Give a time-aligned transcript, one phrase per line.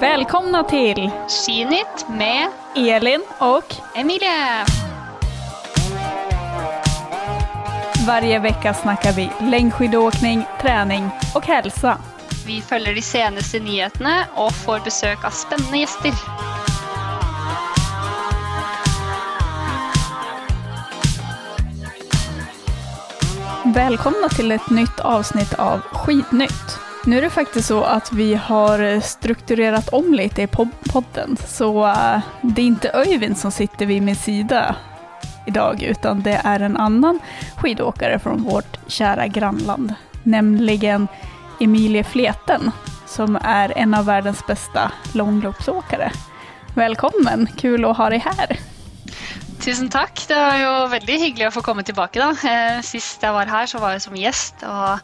[0.00, 4.64] Välkomna till Skinytt med Elin och Emilie.
[8.10, 11.98] varje vecka snackar vi längdskidåkning, träning och hälsa.
[12.46, 16.12] Vi følger de seneste nyheterna og får besøk av spennende gjester.
[23.74, 26.89] Välkomna till ett nytt avsnitt av Skidnytt.
[27.10, 30.46] Nu är det faktiskt så att vi har strukturerat om lite i
[30.92, 34.76] podden, så eh, det är inte Öyvind som sitter vid min sida
[35.46, 37.20] idag, utan det är en annan
[37.56, 41.08] skidåkare från vårt kära grannland, nämligen
[41.60, 42.70] Emilie Fleten,
[43.06, 46.12] som är en av världens bästa långloppsåkare.
[46.74, 48.69] Välkommen, kul att ha dig här.
[49.60, 50.16] Tusen takk.
[50.28, 52.16] Det var jo veldig hyggelig å få komme tilbake.
[52.20, 52.30] da.
[52.48, 55.02] Eh, Sist jeg var her, så var jeg som gjest og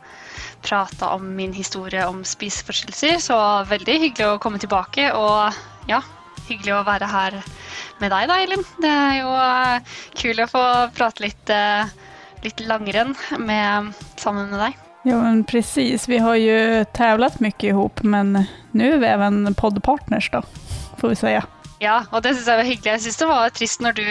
[0.64, 3.20] prata om min historie om spiseforstyrrelser.
[3.20, 3.36] Så
[3.68, 5.10] veldig hyggelig å komme tilbake.
[5.12, 5.52] Og
[5.90, 6.00] ja,
[6.48, 7.36] hyggelig å være her
[8.00, 8.64] med deg da, Elin.
[8.80, 10.64] Det er jo eh, kult å få
[10.96, 11.92] prate litt, eh,
[12.46, 14.80] litt langrenn med, sammen med deg.
[15.06, 16.08] Ja, men precis.
[16.08, 20.42] Vi har ju tävlat mycket ihop, men nu är vi även poddpartners då,
[20.96, 21.44] får vi säga.
[21.82, 22.92] Ja, og det syns jeg var hyggelig.
[22.94, 24.04] Jeg syns det var trist når du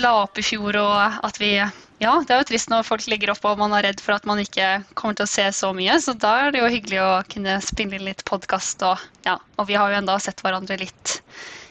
[0.00, 1.54] la opp i fjor, og at vi
[2.00, 4.24] Ja, det er jo trist når folk legger opp og man er redd for at
[4.24, 7.10] man ikke kommer til å se så mye, så da er det jo hyggelig å
[7.28, 9.36] kunne spille inn litt podkast og ja.
[9.60, 11.18] Og vi har jo enda sett hverandre litt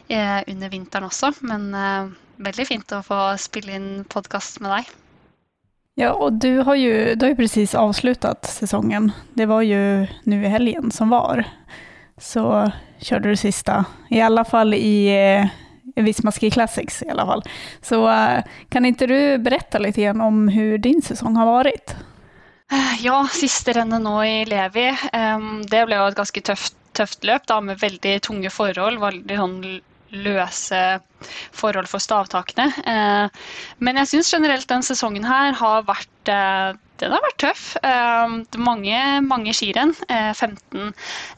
[0.05, 2.11] eh, under vinteren også, men eh,
[2.45, 4.91] veldig fint å få spille inn podkast med deg.
[5.99, 9.09] Ja, og du har jo, du har jo precis avsluttet sesongen.
[9.35, 11.41] Det var jo nu i helgen som var.
[12.21, 12.45] Så
[13.01, 15.49] körde du sista, i alla fall i eh,
[15.95, 17.43] Vismaski Classics i alla fall.
[17.81, 21.95] Så eh, kan inte du berätta lite grann om hur din säsong har varit?
[22.71, 24.89] Eh, Ja, siste rennet nå i Levi.
[25.69, 28.99] det ble jo et ganske tøft, tøft løp da, med veldig tunge forhold.
[28.99, 29.61] Veldig sånn
[30.11, 30.99] løse
[31.53, 32.69] forhold for stavtakene.
[32.85, 33.41] Eh,
[33.79, 37.61] men jeg syns generelt den sesongen her har vært eh, den har vært tøff.
[38.59, 39.93] Mange, mange skirenn.
[40.11, 40.89] eh, 15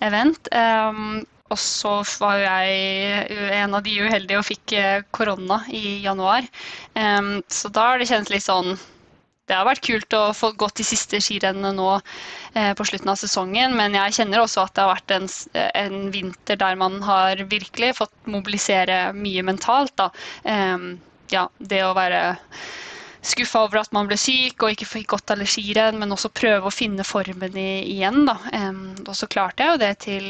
[0.01, 0.49] event.
[1.51, 6.47] Og så var jo jeg en av de uheldige og fikk eh, korona i januar.
[7.51, 8.73] Så da har det kjentes litt sånn
[9.49, 13.17] det har vært kult å få gått de siste skirennene nå eh, på slutten av
[13.19, 15.27] sesongen, men jeg kjenner også at det har vært en,
[15.81, 19.91] en vinter der man har virkelig fått mobilisere mye mentalt.
[19.99, 20.07] Da.
[21.31, 22.21] Ja, det å være
[23.21, 26.67] skuffa over at man ble syk og ikke fikk gått alle skirenn, men også prøve
[26.67, 28.25] å finne formen i, igjen.
[28.27, 28.37] Da.
[28.55, 30.27] Um, og så klarte jeg jo det til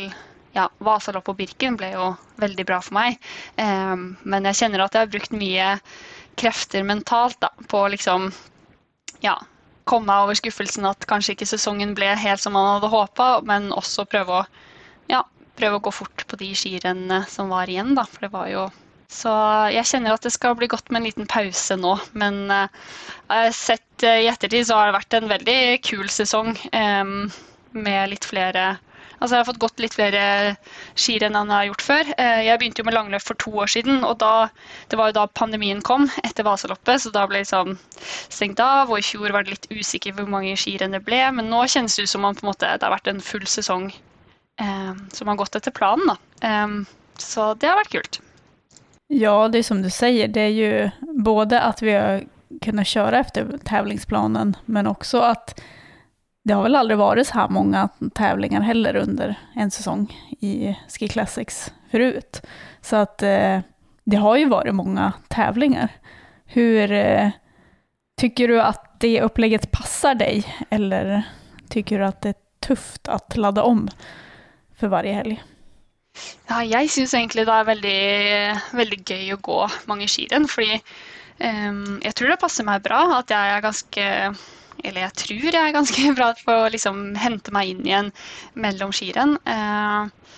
[0.55, 3.19] ja, Vasalopp og Birken ble jo veldig bra for meg.
[3.61, 5.69] Em, men jeg kjenner at jeg har brukt mye
[6.39, 8.29] krefter mentalt da, på å liksom
[9.23, 9.37] ja,
[9.89, 13.71] komme meg over skuffelsen at kanskje ikke sesongen ble helt som man hadde håpa, men
[13.75, 14.45] også prøve å,
[15.11, 15.23] ja,
[15.59, 18.07] prøve å gå fort på de skirennene som var igjen, da.
[18.09, 18.69] For det var jo
[19.11, 19.31] Så
[19.75, 21.97] jeg kjenner at det skal bli godt med en liten pause nå.
[22.15, 27.27] Men uh, sett uh, i ettertid så har det vært en veldig kul sesong um,
[27.75, 28.77] med litt flere
[29.21, 30.21] Altså jeg har fått gått litt flere
[30.97, 32.07] skirenn enn jeg har gjort før.
[32.17, 34.49] Eh, Jeg begynte jo med langløp for to år siden, og da,
[34.89, 37.75] det var jo da pandemien kom etter Vasaloppet, så da ble liksom
[38.33, 38.89] stengt av.
[38.89, 41.95] Og i fjor var det litt usikker hvor mange skirenn det ble, men nå kjennes
[41.95, 43.91] det ut som om måte, det har vært en full sesong
[44.57, 46.17] eh, som har gått etter planen.
[46.41, 46.81] Em,
[47.21, 48.21] så det har vært kult.
[49.11, 52.23] Ja, det er som du sier, det er jo både at vi har
[52.63, 55.53] kunnet kjøre efter tävlingsplanen, men også att
[56.43, 60.07] det har vel aldri vært så här många tävlingar heller under en säsong
[60.39, 62.41] i Ski Classics förut.
[62.81, 63.59] Så att eh,
[64.03, 65.89] det har ju varit många tävlingar.
[66.45, 67.29] Hur eh,
[68.21, 70.45] tycker du att det upplägget passar dig?
[70.69, 71.23] Eller
[71.69, 73.89] tycker du att det er tufft att ladda om
[74.79, 75.43] för varje helg?
[76.47, 77.99] Ja, jeg syns egentlig det er veldig,
[78.75, 80.81] veldig gøy å gå mange skirenn, fordi
[81.39, 84.07] um, jeg tror det passer meg bra at jeg er ganske
[84.83, 88.11] Eller jeg tror jeg er ganske bra på å liksom hente meg inn igjen
[88.53, 89.37] mellom skirenn.
[89.45, 90.37] Eh,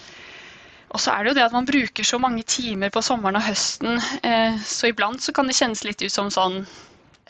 [0.94, 3.46] og så er det jo det at man bruker så mange timer på sommeren og
[3.48, 6.60] høsten, eh, så iblant så kan det kjennes litt ut som sånn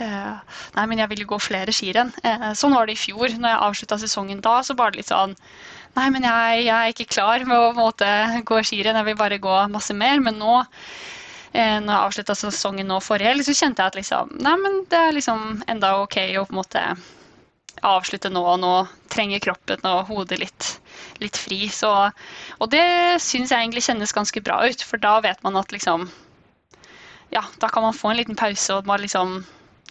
[0.04, 2.12] eh, Nei, men jeg vil jo gå flere skirenn.
[2.60, 3.30] Sånn var det i fjor.
[3.38, 5.38] Når jeg avslutta sesongen da, så var det litt sånn
[5.94, 8.08] Nei, men jeg, jeg er ikke klar med å måte,
[8.50, 10.18] gå skirenn, jeg vil bare gå masse mer.
[10.26, 10.56] Men nå,
[11.54, 14.98] når jeg avslutta sesongen nå forrige helg, så kjente jeg at liksom, nei, men det
[14.98, 16.86] er liksom enda ok å på en måte
[17.84, 18.72] avslutte nå, og nå
[19.12, 20.70] trenger kroppen og hodet litt,
[21.22, 21.68] litt fri.
[21.74, 21.92] Så,
[22.58, 26.10] og det syns jeg egentlig kjennes ganske bra ut, for da vet man at liksom
[27.34, 29.40] Ja, da kan man få en liten pause og man liksom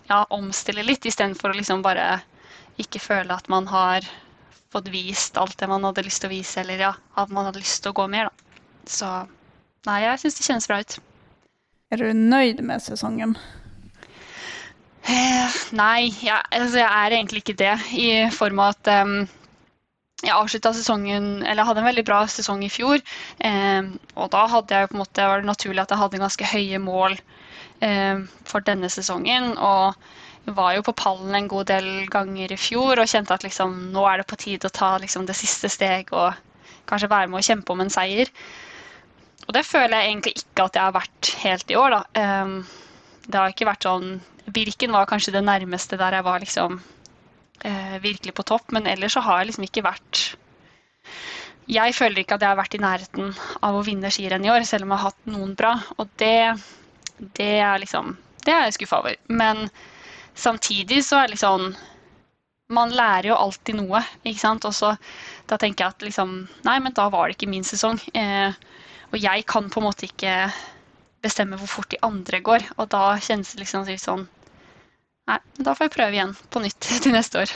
[0.06, 2.20] ja, omstille litt, istedenfor å liksom bare
[2.78, 4.06] ikke føle at man har
[4.72, 7.60] fått vist alt det man hadde lyst til å vise, eller ja, at man hadde
[7.60, 8.30] lyst til å gå mer.
[8.30, 8.62] Da.
[8.88, 9.10] Så
[9.88, 10.96] nei, jeg syns det kjennes bra ut.
[11.92, 13.34] Er du nøyd med sesongen?
[15.02, 17.74] Eh, nei, jeg, altså, jeg, er egentlig ikke det.
[18.00, 19.26] I form av at um,
[20.22, 23.02] jeg avslutta sesongen Eller hadde en veldig bra sesong i fjor.
[23.44, 26.50] Eh, og da hadde jeg på en måte, var det naturlig at jeg hadde ganske
[26.54, 27.18] høye mål
[27.84, 29.52] eh, for denne sesongen.
[29.58, 33.76] Og var jo på pallen en god del ganger i fjor og kjente at liksom,
[33.92, 36.32] nå er det på tide å ta liksom, det siste steg og
[36.88, 38.32] kanskje være med å kjempe om en seier.
[39.48, 42.02] Og det føler jeg egentlig ikke at jeg har vært helt i år, da.
[42.42, 42.56] Um,
[43.26, 44.12] det har ikke vært sånn
[44.52, 49.14] Birken var kanskje det nærmeste der jeg var liksom uh, virkelig på topp, men ellers
[49.14, 50.22] så har jeg liksom ikke vært
[51.70, 53.30] Jeg føler ikke at jeg har vært i nærheten
[53.62, 55.76] av å vinne skirenn i år, selv om jeg har hatt noen bra.
[56.02, 56.34] Og det,
[57.38, 59.16] det er liksom Det er jeg skuffa over.
[59.30, 59.68] Men
[60.34, 61.70] samtidig så er det liksom
[62.72, 64.66] Man lærer jo alltid noe, ikke sant.
[64.66, 64.94] Og så
[65.46, 66.36] da tenker jeg at liksom
[66.66, 68.00] Nei, men da var det ikke min sesong.
[68.14, 68.58] Eh,
[69.12, 70.36] og jeg kan på en måte ikke
[71.22, 72.64] bestemme hvor fort de andre går.
[72.78, 74.28] Og da kjennes det liksom sånn
[75.30, 77.52] Nei, da får jeg prøve igjen på nytt til neste år.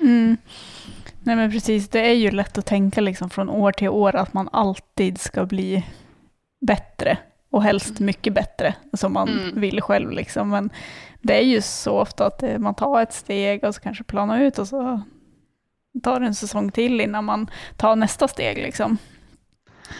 [0.00, 0.34] Mm.
[1.24, 4.34] Nei, men precis, det er jo lett å tenke liksom fra år til år at
[4.34, 5.78] man alltid skal bli
[6.58, 7.20] bedre.
[7.54, 9.60] Og helst mye bedre, som man mm.
[9.62, 10.50] vil selv, Liksom.
[10.50, 10.72] Men
[11.22, 14.58] det er jo så ofte at man tar et steg og så kanskje planer ut
[14.58, 14.82] og så
[16.02, 18.58] tar en säsong till innan man tar nästa steg.
[18.58, 18.98] Liksom.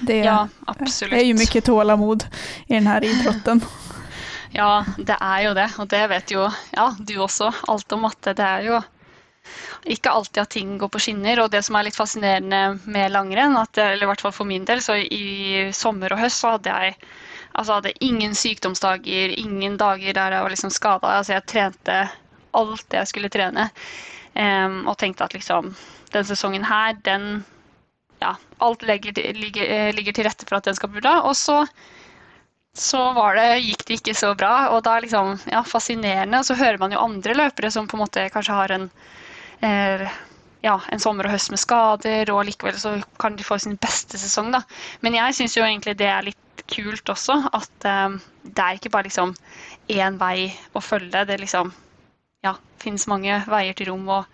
[0.00, 1.12] Det ja, absolutt.
[1.12, 2.24] är ju mycket tålamod
[2.66, 3.60] i den här idrotten.
[4.56, 8.28] Ja, det er jo det, og det vet jo ja, du også alt om at
[8.38, 8.76] det er jo
[9.90, 11.40] ikke alltid at ting går på skinner.
[11.42, 14.64] Og det som er litt fascinerende med langrenn, at, eller i hvert fall for min
[14.68, 16.98] del, så i sommer og høst så hadde jeg
[17.54, 21.12] Altså hadde ingen sykdomsdager, ingen dager der jeg var liksom skada.
[21.20, 21.98] Altså jeg trente
[22.50, 23.68] alt det jeg skulle trene.
[24.34, 25.68] Um, og tenkte at liksom
[26.10, 27.44] den sesongen her, den
[28.24, 28.34] Ja,
[28.64, 31.18] alt ligger, ligger, eh, ligger til rette for at den skal bra.
[31.28, 31.60] Og så,
[32.72, 33.06] så
[33.36, 34.54] det, gikk det ikke så bra.
[34.74, 36.40] Og da liksom Ja, fascinerende.
[36.40, 38.88] Og så hører man jo andre løpere som på en måte kanskje har en
[39.60, 40.08] eh,
[40.64, 44.18] ja, en sommer og høst med skader, og likevel så kan de få sin beste
[44.20, 44.50] sesong.
[44.54, 44.62] da.
[45.04, 47.36] Men jeg syns jo egentlig det er litt kult også.
[47.52, 49.34] At um, det er ikke bare liksom
[49.92, 51.26] én vei å følge.
[51.28, 51.72] Det liksom
[52.46, 54.24] ja, finnes mange veier til rom og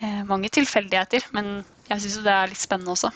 [0.00, 1.28] eh, mange tilfeldigheter.
[1.36, 3.10] Men jeg syns det er litt spennende også.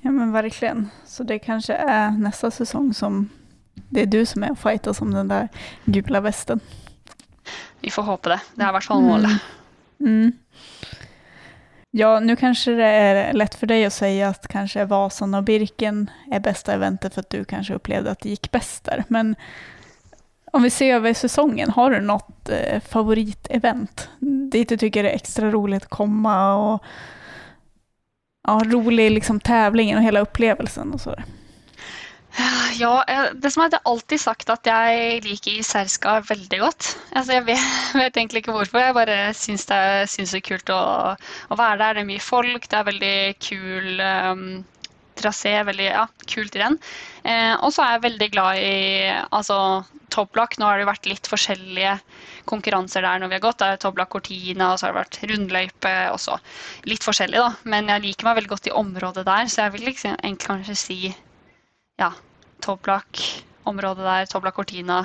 [0.00, 0.88] Ja, men verkligen.
[1.04, 3.26] Så det kanskje er neste sesong som
[3.90, 5.48] det er du som er fighter som den der
[5.84, 6.60] gula vesten.
[7.80, 8.40] Vi får håpe det.
[8.54, 9.50] Det er i hvert fall målet.
[10.00, 10.08] Mm.
[10.08, 10.32] Mm.
[11.96, 16.04] Ja, nå kanskje det er lett for deg å si at kanskje Vasan og Birken
[16.30, 19.34] er beste eventet for at du kanskje opplevde at det gikk best der, Men
[20.52, 24.08] om vi ser over sesongen, har du noe eh, favoritevent
[24.50, 26.34] dit du tycker det er ekstra rolig å komme?
[26.52, 26.84] och
[28.46, 31.24] ja, rolig liksom, tävlingen og hele upplevelsen och sådär?
[32.78, 33.04] Ja,
[33.34, 36.90] det som er, det alltid sagt at jeg liker Iserska veldig godt.
[37.12, 37.64] Altså, jeg vet,
[37.98, 39.80] vet, egentlig ikke hvorfor, jeg bare syns det,
[40.12, 40.82] syns det er kult å,
[41.50, 41.98] å, være der.
[41.98, 44.44] Det er mye folk, det er veldig kul um,
[45.20, 46.76] trasé, veldig ja, kult renn.
[47.22, 48.74] Eh, og så er jeg veldig glad i
[49.30, 49.58] altså,
[50.12, 50.58] topplakk.
[50.58, 51.96] Nå har det vært litt forskjellige
[52.50, 53.60] konkurranser der når vi har gått.
[53.62, 56.38] Det er topplakk Cortina, og så har det vært rundløype også.
[56.90, 57.52] Litt forskjellig, da.
[57.70, 60.78] Men jeg liker meg veldig godt i området der, så jeg vil liksom, egentlig kanskje
[60.80, 61.00] si
[62.00, 62.12] ja,
[62.64, 65.04] Toblak-området der, Toblak Cortina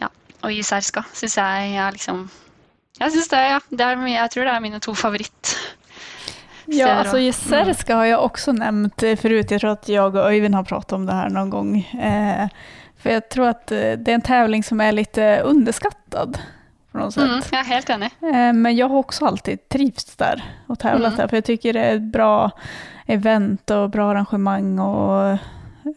[0.00, 0.08] ja,
[0.42, 2.24] og Iserska, syns jeg er liksom
[3.00, 5.54] Jeg synes det, ja, det er, jeg tror det er mine to favoritt.
[6.72, 9.50] Ja, alltså Jezerska har jag också nämnt förut.
[9.50, 11.78] Jag tror att jag och Öyvind har pratat om det här någon gång.
[11.78, 12.48] Eh,
[13.02, 16.38] för jag tror att eh, det är en tävling som är lite underskattad.
[16.92, 17.22] På något sätt.
[17.22, 18.10] Mm, jag är helt enig.
[18.20, 21.16] Eh, men jag har också alltid trivts där och tävlat mm.
[21.16, 21.28] där.
[21.28, 22.50] För jag tycker det är ett bra
[23.06, 25.38] event och bra arrangemang och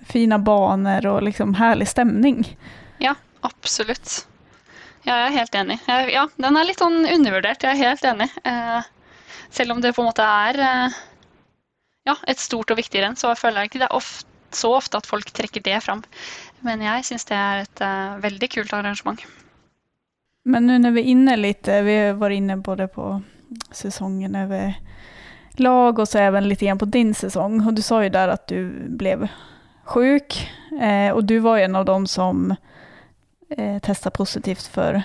[0.05, 2.57] fina banor og liksom herlig stämning.
[2.97, 4.27] Ja, absolut.
[5.05, 5.79] Ja, jeg er helt enig.
[5.87, 8.29] Ja, den er litt sånn undervurdert, jeg er helt enig.
[8.43, 8.87] Eh,
[9.49, 10.97] selv om det på en måte er eh,
[12.09, 15.01] ja, et stort og viktig renn, så føler jeg ikke det er ofte, så ofte
[15.01, 16.03] at folk trekker det fram.
[16.63, 19.19] Men jeg syns det er et uh, veldig kult arrangement.
[20.47, 23.09] Men nå når vi er inne litt, vi var inne både på
[23.75, 24.77] sesongen over
[25.59, 27.59] lag og så även litt igjen på din sesong.
[27.67, 29.17] Og du sa jo der at du ble
[29.89, 30.37] sjuk
[30.79, 32.51] eh, og du var en av dem som
[33.49, 35.01] eh, testa positivt for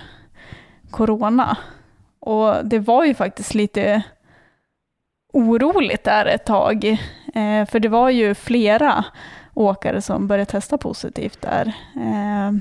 [0.90, 1.54] korona.
[2.20, 4.02] Og det var jo faktisk lite
[5.32, 6.84] oroligt där ett tag,
[7.34, 9.04] eh, för det var ju flera
[9.54, 11.66] åkare som började testa positivt där.
[11.96, 12.52] Eh,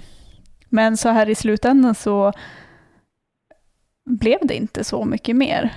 [0.69, 2.33] men så här i slutändan så
[4.05, 5.73] blev det inte så mycket mer.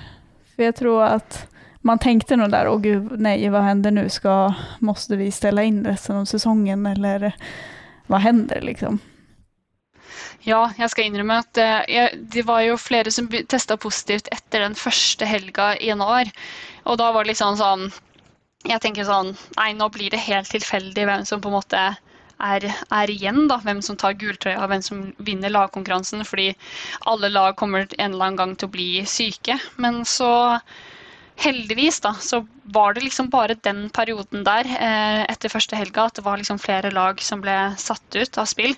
[0.56, 1.48] För jag tror att
[1.80, 4.08] man tänkte nog där, åh gud, nej, vad händer nu?
[4.08, 7.32] Ska, måste vi ställa in resten av säsongen eller
[8.06, 8.98] vad händer liksom?
[10.42, 11.58] Ja, jeg skal innrømme at
[11.88, 16.30] jeg, det var jo flere som testa positivt etter den første helga i januar.
[16.84, 17.90] Og da var det liksom sånn
[18.68, 21.82] Jeg tenker sånn Nei, nå blir det helt tilfeldig hvem som på en måte
[22.42, 23.46] er, er igjen.
[23.50, 26.24] da, Hvem som tar gultrøya, hvem som vinner lagkonkurransen.
[26.26, 26.50] Fordi
[27.06, 29.58] alle lag kommer en eller annen gang til å bli syke.
[29.82, 30.32] Men så
[31.42, 32.42] heldigvis da, så
[32.74, 36.60] var det liksom bare den perioden der eh, etter første helga at det var liksom
[36.62, 38.74] flere lag som ble satt ut av spill.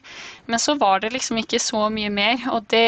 [0.46, 2.44] Men så var det liksom ikke så mye mer.
[2.54, 2.86] Og det,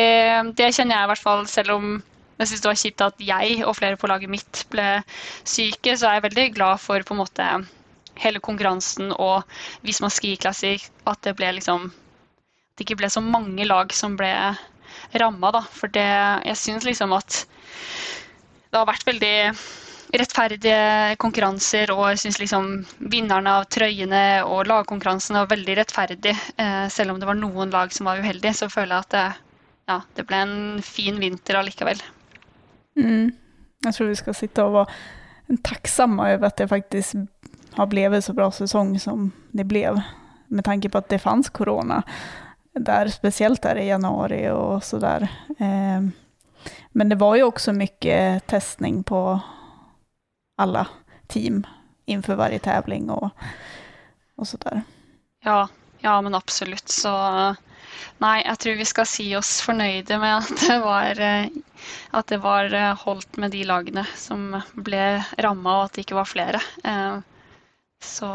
[0.58, 1.96] det kjenner jeg i hvert fall, selv om
[2.36, 4.86] jeg syns det var kjipt at jeg og flere på laget mitt ble
[5.44, 7.50] syke, så er jeg veldig glad for på en måte
[8.20, 9.44] hele konkurransen og
[9.84, 11.90] Visma Ski Classic, at det ble liksom
[12.76, 14.30] det ikke ble så mange lag som ble
[15.16, 15.62] ramma, da.
[15.72, 16.06] For det,
[16.44, 17.44] jeg syns liksom at
[18.68, 19.36] det har vært veldig
[20.16, 22.68] rettferdige konkurranser, og jeg syns liksom
[23.12, 26.34] vinnerne av trøyene og lagkonkurransen var veldig rettferdig.
[26.60, 29.24] Eh, selv om det var noen lag som var uheldige, så føler jeg at det,
[29.92, 32.04] ja, det ble en fin vinter allikevel.
[32.96, 33.32] Mm.
[33.84, 37.14] Jeg tror vi skal sitte og være tacksamma over att det faktiskt
[37.72, 40.00] har blivit så bra säsong som det blev.
[40.48, 42.02] Med tanke på att det fanns corona
[42.72, 45.28] där, speciellt där i januari och sådär.
[45.58, 46.08] Eh,
[46.92, 49.40] men det var ju också mycket testning på
[50.56, 50.86] alla
[51.26, 51.66] team
[52.04, 53.30] inför varje tävling och,
[54.36, 54.82] och sådär.
[55.44, 56.88] Ja, ja, men absolutt.
[56.88, 57.08] Så
[58.22, 61.48] nei, jeg tror vi skal si oss fornøyde med at det var, eh,
[62.16, 65.06] at det var eh, holdt med de lagene som ble
[65.42, 66.62] ramma, og at det ikke var flere.
[66.84, 67.18] Eh,
[68.02, 68.30] så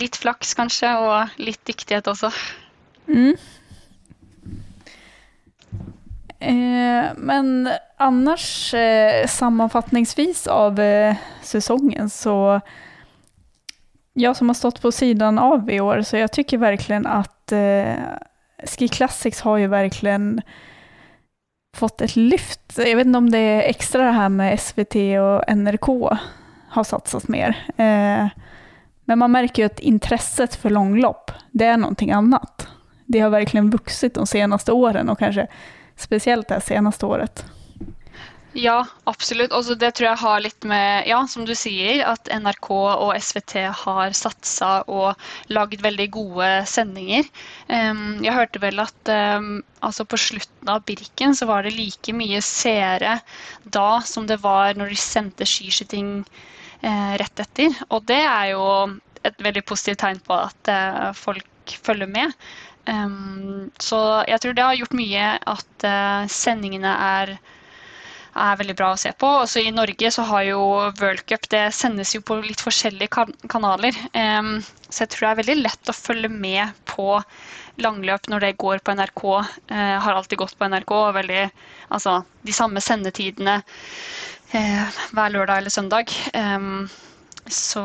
[0.00, 2.32] litt flaks kanskje, og litt dyktighet også.
[3.10, 3.34] Mm.
[6.40, 12.60] Men annars eh, sammanfattningsvis av eh, så
[14.12, 17.94] jag som har stått på sidan av i år så jag tycker verkligen att eh,
[18.64, 20.42] Ski Classics har ju verkligen
[21.76, 22.60] fått ett lyft.
[22.76, 26.18] Jag vet inte om det är extra det här med SVT och NRK
[26.68, 27.48] har satsat mer.
[27.76, 28.28] Eh,
[29.04, 32.68] men man märker ju att intresset för långlopp, det är någonting annat.
[33.06, 35.46] Det har verkligen vuxit de senaste åren och kanske
[35.96, 37.44] speciellt det senaste året.
[38.58, 39.52] Ja, absolutt.
[39.54, 43.52] Også det tror jeg har litt med, ja, som du sier, at NRK og SVT
[43.84, 45.20] har satsa og
[45.54, 47.28] lagd veldig gode sendinger.
[47.68, 52.14] Um, jeg hørte vel at um, altså på slutten av Birken så var det like
[52.16, 53.20] mye seere
[53.70, 56.10] da som det var når de sendte skiskyting
[56.82, 57.78] uh, rett etter.
[57.94, 58.66] Og det er jo
[59.22, 62.34] et veldig positivt tegn på at uh, folk følger med.
[62.90, 67.36] Um, så jeg tror det har gjort mye at uh, sendingene er
[68.34, 69.28] er veldig bra å se på.
[69.42, 70.60] Også I Norge så har jo
[71.00, 73.96] World Cup det sendes jo på litt forskjellige kan kanaler.
[74.14, 74.58] Um,
[74.88, 77.18] så jeg tror det er veldig lett å følge med på
[77.80, 79.26] langløp når det går på NRK.
[79.72, 80.94] Uh, har alltid gått på NRK.
[81.18, 81.44] Veldig,
[81.90, 86.14] altså, de samme sendetidene uh, hver lørdag eller søndag.
[86.34, 86.88] Um,
[87.54, 87.82] så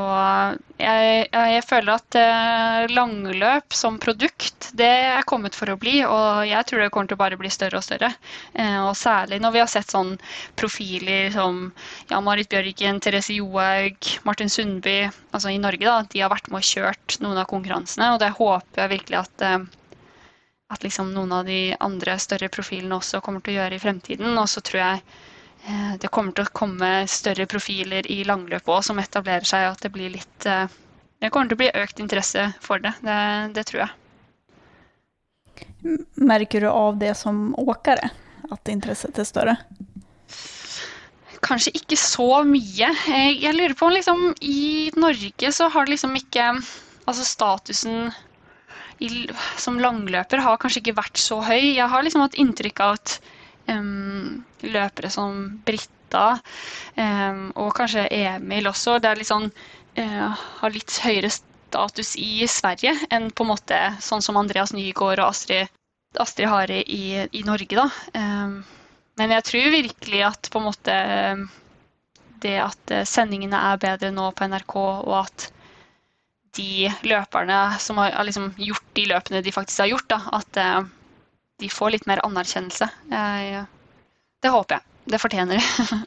[0.79, 5.97] jeg, jeg, føler at eh, langløp som produkt, det er kommet for å bli.
[6.07, 8.11] Og jeg tror det kommer til å bare bli større og større.
[8.53, 10.15] Eh, og særlig når vi har sett sånn
[10.59, 11.67] profiler som
[12.11, 15.85] ja, Marit Bjørgen, Therese Johaug, Martin Sundby altså i Norge.
[15.85, 19.21] da, De har vært med og kjørt noen av konkurransene, og det håper jeg virkelig
[19.23, 19.59] at eh,
[20.73, 24.31] at liksom noen av de andre større profilene også kommer til å gjøre i fremtiden.
[24.41, 25.03] Og så tror jeg
[25.99, 29.91] det kommer til å komme større profiler i langløpet òg som etablerer seg, at det
[29.93, 30.67] blir litt eh,
[31.21, 32.91] Det kommer til å bli økt interesse for det.
[33.01, 33.17] Det,
[33.55, 33.91] det tror jeg.
[36.21, 38.11] Merker du av det som åkere,
[38.51, 39.55] at interesset er større?
[41.45, 42.89] Kanskje ikke så mye.
[43.37, 46.49] Jeg lurer på om liksom i Norge så har det liksom ikke
[47.05, 48.07] Altså statusen
[48.97, 49.27] i,
[49.61, 51.75] som langløper har kanskje ikke vært så høy.
[51.75, 53.19] Jeg har liksom hatt inntrykk av at
[53.65, 56.25] løpere som Britta
[56.95, 58.99] og kanskje Emil også.
[59.01, 59.49] Det er litt sånn,
[59.97, 65.19] uh, har litt høyere status i Sverige enn på en måte sånn som Andreas Nygaard
[65.19, 65.73] og Astrid,
[66.21, 67.75] Astrid Hare i, i, Norge.
[67.75, 67.89] Da.
[69.19, 70.95] Men jeg tror virkelig at på en måte
[72.45, 74.75] det at eh, sendingene er bedre nå på NRK,
[75.07, 75.49] og at
[76.55, 80.85] de løperne som har liksom gjort de løpene de faktisk har gjort, da, at uh,
[81.59, 82.89] de får litt mer anerkjennelse.
[84.41, 84.81] det håper jeg.
[85.05, 85.99] Det fortjener de.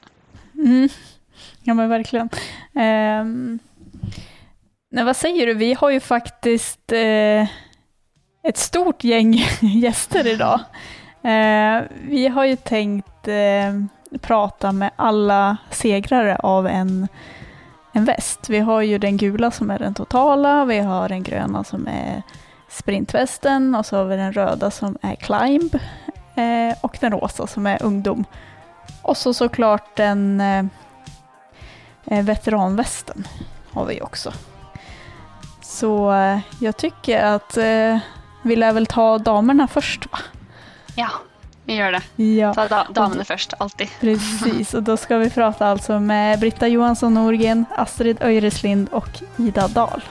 [0.65, 0.89] mm.
[1.63, 2.29] Ja, men verkligen.
[2.73, 3.59] Um,
[4.91, 5.55] nej, vad säger du?
[5.55, 7.49] Vi har ju faktiskt uh,
[8.43, 10.61] ett stort gäng gäster idag.
[11.25, 13.85] Uh, vi har ju tänkt uh,
[14.21, 17.09] prata med alla segrare av en,
[17.93, 18.49] en väst.
[18.49, 22.23] Vi har ju den gula som är den totala, vi har den gröna som är
[22.69, 25.75] sprintvästen och så har vi den röda som är climb
[26.35, 28.25] eh, och den rosa som är ungdom.
[29.03, 30.65] Och så såklart den eh,
[32.07, 33.29] eh veteranvästen
[33.73, 34.33] har vi också.
[35.63, 37.99] Så eh, jag tycker att eh,
[38.43, 40.19] vi lär väl ta damerna först va?
[40.95, 41.09] Ja,
[41.65, 42.25] vi gör det.
[42.25, 42.55] Ja.
[42.55, 43.89] Ta da damerna först, alltid.
[44.01, 49.69] Precis, och då ska vi prata alltså med Britta Johansson Norgren, Astrid Öjreslind och Ida
[49.69, 50.03] Dahl.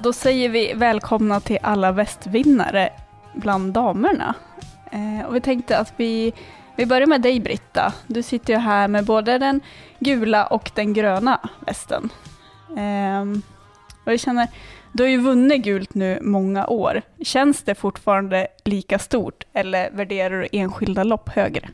[0.00, 2.92] Då säger vi välkomna till alla västvinnare
[3.34, 4.34] bland damerna.
[4.92, 6.32] Eh, och vi tänkte att vi,
[6.76, 7.92] vi börjar med dig Britta.
[8.06, 9.60] Du sitter ju här med både den
[9.98, 12.10] gula och den gröna västen.
[12.76, 13.22] Eh,
[14.04, 14.48] och jag känner,
[14.92, 17.02] du har ju vunnit gult nu många år.
[17.24, 21.68] Känns det fortfarande lika stort eller värderar du enskilda lopp högre?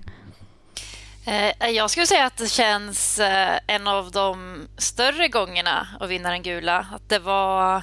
[1.27, 6.31] Eh, jag skulle säga att det känns eh, en av de större gångerna att vinna
[6.31, 6.87] den gula.
[6.95, 7.83] Att det var,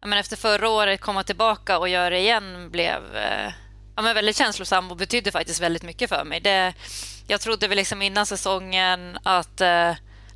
[0.00, 3.52] men efter förra året, komma tillbaka och göra det igen blev eh,
[3.96, 6.40] ja, men väldigt känslosam och betydde faktiskt väldigt mycket för mig.
[6.40, 6.74] Det,
[7.26, 9.60] jag trodde väl liksom innan säsongen att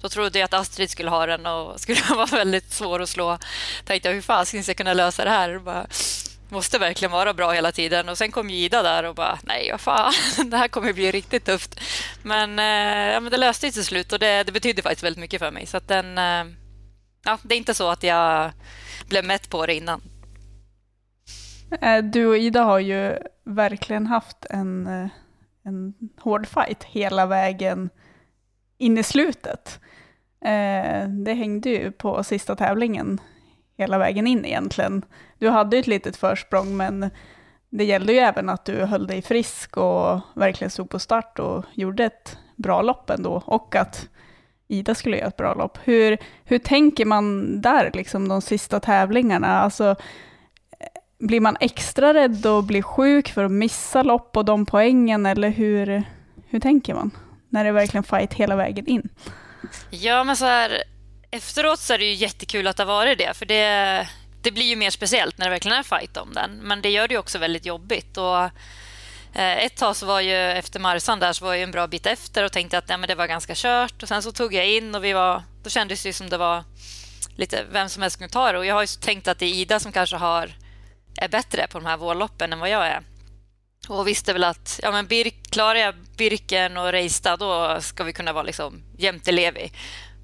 [0.00, 3.38] då trodde jag att Astrid skulle ha den och skulle vara väldigt svår att slå.
[3.85, 5.59] Tänkte jag, hur fan ska jag kunna lösa det här?
[5.59, 5.87] Bara,
[6.49, 8.09] måste verkligen vara bra hela tiden.
[8.09, 10.12] Och sen kom Ida där och bara, nej vad fan,
[10.50, 11.81] det här kommer bli riktigt tufft.
[12.23, 15.21] Men, eh, ja, men det löste sig till slut och det, det betydde faktiskt väldigt
[15.21, 15.67] mycket för mig.
[15.67, 16.45] Så den, eh,
[17.25, 18.52] ja, det är inte så att jag
[19.11, 20.00] blev mätt på det innan.
[21.81, 24.87] Eh, du och Ida har ju verkligen haft en,
[25.62, 27.90] en hård fight hela vägen
[28.79, 29.81] in i slutet.
[30.45, 33.21] Eh, det hängde ju på sista tävlingen
[33.76, 35.05] hela vägen in egentligen.
[35.38, 37.11] Du hade ju ett litet försprång men
[37.71, 41.64] det gällde ju även att du höll dig frisk och verkligen stod på start och
[41.75, 44.09] gjorde ett bra lopp ändå och att
[44.70, 45.78] Ida skulle göra ett bra lopp.
[45.85, 46.18] Hur,
[46.59, 49.61] tänker man där, liksom de sista tävlingarna?
[49.61, 49.96] Alltså,
[51.18, 55.48] blir man extra rädd och blir sjuk för att missa lopp och de poängen, eller
[55.48, 56.04] hur,
[56.61, 57.11] tänker man?
[57.48, 59.09] När det är verkligen fight hela vägen in.
[59.90, 60.83] Ja, men så här,
[61.30, 64.09] efteråt så är det ju jättekul att har varit det, för det,
[64.42, 66.50] det blir ju mer speciellt när det verkligen är fight om den.
[66.50, 68.16] Men det gör det ju också väldigt jobbigt.
[68.16, 68.50] Och,
[69.35, 72.45] ett tag så var ju efter Marsan där så var jag en bra bit efter
[72.45, 74.03] och tänkte att ja, men det var ganska kört.
[74.03, 76.64] Och Sen så tog jag in och vi var, då kändes det som det var
[77.37, 78.59] lite vem som helst kunde ta det.
[78.59, 80.51] Och jag har jo tänkt att det är Ida som kanske har,
[81.16, 83.03] är bättre på de här vårloppen än vad jag är.
[83.88, 88.12] Och visste väl att ja, men Birk, klarar jag Birken och Reista då ska vi
[88.12, 89.73] kunna vara liksom jämte Levi.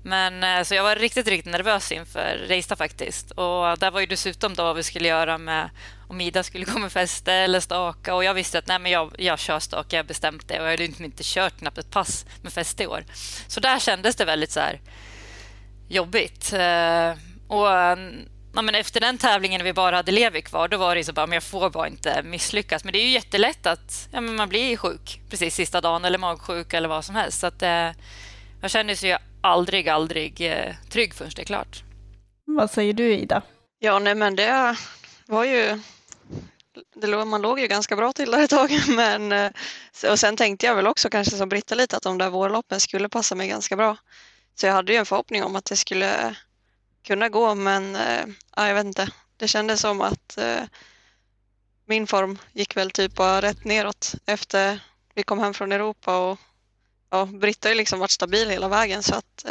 [0.04, 3.30] Men eh, så jag var riktigt, riktigt nervös inför Reista faktiskt.
[3.30, 5.70] Och där var ju dessutom då vad vi skulle göra med
[6.08, 8.14] om Ida skulle gå med fäste eller staka.
[8.14, 10.60] Och jag visste att nej, men jag, jag kör staka, jag bestemte bestämt det.
[10.60, 13.04] Och jag hade liksom inte kört knappt ett pass med feste i år.
[13.48, 14.80] Så där kändes det väldigt så här
[15.88, 16.52] jobbigt.
[16.52, 17.10] Eh,
[17.48, 17.66] och
[18.54, 21.12] ja, men efter den tävlingen när vi bara hade Levi kvar, då var det så
[21.12, 22.84] bara, men jag får bara inte misslyckas.
[22.84, 26.18] Men det är ju jättelätt att ja, men man blir sjuk precis sista dagen eller
[26.18, 27.40] magsjuk eller vad som helst.
[27.40, 27.90] Så att, eh,
[28.60, 31.82] jag känner sig aldrig, aldrig eh, trygg förrän det är klart.
[32.44, 33.42] Vad säger du Ida?
[33.78, 34.76] Ja, nej men det
[35.26, 35.80] var ju
[36.94, 38.70] det, man låg ju ganska bra till där ett tag.
[38.88, 39.50] Men, eh,
[40.10, 43.08] och sen tänkte jag väl också kanske som Britta lite att de där vårloppen skulle
[43.08, 43.96] passa mig ganska bra.
[44.54, 46.36] Så jag hade ju en förhoppning om att det skulle
[47.06, 47.98] kunna gå men
[48.56, 49.08] ja, jag vet inte.
[49.36, 50.38] Det kändes som att
[51.86, 54.80] min form gick väl typ bara rätt neråt efter
[55.14, 56.38] vi kom hem från Europa och
[57.10, 59.46] ja, Britta har ju liksom varit stabil hela vägen så att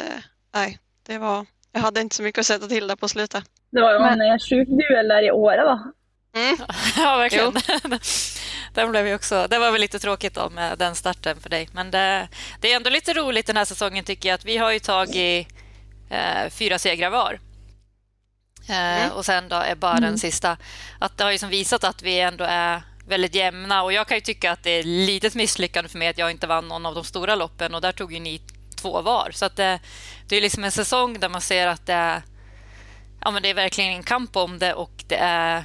[0.54, 3.44] nej, det var, jag hade inte så mycket att sätta till där på slutet.
[3.70, 5.92] Det var ju en sjuk duell där i året, va?
[6.36, 6.58] Mm.
[6.98, 7.54] Ja, verkligen.
[8.74, 11.70] den blev ju också, det var väl lite tråkigt då med den starten för dig.
[11.72, 12.28] Men det,
[12.60, 15.48] det är ändå lite roligt den här säsongen tycker jag att vi har ju tagit
[16.10, 17.40] eh, fyra segrar var.
[18.70, 19.12] Eh, mm.
[19.12, 20.04] Och sen då är bara mm.
[20.04, 20.58] den sista.
[21.00, 24.18] Att det har ju som visat att vi ändå är väldigt jämna och jag kan
[24.18, 26.96] ju tycka att det är litet misslyckande för mig att jag inte vann någon av
[26.96, 28.42] de stora loppen och där tog ju ni
[28.76, 29.32] två var.
[29.32, 29.80] Så att det,
[30.28, 32.22] det är liksom en säsong där man ser att det är,
[33.22, 35.64] ja, men det är verkligen en kamp om det och det är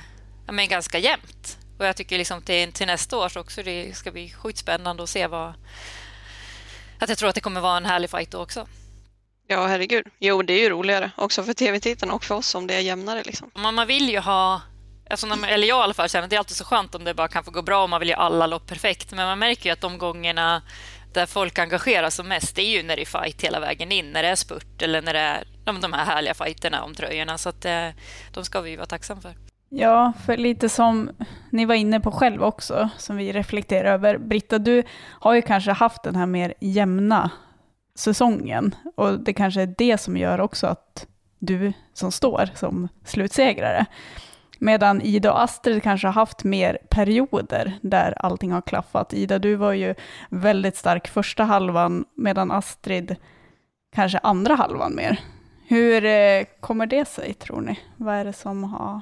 [0.51, 1.59] ja, men ganska jämnt.
[1.79, 5.09] Och jag tycker liksom till, till nästa år så också det ska bli skitspännande att
[5.09, 5.55] se vad...
[6.99, 8.67] Att jag tror att det kommer vara en härlig fight då också.
[9.47, 10.07] Ja, herregud.
[10.19, 13.23] Jo, det är ju roligare också för tv-tittarna och för oss om det är jämnare.
[13.23, 13.51] Liksom.
[13.55, 14.61] Man vill ju ha,
[15.11, 17.15] alltså, eller jag i alla fall känner att det är alltid så skönt om det
[17.15, 19.13] bara kan få gå bra och man vill ju alla lopp perfekt.
[19.13, 20.63] Men man märker ju att de gångerna
[21.13, 24.13] där folk engagerar sig mest, det är ju när det är fight hela vägen in,
[24.13, 27.39] när det är spurt eller när det är de här härliga fighterna om tröjorna.
[27.39, 27.89] Så att, eh,
[28.33, 29.50] de ska vi vara tacksamma för.
[29.73, 31.11] Ja, för lite som
[31.51, 34.19] ni var inne på själv också, som vi reflekterar över.
[34.19, 37.31] Britta, du har ju kanske haft den här mer jämna
[37.95, 38.75] säsongen.
[38.97, 41.07] Och det kanske är det som gör också att
[41.39, 43.87] du som står som slutsegrare.
[44.59, 49.13] Medan Ida och Astrid kanske har haft mer perioder där allting har klaffat.
[49.13, 49.95] Ida, du var ju
[50.31, 53.17] väldigt stark första halvan, medan Astrid
[53.95, 55.21] kanske andra halvan mer.
[55.67, 57.79] Hur eh, kommer det sig, tror ni?
[57.97, 59.01] Vad är det som har...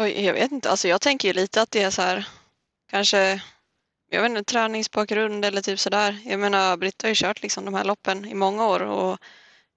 [0.00, 2.28] Oj, jag vet inte, alltså jag tänker ju lite att det är så här,
[2.90, 3.42] kanske,
[4.10, 6.18] jag vet inte, träningsbakgrund eller typ sådär.
[6.24, 9.18] Jag menar, Britta har ju kört liksom de här loppen i många år och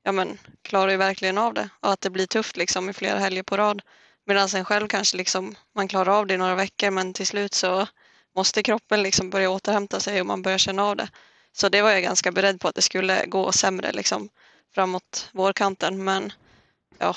[0.04, 3.20] ja men, klarar ju verkligen av det och att det blir tufft liksom i flera
[3.20, 3.82] helger på rad.
[4.26, 7.54] Medan en själv kanske liksom, man klarar av det i några veckor men till slut
[7.54, 7.88] så
[8.36, 11.10] måste kroppen liksom börja återhämta sig och man börjar känna av det.
[11.52, 14.30] Så det var jag ganska beredd på att det skulle gå sämre liksom
[14.74, 16.34] framåt vårkanten men
[16.98, 17.16] ja,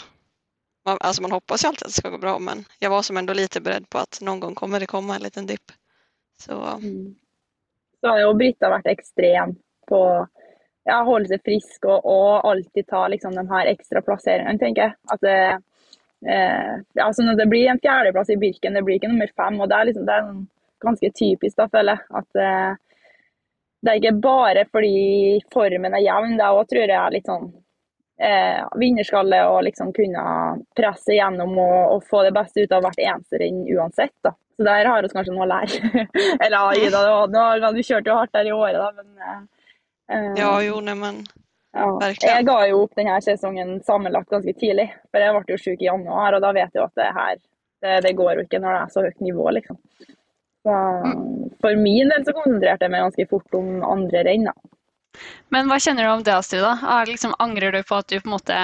[0.85, 3.17] man, alltså man hoppas ju alltid att det ska gå bra men jag var som
[3.17, 5.73] ändå lite beredd på att någon gång kommer det komma en liten dipp.
[6.39, 6.53] Så.
[6.53, 7.15] Mm.
[8.01, 9.55] Så har jo Britta vært ekstrem
[9.89, 10.01] på
[10.85, 14.97] ja, holde seg frisk og, og alltid ta liksom, de her ekstra plasseringene, tenker jeg.
[15.15, 15.39] At det,
[16.29, 19.61] eh, altså, når det blir en fjerdeplass i Birken, det blir ikke nummer fem.
[19.61, 20.29] og Det er, liksom, det er
[20.85, 22.07] ganske typisk, da, føler jeg.
[22.21, 22.77] At eh,
[23.85, 24.97] det er ikke bare fordi
[25.53, 27.51] formen er jevn, det òg tror jeg er litt sånn
[28.19, 30.25] eh, vinnerskalle og liksom kunne
[30.77, 34.15] presse gjennom og, og, få det beste ut av hvert eneste renn uansett.
[34.23, 34.35] da.
[34.57, 36.05] Så der har vi kanskje noe å lære.
[36.45, 39.49] Eller Ida, du, du kjørte jo hardt der i året, da, men
[40.11, 41.25] eh, ja, jo, neimen.
[41.75, 41.89] ja.
[42.23, 45.91] Jeg ga jo opp denne sesongen sammenlagt ganske tidlig, for jeg ble jo syk i
[45.91, 47.35] januar, og da vet jeg at det her
[47.85, 49.81] det, det går jo ikke når det er så høyt nivå, liksom.
[50.65, 50.77] Så,
[51.61, 54.47] for min del så konsentrerte jeg meg ganske fort om andre renn.
[55.55, 56.65] Men hva kjenner du om det, Astrid?
[56.65, 57.05] da?
[57.09, 58.59] Liksom, angrer du på at du på en måte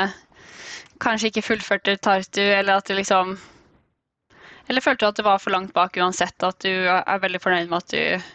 [1.01, 3.39] kanskje ikke fullførte Tartu, eller at du liksom
[4.69, 7.71] Eller følte du at det var for langt bak uansett, at du er veldig fornøyd
[7.71, 8.29] med at du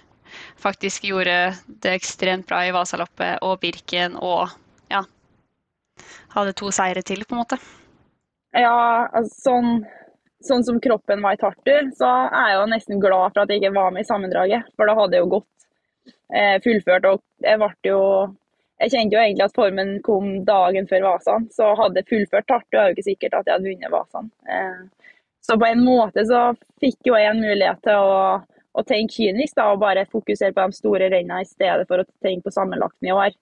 [0.60, 4.50] faktisk gjorde det ekstremt bra i Vasaloppet og Birken og
[4.92, 5.06] ja,
[6.36, 7.60] hadde to seire til, på en måte.
[8.56, 9.72] Ja, altså, sånn,
[10.44, 13.64] sånn, som kroppen var i Tartu, så er jeg jo nesten glad for at jeg
[13.64, 14.68] ikke var med i sammendraget.
[14.76, 15.65] For da hadde jeg jo gått
[16.34, 18.02] eh, fullført, og jeg ble jo
[18.84, 22.76] jeg kjente jo egentlig at formen kom dagen før Vasan, så hadde jeg fullført Tartu,
[22.76, 24.28] er jo ikke sikkert at jeg hadde vunnet Vasan.
[24.52, 25.14] Eh,
[25.46, 26.50] så på en måte så
[26.84, 28.18] fikk jo jeg en mulighet til å
[28.76, 32.08] å tenke kynisk da, og bare fokusere på de store rennene i stedet for å
[32.24, 33.36] tenke på sammenlagten i år.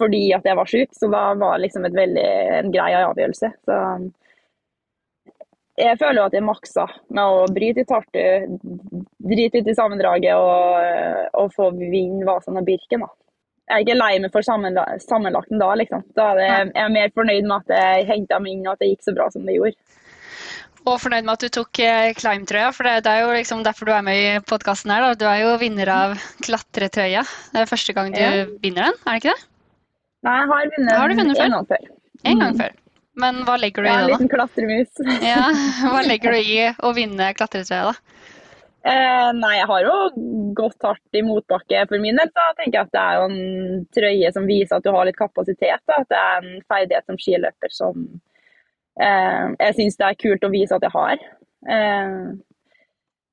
[0.00, 3.50] Fordi at jeg var syk, så da var det liksom veldig, en grei avgjørelse.
[3.68, 3.76] Så
[5.80, 8.20] jeg føler jo at jeg maksa med å bryte i Tartu,
[9.32, 13.06] drite ut i sammendraget og, og få vinne Vasan og Birken.
[13.06, 13.10] da.
[13.70, 16.02] Jeg er ikke lei meg for sammenlagten da, liksom.
[16.18, 18.82] Da er jeg, jeg er mer fornøyd med at jeg henta meg inn og at
[18.82, 19.78] det gikk så bra som det gjorde.
[20.88, 23.92] Og fornøyd med at du tok eh, Climb-trøya, for det, er jo liksom derfor du
[23.94, 25.04] er med i podkasten her.
[25.04, 25.18] Da.
[25.20, 27.22] Du er jo vinner av klatretrøya.
[27.52, 28.46] Det er første gang du ja.
[28.64, 29.48] vinner den, er det ikke det?
[30.20, 31.90] Nei, jeg har vunnet, har vunnet en gang før.
[32.28, 32.79] En gang før.
[33.18, 34.00] Men hva legger du i det, da?
[34.00, 35.00] Jeg en liten klatremus.
[35.32, 35.48] ja,
[35.90, 38.26] Hva legger du i å vinne klatretrøya, da?
[38.80, 39.96] Eh, nei, jeg har jo
[40.56, 42.30] gått hardt i motbakke for min del.
[42.32, 45.82] Jeg tenker at det er jo en trøye som viser at du har litt kapasitet.
[45.84, 46.00] Da.
[46.00, 48.06] At det er en ferdighet som skiløper som
[49.00, 51.26] Eh, jeg syns det er kult å vise at jeg har.
[51.76, 52.16] Eh,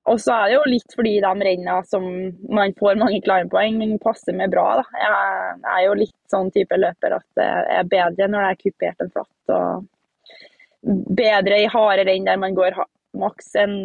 [0.08, 2.06] og så er det jo litt fordi de rennene som
[2.54, 4.80] man får mange climb-poeng, passer meg bra.
[4.80, 4.86] Da.
[5.04, 9.04] Jeg er jo litt sånn type løper at det er bedre når det er kupert
[9.04, 9.56] enn flatt.
[9.58, 12.78] Og bedre i harde renn der man går
[13.18, 13.76] maks enn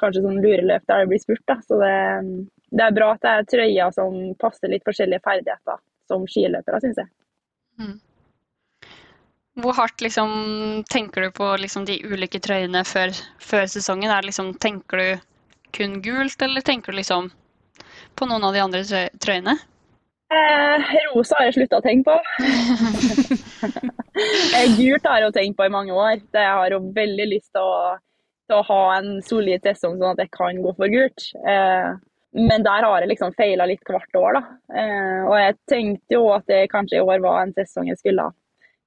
[0.00, 1.44] kanskje sånn lureløp der det blir spurt.
[1.46, 1.60] Da.
[1.62, 1.92] Så det,
[2.72, 5.78] det, er bra at det er trøyer som passer litt forskjellige ferdigheter
[6.10, 7.12] som skiløpere, syns jeg.
[7.78, 7.94] Mm.
[9.62, 14.10] Hvor hardt liksom, tenker du på liksom, de ulike trøyene før, før sesongen?
[14.26, 15.30] Liksom, tenker du
[15.74, 17.30] kun gult, eller tenker du liksom
[18.14, 18.82] på noen av de andre
[19.22, 19.56] trøyene?
[20.34, 22.20] Eh, rosa har jeg slutta å tenke på.
[24.14, 26.20] Eh, gult har jeg jo tenkt på i mange år.
[26.22, 27.96] Jeg har jo veldig lyst til å,
[28.46, 31.24] til å ha en solid sesong sånn at jeg kan gå for gult.
[31.50, 31.88] Eh,
[32.38, 34.42] men der har jeg liksom feila litt hvert år, da.
[34.78, 38.28] Eh, og jeg tenkte jo at det kanskje i år var en sesong jeg skulle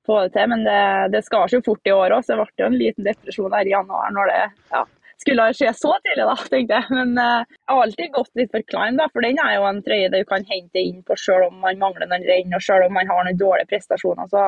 [0.08, 0.48] få det til.
[0.54, 0.82] Men det,
[1.18, 3.68] det skar seg fort i år òg, så det ble jo en liten depresjon her
[3.68, 4.84] i januar når det ja,
[5.22, 6.88] skulle skje så tidlig, da, tenkte jeg.
[6.94, 9.84] Men uh, jeg har alltid gått litt for climb, da, for den er jo en
[9.86, 12.98] trøye du kan hente inn på selv om man mangler noen renn og selv om
[12.98, 14.30] man har noen dårlige prestasjoner.
[14.32, 14.46] Så,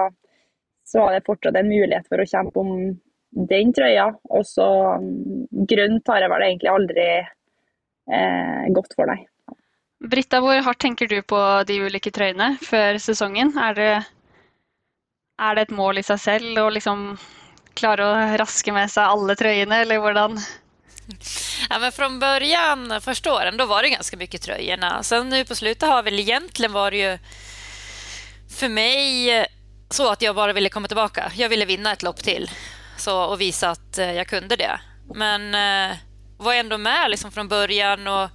[0.89, 2.75] så er det fortsatt en mulighet for å kjempe om
[3.49, 4.11] den trøya.
[4.35, 4.69] Og så
[5.01, 5.09] um,
[5.69, 9.25] grønt har jeg vel egentlig aldri eh, gått for, nei.
[9.99, 13.51] Britta, hvor hardt tenker du på de ulike trøyene før sesongen?
[13.59, 13.91] Er det
[15.39, 17.13] er det et mål i seg selv å liksom
[17.79, 20.39] klare å raske med seg alle trøyene, eller hvordan?
[21.69, 25.03] Ja, men från början, första åren, då var det ganska mycket tröjorna.
[25.03, 27.17] Sen nu på slutet har väl egentligen var det ju
[28.59, 29.45] för mig
[29.89, 31.31] så att jag bara ville komma tillbaka.
[31.35, 32.51] Jag ville vinna ett lopp till
[32.97, 34.79] så, och visa att eh, jag kunde det.
[35.13, 35.97] Men eh,
[36.37, 38.29] var ändå med liksom från början och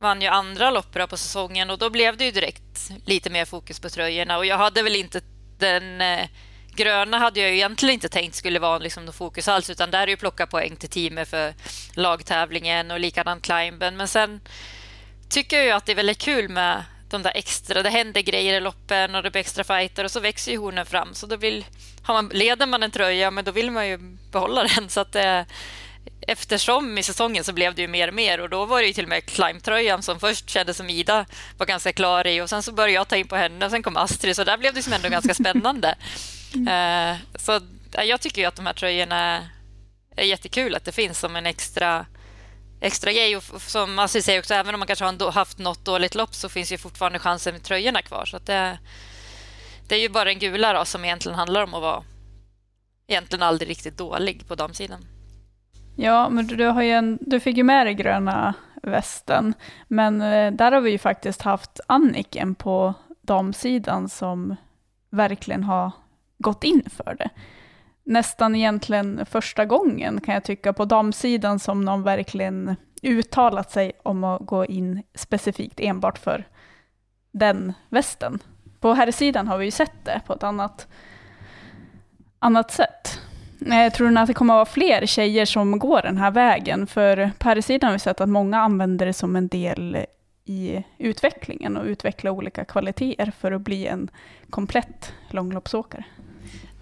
[0.00, 3.88] vann ju andra på säsongen och då blev det ju direkt lite mer fokus på
[3.88, 5.20] tröjorna och jag hade väl inte
[5.58, 6.28] den eh,
[6.74, 10.06] gröna hade jag egentligen inte tänkt skulle vara liksom något fokus alls utan där är
[10.06, 11.54] ju plocka poäng till teamet för
[11.94, 13.96] lagtävlingen och likadant climben.
[13.96, 14.40] Men sen
[15.28, 18.60] tycker jag att det är väldigt kul med de där extra, det händer grejer i
[18.60, 21.14] loppen och det blir extra fighter och så växer ju hornen fram.
[21.14, 21.64] Så då vill,
[22.02, 23.98] har man, leder man en tröja men då vill man ju
[24.32, 24.88] behålla den.
[24.88, 25.42] Så att eh,
[26.20, 28.92] eftersom i säsongen så blev det ju mer och mer och då var det ju
[28.92, 31.26] till och med climbtröjan som först kändes som Ida
[31.58, 33.82] var ganska klar i och sen så började jag ta in på henne och sen
[33.82, 34.36] kom Astrid.
[34.36, 35.94] Så där blev det som ändå ganska spännande.
[36.54, 37.18] Mm.
[37.34, 37.60] Så
[38.06, 39.48] jag tycker ju att de här tröjorna
[40.16, 42.06] är jättekul att det finns som en extra
[42.82, 43.36] extra grej.
[43.36, 46.48] Och som Astrid säger också, även om man kanske har haft något dåligt lopp så
[46.48, 48.24] finns ju fortfarande chansen med tröjorna kvar.
[48.24, 48.78] Så det,
[49.88, 52.02] det är ju bara en gula då, som egentligen handlar om att vara
[53.06, 55.04] egentligen aldrig riktigt dålig på damsidan.
[55.96, 59.54] Ja, men du, har en, du fick ju med dig gröna västen,
[59.88, 64.56] men eh, där har vi ju faktiskt haft Anniken på damsidan som
[65.10, 65.90] verkligen har
[66.42, 67.30] gått in för det.
[68.04, 74.24] Nästan egentligen första gången kan jag tycka på damsidan som någon verkligen uttalat sig om
[74.24, 76.44] att gå in specifikt enbart för
[77.32, 78.38] den västen.
[78.80, 80.88] På herrsidan har vi ju sett det på ett annat,
[82.38, 83.20] annat sätt.
[83.58, 87.30] Jag tror att det kommer att vara fler tjejer som går den här vägen, för
[87.38, 90.06] på här har vi sett att många använder det som en del
[90.44, 94.10] i utvecklingen och utveckla olika kvaliteter för att bli en
[94.50, 96.04] komplett långloppsåkare.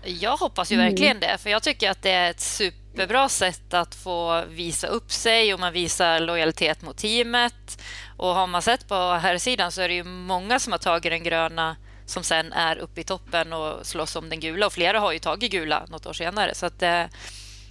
[0.05, 1.31] Jag hoppas ju verkligen mm.
[1.31, 5.55] det, för jag tycker att det är ett superbra sätt att få visa upp sig
[5.55, 7.83] och man visar lojalitet mot teamet.
[8.17, 11.13] Och har man sett på här sidan så är det ju många som har tagit
[11.13, 14.67] den gröna som sen är uppe i toppen och slåss om den gula.
[14.67, 16.55] Och flera har ju tagit gula något år senare.
[16.55, 17.05] Så att, eh,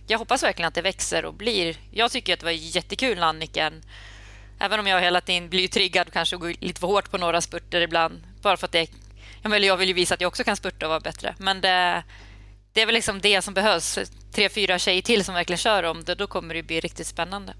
[0.07, 1.77] jag hoppas verkligen att det växer och blir...
[1.91, 3.83] Jag tycker att det var jättekul när Anniken...
[4.61, 7.41] Även om jag hela tiden blir triggad och kanskje går lite för hårt på några
[7.41, 8.23] spurter ibland.
[8.41, 8.89] Bara för att det...
[9.43, 11.35] Vill, jag vill ju visa att jag också kan spurta och vara bättre.
[11.39, 12.03] Men det,
[12.73, 13.99] det är väl liksom det som behövs.
[14.35, 16.15] Tre, fyra tjejer till som verkligen kör om det.
[16.15, 17.53] Då kommer det bli riktigt spännande.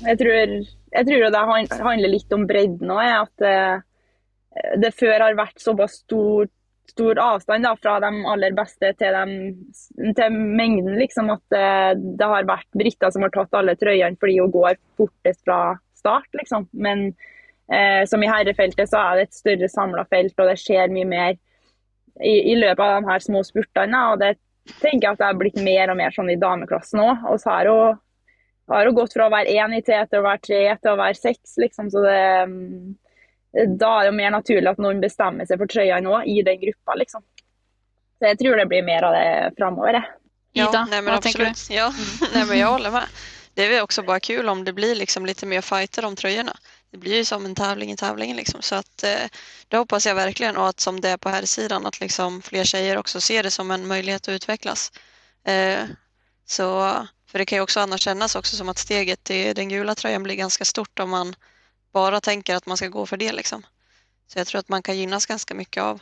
[0.00, 0.32] Jag tror,
[0.90, 3.08] jag tror det handlar lite om bredden òg.
[3.22, 3.82] At det,
[4.82, 6.48] det før har vært såpass stor,
[6.90, 10.94] stor avstand da, fra de aller beste til, de, til mengden.
[11.00, 14.54] Liksom, at det, eh, det har vært briter som har tatt alle trøyene fordi hun
[14.54, 15.60] går fortest fra
[15.98, 16.30] start.
[16.38, 16.68] Liksom.
[16.72, 17.10] Men
[17.72, 21.08] eh, som i herrefeltet så er det et større samla felt, og det skjer mye
[21.08, 21.32] mer
[22.18, 24.04] i, i løpet av de her små spurtene.
[24.12, 24.36] og det
[24.76, 27.26] tenker jeg at det har blitt mer og mer sånn i dameklassen òg.
[27.32, 28.00] Og så har hun,
[28.72, 31.00] har hun gått fra å være én i tre til å være tre til å
[31.00, 31.56] være seks.
[31.62, 31.90] Liksom.
[31.94, 32.94] Så det, mm,
[33.80, 36.60] da er det jo mer naturlig at noen bestemmer seg for trøya nå i den
[36.64, 36.98] gruppa.
[37.00, 37.24] liksom.
[38.18, 39.28] Så jeg tror det blir mer av det
[39.58, 40.14] framover, jeg.
[40.58, 41.44] ja, nej, men du?
[41.70, 41.90] Ja,
[42.34, 43.18] nej, men jeg holder med.
[43.54, 46.54] Det er også bare bara kul om det blir liksom litt mer fighter om tröjorna.
[46.90, 48.62] Det blir ju som en tävling i tävlingen liksom.
[48.62, 49.28] så att eh,
[49.68, 52.64] det hoppas jag verkligen och att som det är på här sidan att liksom fler
[52.64, 54.92] tjejer också ser det som en möjlighet att utvecklas.
[55.44, 55.84] Eh,
[56.46, 56.94] så,
[57.26, 60.22] för det kan ju också annars kännas också som att steget till den gula tröjan
[60.22, 61.34] blir ganska stort om man
[61.92, 63.32] bara tänker att man ska gå för det.
[63.32, 63.66] Liksom.
[64.26, 66.00] Så jag tror att man kan gynnas ganska mycket av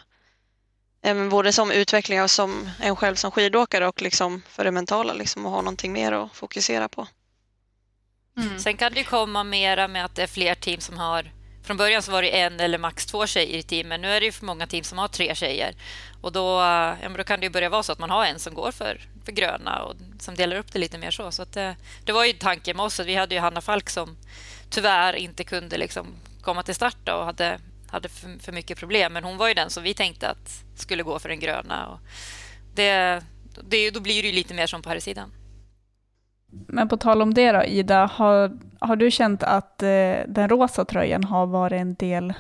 [1.03, 5.12] eh, både som utveckling och som en själv som skidåkare och liksom för det mentala
[5.12, 7.09] liksom, och ha någonting mer att fokusera på.
[8.40, 8.59] Mm.
[8.59, 11.31] Sen kan det komma mera med att det är fler team som har
[11.66, 14.01] från början var det en eller max två tjejer i teamen.
[14.01, 15.75] Nu är det jo för många team som har tre tjejer.
[16.20, 16.61] Och då,
[17.03, 19.01] ja, då kan det jo börja vara så att man har en som går för,
[19.25, 21.33] för gröna och som delar upp det lite mer så.
[21.33, 23.01] så det, det var ju tanken med oss.
[23.01, 24.16] Vi hade ju Hanna Falk som
[24.70, 26.07] tyvärr inte kunde liksom
[26.42, 27.59] komma till start och hade,
[27.90, 29.12] hade för, för, problem.
[29.12, 31.87] Men hon var ju den som vi tänkte att skulle gå för den gröna.
[31.87, 31.99] Och
[32.75, 33.22] det,
[33.64, 35.33] det, då blir det ju lite mer som på här sidan.
[36.50, 40.85] Men på tal om det då, Ida, har, har du känt att eh, den rosa
[40.85, 42.35] tröjan har varit en del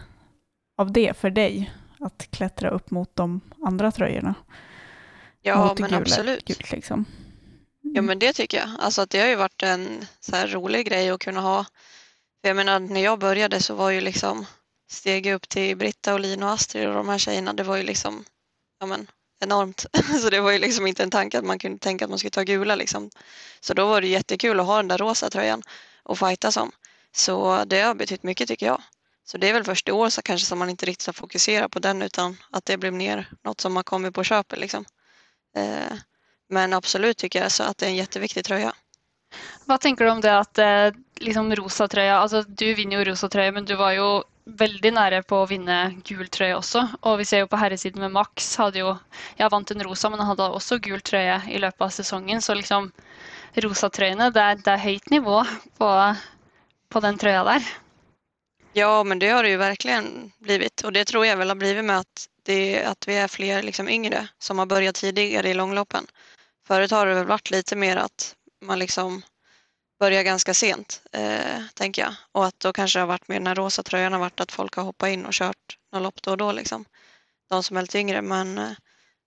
[0.78, 1.72] av det för dig?
[2.00, 4.34] Att klättra upp mot de andra tröjorna?
[5.42, 6.44] Ja, men gula, absolut.
[6.44, 7.04] Gult, liksom.
[7.82, 8.68] Ja, men det tycker jag.
[8.78, 11.64] Alltså det har ju varit en så här rolig grej att kunna ha
[12.46, 14.46] för jag menar, när jag började så var ju liksom
[14.90, 17.82] steg upp till Britta och Lina och Astrid och de här tjejerna, det var ju
[17.82, 18.24] liksom
[18.80, 19.06] ja men,
[19.40, 19.86] enormt.
[20.22, 22.30] Så det var ju liksom inte en tanke att man kunde tänka att man skulle
[22.30, 23.10] ta gula liksom.
[23.60, 25.62] Så då var det jättekul att ha den där rosa tröjan
[26.02, 26.72] och fighta som.
[27.12, 28.82] Så det har betytt mycket tycker jag.
[29.24, 31.70] Så det är väl först i år så kanske som man inte riktigt har fokuserat
[31.70, 34.84] på den utan att det blev mer något som har kommit på köpet liksom.
[35.56, 35.98] Eh,
[36.48, 38.74] men absolut tycker jag så att det är en jätteviktig tröja.
[39.66, 41.50] Hva tenker du om det at eh, liksom
[41.90, 45.76] tröja, altså Du vinner jo tröja men du var jo veldig nære på å vinne
[46.06, 46.84] gul trøye også.
[47.02, 48.92] Og vi ser jo på herresiden med Max hadde jo
[49.38, 52.40] ja, vant en rosa, men hadde også gul trøye i løpet av sesongen.
[52.42, 52.92] Så liksom
[53.62, 55.40] rosatrøyene, det, er- det er høyt nivå
[55.80, 55.90] på,
[56.92, 57.66] på den trøya der.
[58.76, 61.84] Ja, men det har det ju verkligen blivit och det tror jag väl har blivit
[61.84, 66.06] med att, det, att vi är fler liksom yngre som har börjat tidigare i långloppen.
[66.66, 69.22] Förut har det väl varit lite mer att man liksom
[69.98, 72.12] börjar ganska sent, eh, tänker jag.
[72.32, 74.52] Och att då kanske det har varit med den här rosa tröjan har varit att
[74.52, 76.84] folk har hoppat in och kört några lopp då och då liksom.
[77.50, 78.70] De som är lite yngre, men eh,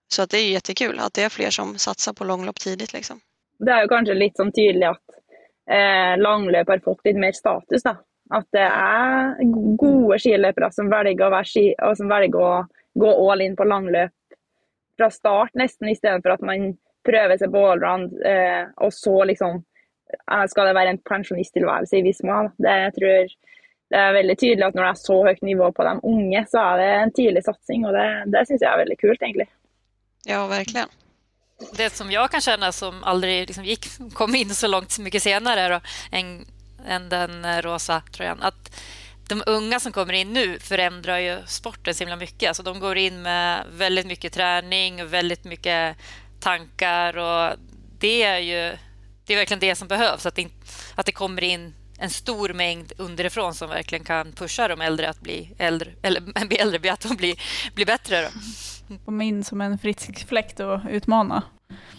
[0.07, 3.19] så att det är jättekul att det är fler som satsar på långlopp tidigt liksom.
[3.59, 5.17] Det er ju kanskje litt sånn tydelig at
[5.71, 7.83] eh, langløp har fått litt mer status.
[7.83, 7.95] Då.
[8.31, 9.41] At det er
[9.75, 10.87] gode skiløpere som
[11.95, 14.15] som velger å gå all in på langløp
[14.97, 16.77] fra start, nesten, för at man
[17.07, 19.63] prøver seg på allround, eh, og så liksom
[20.51, 22.41] skal det være en pensjonisttilværelse i Visma.
[22.57, 23.33] Det, jeg tror
[23.89, 26.61] det er veldig tydelig at når det er så høyt nivå på de unge, så
[26.61, 29.47] er det en tidlig satsing, og det, det syns jeg er veldig kult, egentlig.
[30.29, 30.85] Ja, virkelig.
[31.75, 35.21] Det som jeg kan kjenne, som aldri liksom gikk, kom inn så langt så mye
[35.21, 36.45] senere enn än,
[36.85, 38.69] än den eh, rosa trøyen, at
[39.29, 42.47] de unge som kommer inn nå, forandrer jo sporten så himla mycket.
[42.49, 45.79] Alltså de går inn med veldig mye trening og veldig mye
[46.41, 47.17] tanker.
[47.17, 47.59] og
[47.99, 48.63] det er ju
[49.29, 50.47] det är verkligen det som behövs, att det,
[50.95, 55.21] att det kommer in en stor mängd underifrån som verkligen kan pusha de äldre att
[55.21, 57.41] bli äldre, eller bli äldre, bli att de blir,
[57.73, 58.21] blir bättre.
[58.21, 58.97] Då.
[59.05, 61.43] Komma in som en frisk fläkt och utmana.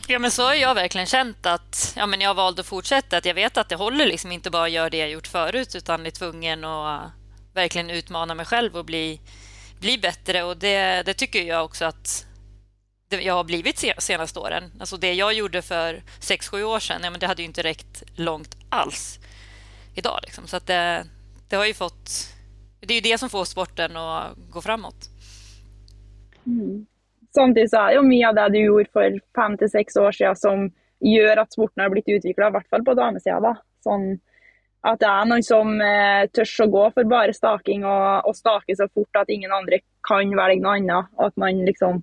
[0.09, 3.17] Ja, men så har jag verkligen känt att ja, men jag valde att fortsätta.
[3.17, 5.75] Att jag vet att det håller liksom inte bara att göra det jag gjort förut
[5.75, 7.11] utan är tvungen att
[7.55, 9.21] verkligen utmana mig själv och bli,
[9.81, 10.43] bli bättre.
[10.43, 12.27] Och det, det tycker jag också att
[13.11, 14.65] jag har blivit de senaste åren.
[14.81, 17.63] Alltså det jag gjorde för sex sju år sedan, ja, men det hade ju inte
[17.63, 19.19] räckt långt alls
[19.95, 20.19] idag.
[20.23, 20.47] Liksom.
[20.47, 21.05] Så det,
[21.49, 22.11] det har ju fått...
[22.81, 25.09] Det är ju det som får sporten att gå framåt.
[27.35, 30.17] Samtidig så er det jo mye av det du gjorde for fem til seks år
[30.17, 30.65] siden som
[31.05, 33.39] gjør at sporten har blitt utvikla, i hvert fall på damesida.
[33.45, 33.53] da.
[33.85, 34.17] Sånn
[34.83, 38.75] at det er noen som eh, tør å gå for bare staking og, og stake
[38.77, 41.13] så fort at ingen andre kan velge noe annet.
[41.19, 42.01] Og at man liksom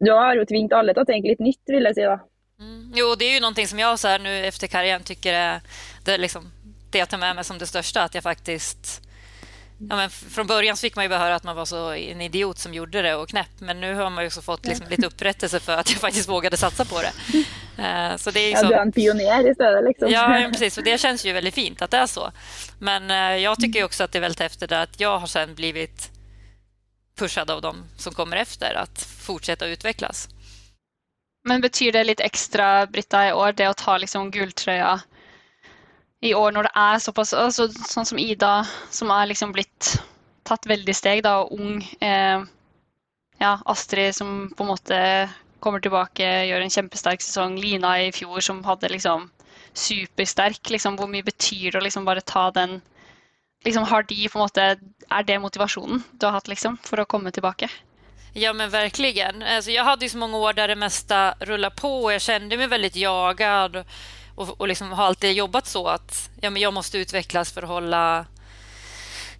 [0.00, 2.04] Du har jo tvingt alle til å tenke litt nytt, vil jeg si.
[2.08, 2.18] da.
[2.60, 2.92] Mm.
[2.94, 5.60] Jo, det är ju någonting som jag så här nu efter karriären tycker är
[6.04, 6.52] det, är liksom,
[6.90, 8.02] det jag tar med mig som det största.
[8.02, 9.02] Att jag faktiskt...
[9.88, 12.58] Ja, men fra från början fick man ju höra att man var så en idiot
[12.58, 13.60] som gjorde det och knäpp.
[13.60, 16.84] Men nu har man ju fått liksom lite upprättelse för att jag faktiskt vågade satsa
[16.84, 17.12] på det.
[17.78, 20.10] Eh, Så det är Ja, liksom, du er en pioner i stedet, liksom.
[20.10, 20.78] Ja, ja, precis.
[20.78, 22.32] Och det känns ju väldigt fint att det är så.
[22.78, 25.54] Men eh, jag tycker også också att det är väldigt häftigt att jag har sen
[25.54, 26.10] blivit
[27.20, 30.28] pushad av dem som kommer efter att fortsätta utvecklas.
[31.44, 34.98] Men betyr det litt ekstra, Britta, i år, det å ta liksom gulltrøya
[36.20, 39.94] i år når det er såpass altså, Sånn som Ida, som er liksom blitt
[40.44, 41.80] tatt veldig steg, da, og ung.
[42.00, 42.42] Eh,
[43.40, 45.00] ja, Astrid som på en måte
[45.64, 47.56] kommer tilbake, gjør en kjempesterk sesong.
[47.60, 49.28] Lina i fjor som hadde liksom
[49.72, 50.72] supersterk.
[50.72, 52.80] Liksom, hvor mye betyr det å liksom bare ta den
[53.64, 54.78] liksom, Har de på en måte
[55.10, 57.68] Er det motivasjonen du har hatt liksom, for å komme tilbake?
[58.32, 59.42] Ja, men verkligen.
[59.78, 62.96] Hade ju så många år där det mesta rullade på och jag kände mig väldigt
[62.96, 63.84] jagad
[64.34, 67.68] och, och, liksom har alltid jobbat så att ja, men jag måste utvecklas för att
[67.68, 68.26] hålla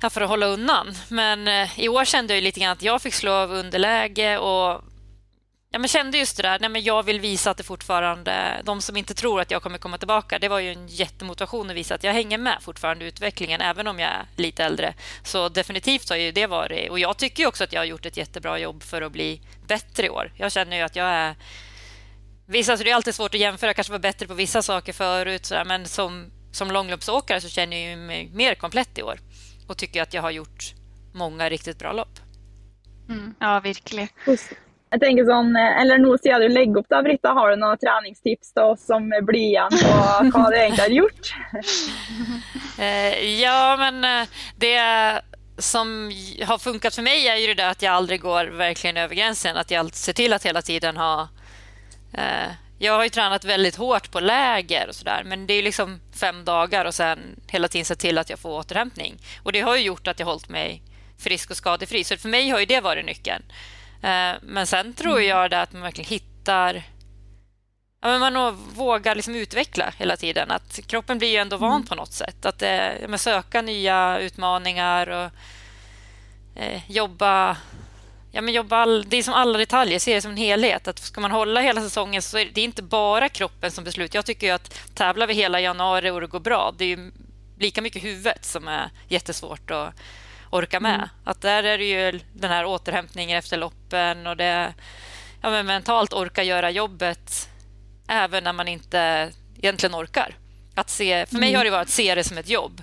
[0.03, 0.95] ja, för att hålla undan.
[1.09, 4.85] Men eh, i år kände ju lite grann att jag slå av underläge och
[5.71, 8.81] ja, men kände just det där, nej, men jag vill visa att det fortfarande, de
[8.81, 11.95] som inte tror att jag kommer komma tillbaka, det var ju en jättemotivation att visa
[11.95, 14.95] att jag hänger med fortfarande i utvecklingen, även om jag är lite äldre.
[15.25, 18.07] Så definitivt har ju det varit, och jag tycker ju också att jag har gjort
[18.07, 20.33] ett jättebra jobb för att bli bättre i år.
[20.37, 21.37] Jag känner ju att jag är
[22.47, 24.93] Vissa, så det är alltid svårt att jämföra, jag kanske var bättre på vissa saker
[24.93, 29.19] förut, så där, men som, som långloppsåkare så känner jag mig mer komplett i år
[29.69, 30.75] och tycker att jag har gjort
[31.13, 32.19] många riktigt bra lopp.
[33.09, 33.35] Mm.
[33.41, 34.09] Ja, virkelig.
[34.91, 37.79] Jeg tenker sånn, eh, eller Nå siden du legger opp, da, Britta, har du noen
[37.79, 41.35] treningstips til oss som blir igjen på hva du egentlig har gjort?
[42.81, 44.81] Eh, ja, men eh, det
[45.59, 46.13] som
[46.47, 49.57] har funkat for mig är ju det där att jag aldrig går verkligen över gränsen.
[49.57, 51.29] Att jag ser till att hela tiden ha...
[52.15, 56.01] Eh, jag har ju tränat väldigt hårt på läger och sådär, men det är liksom
[56.21, 59.19] fem dagar och sen hela tiden se till att jag får återhämtning.
[59.43, 60.83] Och det har ju gjort att jag hållit mig
[61.19, 62.05] frisk och skadefri.
[62.05, 63.43] Så för mig har ju det varit nyckeln.
[64.03, 66.83] Eh, men sen tror jag det att man verkligen hittar
[68.03, 70.51] Ja, men man vågar liksom utveckla hela tiden.
[70.51, 72.47] Att kroppen blir ju ändå van på något sätt.
[72.47, 75.31] Att eh, söka nya utmaningar och
[76.63, 77.57] eh, jobba,
[78.33, 80.89] ja, men jobba all, det är som alla detaljer, se det som en helhet.
[80.89, 84.15] Att ska man hålla hela säsongen så är det inte bara kroppen som beslut.
[84.15, 87.11] Jag tycker ju att tävlar vi hela januari och det går bra, det är
[87.59, 89.95] lika mycket huvudet som är jättesvårt att
[90.51, 90.95] orka med.
[90.95, 91.09] Mm.
[91.25, 94.75] Att där är det ju den här återhämtningen efter loppen och det
[95.43, 97.49] ja, men mentalt orka göra jobbet
[98.09, 100.35] även när man inte egentligen orkar.
[100.75, 101.59] Att se, för mig mm.
[101.59, 102.83] har det varit att se det som ett jobb.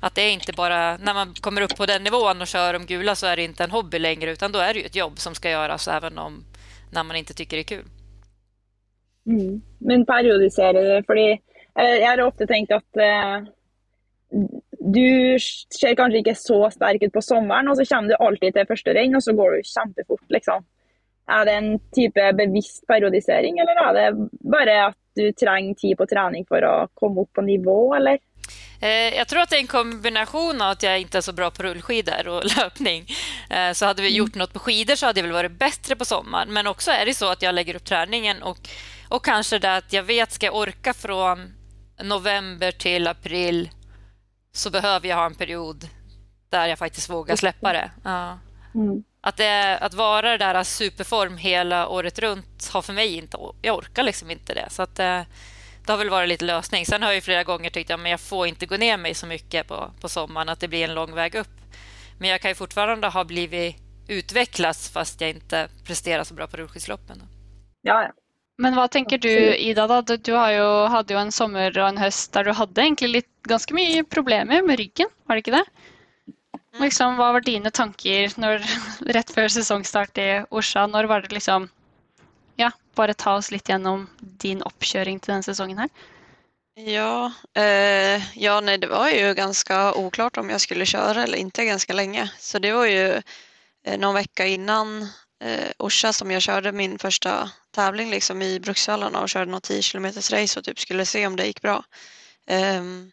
[0.00, 2.86] Att det är inte bara när man kommer upp på den nivån och kör de
[2.86, 5.18] gula så är det inte en hobby längre utan då är det ju ett jobb
[5.18, 6.44] som ska göras även om
[6.90, 7.84] när man inte tycker det är kul.
[9.26, 9.62] Mm.
[9.78, 13.38] Men periodisera det, för jeg har ofta tänkt att eh,
[14.94, 18.68] du ser kanskje ikke så sterk ut på sommaren og så kommer du alltid til
[18.68, 20.66] første renn og så går du kjempefort, Liksom.
[21.30, 24.06] Er det en typ bevisst periodisering eller er det
[24.50, 27.76] bare at du trenger tid på trening for å komme opp på nivå?
[27.94, 28.18] Eller?
[28.80, 31.66] Jeg tror at det er en kombination av at jeg ikke er så bra på
[31.66, 33.04] rullskidor og löpning.
[33.50, 36.08] Eh, så hade vi gjort noe på skidor så hadde jeg vel vært bedre på
[36.08, 36.54] sommaren.
[36.56, 38.72] Men også er det så at jeg legger opp treningen, og,
[39.12, 41.34] og kanskje det at jeg vet skal jeg orke fra
[42.08, 43.66] november til april
[44.52, 45.88] så behöver jag ha en period
[46.48, 47.90] där jag faktiskt vågar släppa det.
[48.04, 48.38] Ja.
[48.74, 49.04] Mm.
[49.20, 53.38] Att, det, att vara det där superform hela året runt har för mig inte...
[53.62, 54.66] Jag orkar liksom inte det.
[54.70, 55.22] Så att, eh,
[55.86, 56.86] det har väl varit lite lösning.
[56.86, 59.68] Sen har jag flera gånger tyckt att jag får inte gå ner mig så mycket
[59.68, 61.60] på, på sommaren, att det blir en lång väg upp.
[62.18, 63.76] Men jag kan ju fortfarande ha blivit
[64.08, 67.22] utvecklats fast jag inte presterar så bra på rullskidsloppen.
[67.82, 68.12] Ja,
[68.60, 69.86] Men hva tenker du Ida?
[69.88, 70.00] da?
[70.02, 73.30] Du har jo hade ju en sommer og en høst der du hadde egentlig litt,
[73.48, 75.64] ganske mye problemer med ryggen, var det ikke det?
[76.50, 76.82] Mm.
[76.84, 78.60] Liksom, hva var dine tanker når,
[79.16, 80.84] rett før sesongstart i Orsa?
[80.90, 81.70] Når var det liksom
[82.60, 85.92] ja, bare ta oss litt gjennom din oppkjøring til denne sesongen her.
[86.80, 91.68] Ja, eh, ja nei, det var jo ganske oklart om jeg skulle kjøre eller ikke
[91.68, 92.28] ganske lenge.
[92.40, 95.00] Så det var jo eh, noen uker innan
[95.42, 99.82] eh, Orsa som jeg kjørte min första tävling liksom i Bruksvallarna och körde något 10
[99.82, 101.84] km race och typ skulle se om det gick bra.
[102.50, 103.10] Um,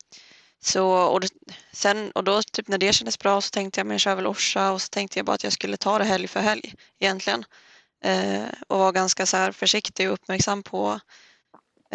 [0.60, 1.30] så, och, det,
[1.72, 4.28] sen, och då typ när det kändes bra så tänkte jag men jag kör väl
[4.28, 7.46] Orsa och så tänkte jag bara att jag skulle ta det helg för helg egentligen.
[8.06, 11.00] Uh, och var ganska så här försiktig och uppmärksam på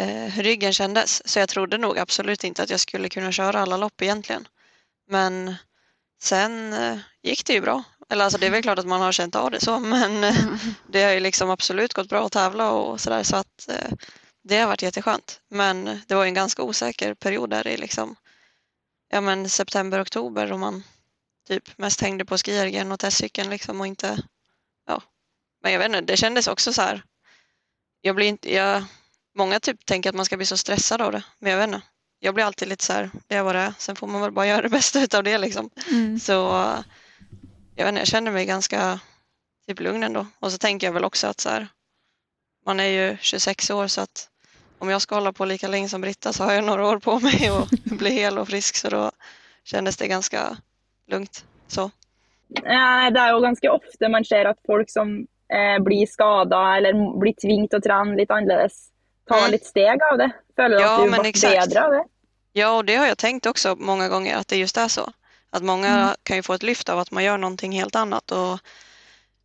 [0.00, 1.28] uh, hur ryggen kändes.
[1.28, 4.48] Så jag trodde nog absolut inte att jag skulle kunna köra alla lopp egentligen.
[5.08, 5.54] Men
[6.22, 7.84] sen uh, gick det ju bra.
[8.10, 10.58] Eller alltså det är väl klart att man har känt av det så men mm.
[10.88, 13.68] det har ju liksom absolut gått bra att tävla och sådär så att
[14.44, 15.40] det har varit jätteskönt.
[15.50, 18.16] Men det var en ganska osäker period där i liksom
[19.10, 20.82] ja men september, oktober och man
[21.48, 24.22] typ mest hängde på skiergen och testcykeln liksom och inte
[25.62, 27.02] men jag vet inte, det kändes också så här.
[28.00, 28.84] Jag blir inte, jag,
[29.34, 31.82] många typ tänker att man ska bli så stressad av det, men jag vet inte.
[32.18, 33.74] Jag blir alltid lite så här, det är vad det är.
[33.78, 35.70] Sen får man väl bara göra det bästa av det liksom.
[35.90, 36.20] Mm.
[36.20, 36.66] Så
[37.76, 39.00] jag vet inte, jag känner mig ganska
[39.66, 40.26] typ lugn ändå.
[40.40, 41.68] Och så tänker jag väl också att så här,
[42.66, 44.28] man är ju 26 år så att
[44.78, 47.20] om jag ska hålla på lika länge som Britta så har jag några år på
[47.20, 47.68] mig och
[47.98, 49.10] bli hel och frisk så då
[49.64, 50.56] kändes det ganska
[51.06, 51.44] lugnt.
[51.66, 51.90] Så.
[52.48, 57.32] Det är ju ganska ofta man ser att folk som eh, blir skadade eller blir
[57.32, 58.68] tvingade att träna lite annorlunda.
[59.28, 59.50] tar mm.
[59.50, 60.30] lite steg av det.
[60.56, 61.76] Följer ja, att du men exakt.
[61.76, 62.04] av det?
[62.52, 65.12] Ja, och det har jag tänkt också många gånger att det just är så.
[65.54, 66.14] Att många mm.
[66.22, 68.58] kan ju få ett lyft av att man gör någonting helt annat och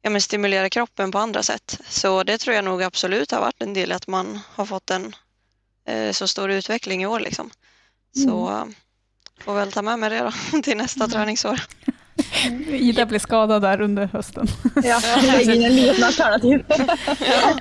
[0.01, 1.79] ja, men stimulerar kroppen på andra sätt.
[1.89, 4.91] Så det tror jag nog absolut har varit en del i att man har fått
[4.91, 5.15] en
[5.85, 7.19] eh, så stor utveckling i år.
[7.19, 7.49] Liksom.
[8.15, 8.73] Så mm.
[9.39, 10.19] får väl ta med mig det
[10.51, 11.11] då till nästa mm.
[11.11, 11.61] träningsår.
[12.67, 14.47] Ida blev skadad där under hösten.
[14.83, 16.65] Ja, lägg in en liten alternativ.
[17.19, 17.59] ja.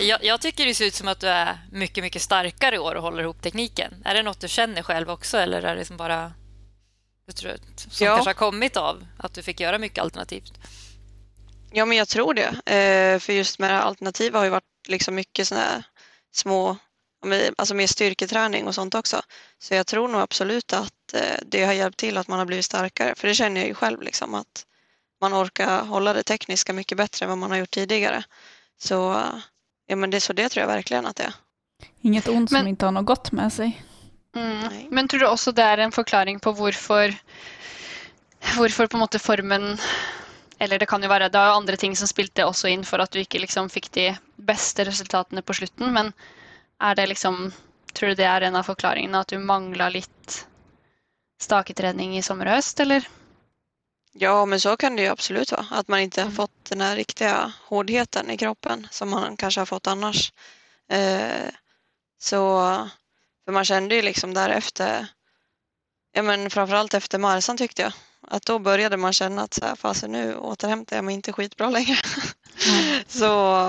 [0.00, 2.94] jag, jag, tycker det ser ut som att du är mycket, mycket starkare i år
[2.94, 3.94] och håller ihop tekniken.
[4.04, 6.32] Är det något du känner själv också eller är det som bara
[7.32, 8.14] tror, som ja.
[8.14, 10.52] kanske har kommit av att du fick göra mycket alternativt?
[11.72, 12.72] Ja, men jag tror det.
[12.74, 15.84] Eh, för just med alternativa har ju varit liksom mycket sådana
[16.34, 16.76] små
[17.56, 19.22] alltså mer styrketräning och sånt också.
[19.58, 22.64] Så jag tror nog absolut att eh, det har hjälpt till att man har blivit
[22.64, 23.14] starkare.
[23.14, 24.66] För det känner jag ju själv liksom att
[25.20, 28.24] man orkar hålla det tekniska mycket bättre än vad man har gjort tidigare.
[28.80, 29.22] Så,
[29.86, 31.34] ja, men det, så det tror jag verkligen att det är.
[32.00, 33.82] Inget ont men, som inte har något gott med sig.
[34.36, 34.88] Mm.
[34.90, 37.14] Men tror du også det er en forklaring på hvorfor,
[38.56, 39.76] hvorfor på en måte formen
[40.58, 43.14] eller det kan jo være det er andre ting som spilte også inn for at
[43.14, 44.08] du ikke liksom fikk de
[44.48, 46.12] beste resultatene på slutten, Men
[46.82, 47.52] er det liksom,
[47.92, 50.42] tror du det er en av forklaringene at du mangla litt
[51.40, 53.06] staketrening i sommer og høst, eller?
[54.18, 55.66] Ja, men så kan det ju absolut vara.
[55.70, 56.36] Att man inte har mm.
[56.36, 60.32] fått den här riktiga hårdheten i kroppen som man kanske har fått annars.
[60.88, 61.50] Eh,
[62.18, 62.72] så,
[63.48, 65.06] för man kände ju liksom därefter,
[66.12, 69.76] ja men framförallt efter Marsan tyckte jag, att då började man känna att så här,
[69.76, 71.96] fasen nu återhämtar jag mig inte skitbra längre.
[73.06, 73.66] så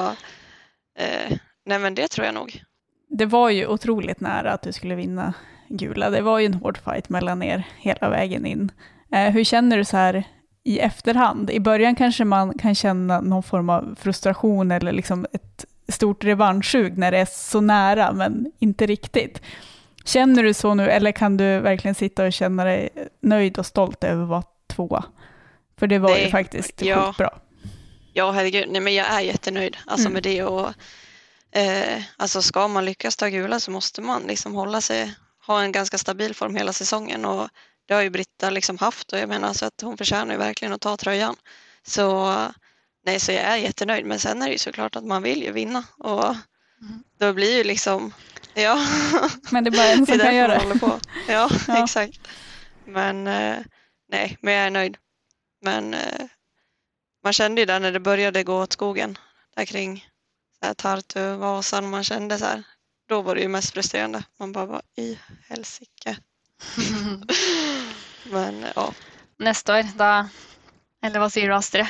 [0.99, 2.63] eh, nej men det tror jag nog.
[3.09, 5.33] Det var ju otroligt nära att du skulle vinna
[5.69, 6.09] gula.
[6.09, 8.71] Det var ju en hård fight mellan er hela vägen in.
[9.11, 10.23] Eh, hur känner du så här
[10.63, 11.49] i efterhand?
[11.49, 16.97] I början kanske man kan känna någon form av frustration eller liksom ett stort revanschsug
[16.97, 19.41] när det är så nära, men inte riktigt.
[20.05, 22.89] Känner du så nu, eller kan du verkligen sitta och känna dig
[23.21, 25.05] nöjd och stolt över att vara tvåa?
[25.79, 27.05] För det var Nej, ju faktiskt ja.
[27.05, 27.41] sjukt bra.
[28.13, 28.65] Ja, herregud.
[28.69, 30.13] Nej, men jag är jättenöjd alltså, Mm.
[30.13, 30.43] med det.
[30.43, 30.73] Och,
[31.51, 35.13] eh, alltså, ska man lyckas ta gula så måste man liksom hålla sig,
[35.47, 37.25] ha en ganska stabil form hela säsongen.
[37.25, 37.47] Och
[37.87, 40.73] det har ju Britta liksom haft och jag menar så att hon förtjänar ju verkligen
[40.73, 41.35] att ta tröjan.
[41.83, 42.35] Så,
[43.05, 44.05] nej, så jag är jättenöjd.
[44.05, 45.83] Men sen är det ju såklart att man vill ju vinna.
[45.97, 46.35] Och
[47.19, 48.13] då blir ju liksom,
[48.53, 48.85] ja.
[49.51, 50.79] Men det är bara en som kan göra det.
[50.79, 50.99] på.
[51.27, 51.83] Ja, Ja.
[51.83, 52.19] exakt.
[52.85, 53.57] Men eh,
[54.11, 54.97] nej, men jag är nöjd.
[55.61, 56.25] Men eh,
[57.23, 59.17] man kände ju där när det började gå åt skogen,
[59.55, 60.05] där kring
[60.61, 62.63] här, Tartu, Vasan, man kände så här,
[63.09, 64.23] då var det ju mest frustrerande.
[64.39, 66.17] Man bara, var i helsike.
[68.23, 68.93] Men ja,
[69.37, 70.29] Neste år, da
[71.01, 71.87] Eller hva sier du, Astrid?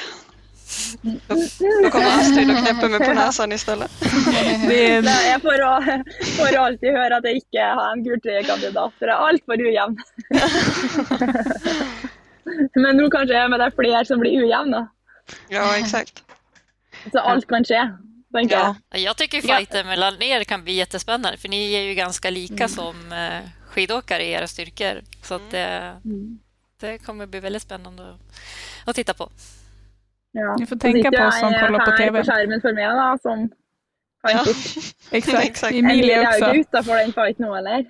[1.84, 6.04] Då kommer Astrid og knepper meg på näsan i Det är, Det- Jeg får, å-
[6.38, 9.98] får alltid høre at jeg ikke har en gultrøyekandidat, for jeg er altfor ujevn.
[12.76, 14.88] Men nå kanskje er det er flere som blir ujevne,
[15.50, 16.24] Ja, exakt.
[17.12, 17.82] så alt kan skje,
[18.34, 19.02] tenker Ja, jeg.
[19.04, 19.58] Jag tycker Ja.
[19.58, 22.70] fighten mellan er kan bli jättespännande för ni är ju ganska lika Mm.
[22.70, 25.02] som eh, skidåkare i era styrkor.
[25.24, 26.40] Så att det, Mm.
[26.80, 28.20] det kommer bli väldigt spännande att,
[28.86, 29.30] att titta på.
[30.32, 30.56] Ja.
[30.60, 32.20] Ni får Så tänka sitter på oss som jeg kollar på TV.
[32.20, 33.50] på skjermen for meg, da, som
[34.22, 34.44] kan Ja.
[35.18, 35.76] Exakt, Exakt.
[35.76, 36.54] Emilie er jo också.
[36.54, 37.86] ikke den fighten nå, eller?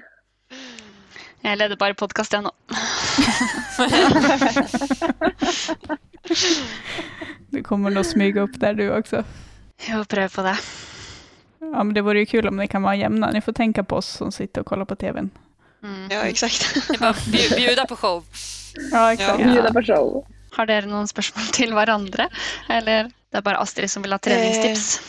[1.44, 2.52] Jeg leder bare podkast, jeg nå.
[7.50, 9.24] Du kommer til å smyge opp der, du også.
[9.90, 10.56] Jo, prøv på det.
[11.60, 13.32] Ja, men det vore ju kul om ni kan vara jämna.
[13.32, 15.30] Ni får tänka på oss som sitter och kollar på TVn.
[15.84, 16.08] Mm.
[16.12, 16.74] ja exakt.
[16.88, 18.24] Det är bara bjuda på show.
[18.92, 19.40] Ja, exakt.
[19.40, 19.48] Ja.
[19.48, 20.26] Bjuda på show.
[20.52, 22.30] Har dere noen spørsmål til hverandre?
[22.70, 25.00] Eller det er bare Astrid som vil ha treningstips?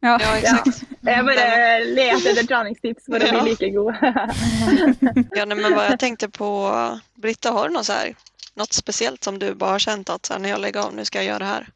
[0.00, 0.18] Ja.
[0.20, 0.82] Ja, exakt.
[1.06, 3.42] Jeg bare leter etter treningstips for å Ja.
[3.42, 3.94] bli like god.
[5.36, 6.50] Ja, nej, men vad jag tänkte på,
[7.14, 8.14] Britta, har du något, så här,
[8.54, 11.04] något speciellt som du bare har känt at så här, när jag lägger av nu
[11.04, 11.68] ska jag göra det här?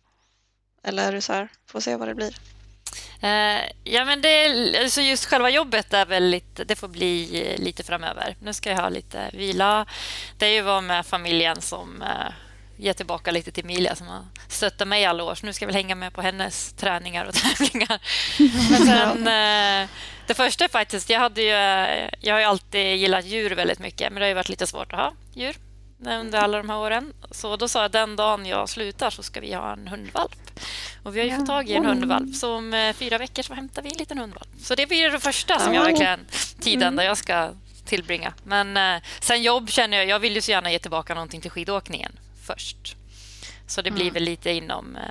[0.85, 2.35] Eller är du så här, får se hva det blir?
[3.25, 4.47] Uh, ja, men det,
[4.83, 8.37] alltså just själva jobbet är väl lite, det får bli litt lite framöver.
[8.43, 9.87] Nu ska jag ha lite vila.
[10.39, 12.33] Det är ju å vara med familjen som eh,
[12.81, 15.39] ger tilbake litt til Emilia som har støttet meg i alle år.
[15.39, 18.13] Så nå skal jeg vel henge med på hennes treninger og tävlingar.
[18.41, 21.57] Men sen, eh, det første er faktisk Jeg, hadde ju,
[22.23, 24.95] jeg har jo alltid gillat djur veldig mye, men det har jo vært litt svårt
[24.95, 25.59] å ha djur
[26.01, 27.33] under alle de her årene.
[27.37, 30.39] Så da sa jeg den dagen jeg slutter, så skal vi ha en hundvalp.
[31.05, 32.33] Og vi har ju fått tak i en hundvalp.
[32.37, 34.55] Så om fire fyra veckor så hämtar vi en liten hundvalp.
[34.65, 37.59] Så det blir det første som jeg virkelig tiden der jeg skal
[37.91, 38.33] tilbringe.
[38.45, 41.53] Men eh, sen jobb kjenner jeg Jeg vil jo så gjerne gi tilbake noe til
[41.53, 42.19] skidåkningen
[42.53, 42.97] först.
[43.67, 45.03] Så det blir väl lite inom eh,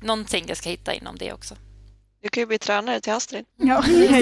[0.00, 1.56] någonting jag ska hitta inom det också.
[2.22, 3.44] Du kan ju bli tränare till Astrid.
[3.56, 3.80] Ja.
[3.80, 4.20] Nei,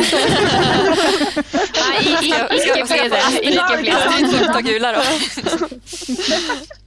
[2.11, 3.23] ikke, ikke bli det.
[3.43, 3.97] Ikke bli det.
[3.97, 5.03] Astrid får ta gula då.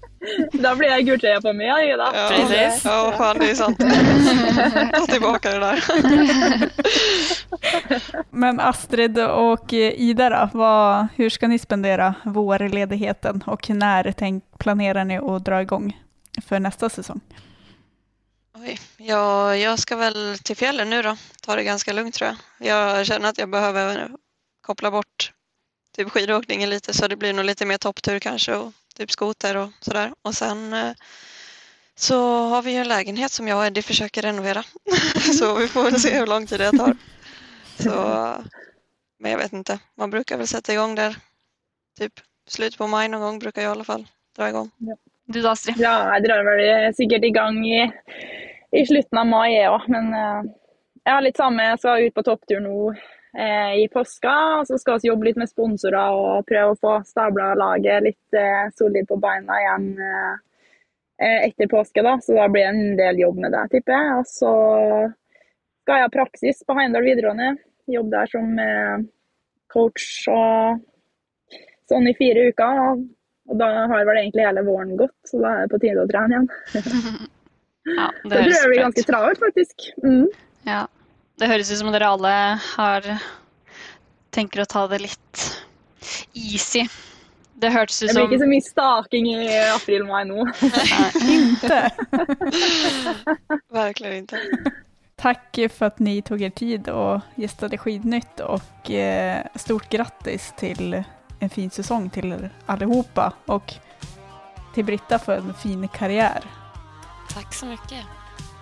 [0.52, 2.08] Da blir jeg gultrøye på meg, jeg, da.
[2.16, 2.86] Ja, Precis.
[2.86, 3.80] ja fan det er sant.
[4.96, 5.78] Ta tilbake det der.
[8.44, 15.06] Men Astrid og Ida da, vad, hur ska ni spendere vårledigheten Og når planerer dere
[15.06, 15.92] ni dra dra gang
[16.46, 17.22] for neste sesong?
[18.58, 18.80] Oj.
[18.98, 21.18] Ja, jag ska väl till fjällen nu då.
[21.42, 22.68] Ta det ganska lugnt tror jag.
[22.68, 24.10] Jag känner att jag behöver
[24.62, 25.32] koppla bort
[25.96, 29.70] typ skidåkningen lite så det blir nog lite mer topptur kanske och typ skoter och
[29.80, 30.14] sådär.
[30.22, 30.92] Och sen eh,
[31.96, 34.64] så har vi ju en lägenhet som jag och Eddie försöker renovera.
[35.40, 36.96] så vi får väl se hur lång tid det tar.
[37.80, 37.92] Så,
[39.20, 39.80] men jag vet inte.
[39.96, 41.16] Man brukar väl sätta igång där
[42.00, 42.14] typ
[42.48, 44.72] slut på maj någon gång brukar jag i alla fall dra igång.
[45.26, 45.76] Du da, Astrid?
[45.80, 47.92] Ja, jeg drar vel sikkert i gang i,
[48.72, 49.90] i slutten av mai, jeg òg.
[49.92, 50.52] Men eh,
[51.04, 51.66] jeg har litt samme.
[51.66, 52.78] Jeg skal ut på topptur nå
[53.38, 54.34] i påska.
[54.60, 58.38] og Så skal vi jobbe litt med sponsorer og prøve å få stabla laget litt
[58.38, 60.34] eh, solid på beina igjen eh,
[61.22, 62.02] eh, etter påske.
[62.02, 62.18] da.
[62.24, 64.18] Så da blir det en del jobb med det, tipper jeg.
[64.18, 64.54] Og så
[65.84, 67.54] skal jeg ha praksis på Heimdal videregående.
[67.88, 69.06] Jobbe der som eh,
[69.72, 70.82] coach og
[71.88, 72.84] sånn i fire uker.
[73.48, 76.10] og da har vel egentlig hele våren gått, så da er det på tide å
[76.10, 77.28] trene igjen.
[77.88, 79.84] Ja, Så det jeg tror det blir ganske travelt, faktisk.
[80.04, 80.26] Mm.
[80.68, 80.82] Ja.
[81.38, 82.34] Det høres ut som dere alle
[82.76, 83.06] har
[84.34, 85.44] tenker å ta det litt
[86.34, 86.88] easy
[87.58, 90.46] Det hørtes ut som Det blir ikke så mye staking i april-mai nå.
[91.30, 91.80] Inte.
[93.74, 94.42] Verkligen inte.
[95.16, 101.04] Tack för att ni tog er tid och gästade Skidnytt och eh, stort grattis till
[101.40, 103.74] en fin säsong till er allihopa och
[104.74, 106.44] till Britta för en fin karriär.
[107.34, 108.06] Tack så mycket.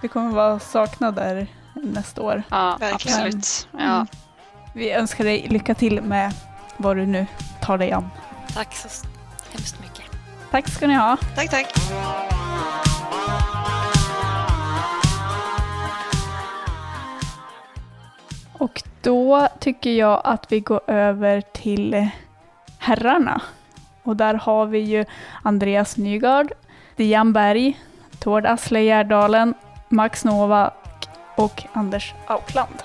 [0.02, 1.48] Vi kommer vara saknade
[1.84, 2.44] nästa år.
[2.50, 3.18] Ja, Verkligen.
[3.26, 3.68] absolutt.
[3.80, 4.06] Ja.
[4.74, 6.34] Vi önskar dig lycka till med
[6.78, 7.26] vad du nu
[7.62, 8.10] tar dig an.
[8.54, 8.88] Tack så
[9.52, 10.06] hemskt mycket.
[10.52, 11.18] Tack ska ni ha.
[11.36, 11.74] Tack, tack.
[18.58, 22.10] Och då tycker jag att vi går över till
[22.78, 23.42] herrarna.
[24.04, 25.06] Och där har vi ju
[25.44, 26.52] Andreas Nygard,
[26.96, 27.80] Dian Berg,
[28.20, 29.54] Tord Asle Gärdalen,
[29.90, 30.74] Max Novak
[31.36, 32.84] och Anders Aukland.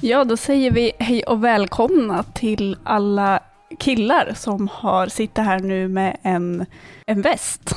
[0.00, 3.40] Ja, då säger vi hej och välkomna till alla
[3.78, 6.66] killar som har sitter här nu med en,
[7.06, 7.74] en väst.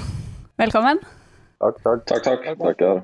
[0.55, 0.99] Välkommen!
[1.59, 2.05] Tack, tack.
[2.05, 2.59] Tack, tack.
[2.59, 3.03] Tackar.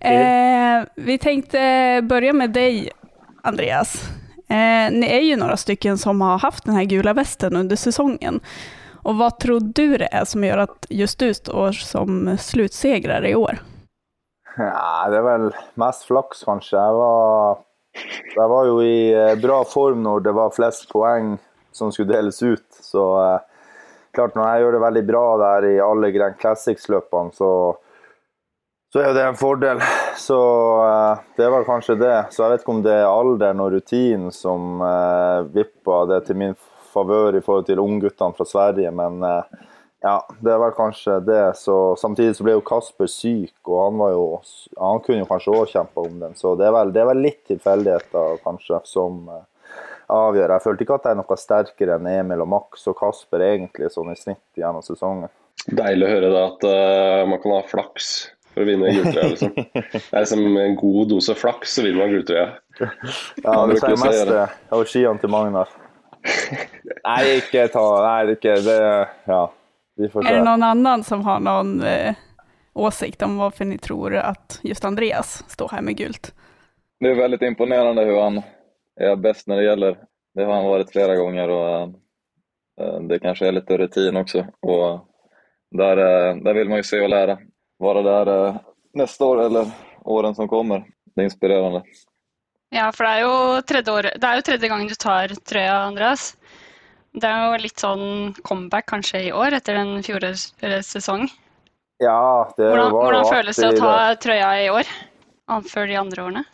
[0.00, 2.90] Eh, vi tänkte börja med dig,
[3.42, 4.10] Andreas.
[4.48, 8.40] Eh, ni är ju några stycken som har haft den här gula västen under säsongen.
[9.02, 13.34] Och vad tror du det är som gör att just du står som slutsegrare i
[13.34, 13.58] år?
[14.56, 16.76] Ja, det är väl mest flaks kanske.
[16.76, 17.58] Jag var,
[18.34, 21.38] jag var ju i eh, bra form när det var flest poäng
[21.72, 22.66] som skulle delas ut.
[22.80, 23.40] Så eh,
[24.12, 27.76] klart, när jag gör det väldigt bra där i alla Grand Classics-løpene, så,
[28.96, 29.80] så jo det en fordel.
[30.16, 30.36] Så
[30.86, 32.14] eh, det var kanskje det.
[32.30, 36.38] Så jeg vet ikke om det er alderen og rutin som eh, vippa det til
[36.40, 36.54] min
[36.94, 38.92] favør i forhold til ungguttene fra Sverige.
[38.96, 39.64] Men eh,
[40.00, 41.56] Ja, det var kanskje det.
[41.60, 44.26] Så, samtidig så ble jo Kasper syk, og han, var jo,
[44.80, 46.36] han kunne jo kanskje òg kjempa om den.
[46.38, 49.74] Så det er vel, det er vel litt tilfeldigheter kanskje som eh,
[50.16, 50.54] avgjør.
[50.54, 53.92] Jeg følte ikke at jeg er noe sterkere enn Emil og Max og Kasper egentlig,
[53.92, 55.32] sånn i snitt gjennom sesongen.
[55.66, 58.10] Deilig å høre da at uh, man kan ha flaks
[58.56, 59.32] for å vinne gulltrøya.
[59.34, 59.50] Liksom.
[60.10, 62.46] Det er som en god dose flaks, så vinner man gulltrøya.
[63.44, 64.46] Ja, det sier mest det.
[64.72, 65.74] Og skiene til Magnar.
[67.06, 68.80] Nei, ikke ta Nei, ikke det
[69.28, 69.42] Ja,
[69.94, 72.18] vi får Är det noen annen som har noen eh,
[72.74, 76.32] åsikt om hvorfor ni tror at just Andreas står her med gult?
[77.00, 79.98] Det er veldig imponerende hvordan han er best når det gjelder.
[80.34, 81.50] Det har han vært flere ganger.
[81.50, 81.92] och
[82.80, 84.46] eh, det kanskje er litt rutin også.
[84.62, 85.06] Og
[85.76, 86.02] der,
[86.40, 87.38] der vil man jo se og lära.
[87.78, 88.64] Vara der neste
[88.96, 89.72] nästa år eller
[90.04, 90.84] åren som kommer.
[91.14, 91.82] Det er inspirerende.
[92.74, 95.76] Ja, for det er, jo tredje år, det er jo tredje gangen du tar trøya,
[95.86, 96.34] Andreas.
[97.16, 101.28] Det er jo litt sånn comeback kanskje i år, etter den fjorårets sesong.
[102.02, 104.90] Ja, det Hvordan, var hvordan føles det å ta trøya i år,
[105.70, 106.44] før de andre årene?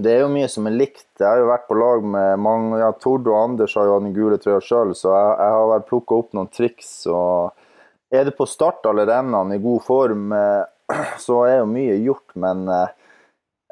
[0.00, 1.06] Det er jo mye som er likt.
[1.20, 4.06] Jeg har jo vært på lag med mange ja, Tord og Anders har jo hatt
[4.06, 6.94] den gule trøya sjøl, så jeg, jeg har vært plukka opp noen triks.
[7.10, 7.63] og
[8.14, 10.62] Er det på start alle rennene i god form, eh,
[11.26, 12.92] så er jo mye gjort, men eh,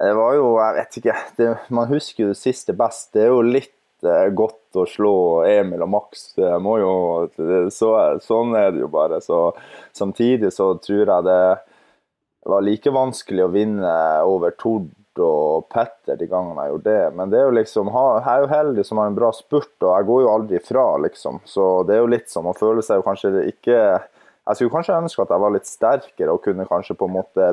[0.02, 1.18] det var jo Jeg vet ikke.
[1.36, 3.12] Det, man husker jo det siste best.
[3.14, 5.14] Det er jo litt eh, godt å slå
[5.46, 6.32] Emil og Max.
[6.34, 6.94] Det må jo,
[7.70, 7.92] så,
[8.24, 9.20] sånn er det jo bare.
[9.22, 9.52] Så
[9.94, 11.44] samtidig så tror jeg det
[12.50, 13.94] var like vanskelig å vinne
[14.26, 14.90] over Tord
[15.22, 17.12] og Petter de gangene jeg gjorde det.
[17.14, 19.92] Men det er jo liksom, jeg er jo heldig som har en bra spurt, og
[19.92, 21.38] jeg går jo aldri fra, liksom.
[21.46, 23.78] Så det er jo litt sånn, man føler seg jo kanskje ikke
[24.48, 27.52] Jeg skulle kanskje ønske at jeg var litt sterkere og kunne kanskje på en måte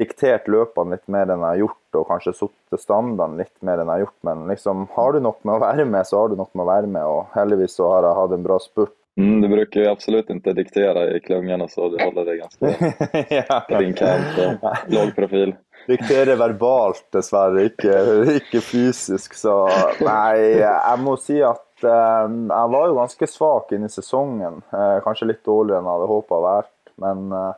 [0.00, 3.88] diktert løpene litt mer enn jeg har gjort, og kanskje satt standarden litt mer enn
[3.88, 4.18] jeg har gjort.
[4.26, 6.70] Men liksom, har du nok med å være med, så har du nok med å
[6.72, 8.96] være med, og heldigvis så har jeg hatt en bra spurt.
[9.14, 12.72] Mm, du bruker absolutt ikke diktere i klungan så du holder deg ganske
[13.38, 13.60] ja.
[13.68, 15.54] på din kant og lav profil.
[15.86, 17.94] Diktere verbalt, dessverre, ikke,
[18.40, 19.36] ikke fysisk.
[19.38, 19.54] Så
[20.02, 24.62] nei, jeg må si at jeg var jo ganske svak inn i sesongen.
[24.72, 26.70] Eh, kanskje litt dårligere enn jeg hadde håpa å være.
[27.04, 27.52] Men eh,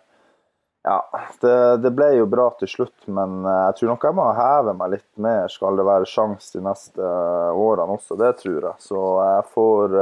[0.86, 0.96] ja,
[1.42, 2.96] det, det ble jo bra til slutt.
[3.06, 6.58] Men eh, jeg tror nok jeg må heve meg litt mer, skal det være sjanse
[6.58, 7.12] de neste
[7.66, 8.18] årene også.
[8.20, 8.74] Det tror jeg.
[8.88, 9.96] Så jeg får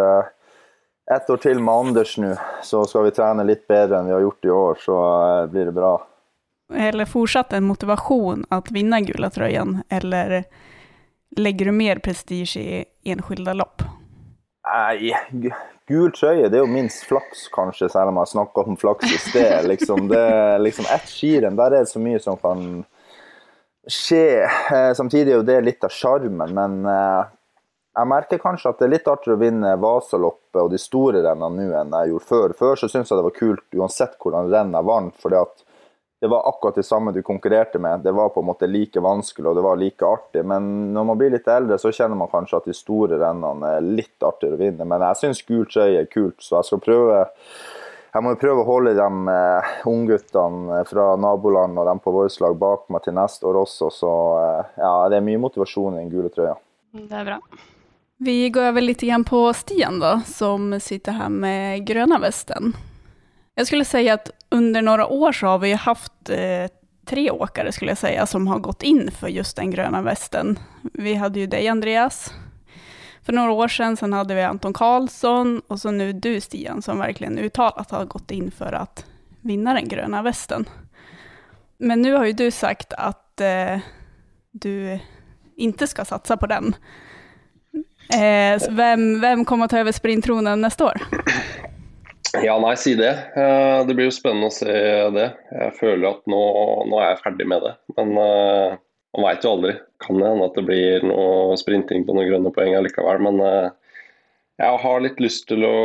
[1.14, 2.32] ett år til med Anders nå,
[2.64, 4.84] så skal vi trene litt bedre enn vi har gjort i år.
[4.86, 4.98] Så
[5.52, 5.96] blir det bra.
[6.72, 9.82] Eller fortsatt en motivation å vinne gula tröjan?
[9.92, 10.44] Eller
[11.36, 13.84] legger du mer prestige i enskilde lopp?
[14.64, 15.52] Nei, gu-
[15.90, 19.18] gul trøye det er jo minst flaks, kanskje, selv om jeg snakka om flaks i
[19.20, 19.66] sted.
[19.68, 20.24] Liksom, det,
[20.64, 22.62] liksom Ett skirenn, der er det så mye som kan
[23.86, 24.22] skje.
[24.72, 27.26] Eh, Samtidig er jo det litt av sjarmen, men eh,
[27.94, 31.68] jeg merker kanskje at det er litt artigere å vinne Vasaloppet og de store rennene
[31.68, 32.56] nå enn jeg gjorde før.
[32.58, 35.63] Før så syntes jeg det var kult uansett hvordan renn jeg vant, fordi at
[36.24, 38.00] det var akkurat det samme du konkurrerte med.
[38.00, 40.40] Det var på en måte like vanskelig og det var like artig.
[40.44, 43.84] Men når man blir litt eldre, så kjenner man kanskje at de store rennene er
[43.84, 44.86] litt artigere å vinne.
[44.88, 47.18] Men jeg syns gult skøy er kult, så jeg skal prøve
[48.14, 52.56] jeg må prøve å holde de eh, ungguttene fra naboland og dem på vårt lag
[52.56, 53.90] bak meg til neste år også.
[53.92, 56.56] Så eh, ja, det er mye motivasjon i den gule trøya.
[56.96, 57.38] Det er bra.
[58.24, 62.72] Vi går over litt igjen på Stian da, som sitter her med grøna västen.
[63.54, 66.66] Jag skulle säga att under några år så har vi haft eh,
[67.04, 70.58] tre åkare skulle jag säga som har gått in för just den gröna västen.
[70.82, 72.32] Vi hade ju dig Andreas
[73.22, 76.98] för några år sedan, sen hade vi Anton Karlsson och så nu du Stian som
[76.98, 79.06] verkligen uttalat har gått in för att
[79.40, 80.64] vinna den gröna västen.
[81.78, 83.78] Men nu har ju du sagt att eh,
[84.50, 84.98] du
[85.56, 86.76] inte ska satsa på den.
[88.12, 91.02] Eh, vem, vem kommer att ta över sprinttronen nästa år?
[92.42, 93.12] Ja, nei, si det.
[93.36, 94.72] Eh, Det blir jo spennende å se
[95.14, 95.28] det.
[95.52, 96.40] Jeg føler at nå,
[96.90, 97.74] nå er jeg ferdig med det.
[97.98, 98.76] Men uh,
[99.14, 99.74] man veit jo aldri.
[100.02, 103.22] Kan det hende at det blir noe sprinting på noen grønne poeng likevel.
[103.28, 103.70] Men uh,
[104.62, 105.76] jeg har litt lyst til å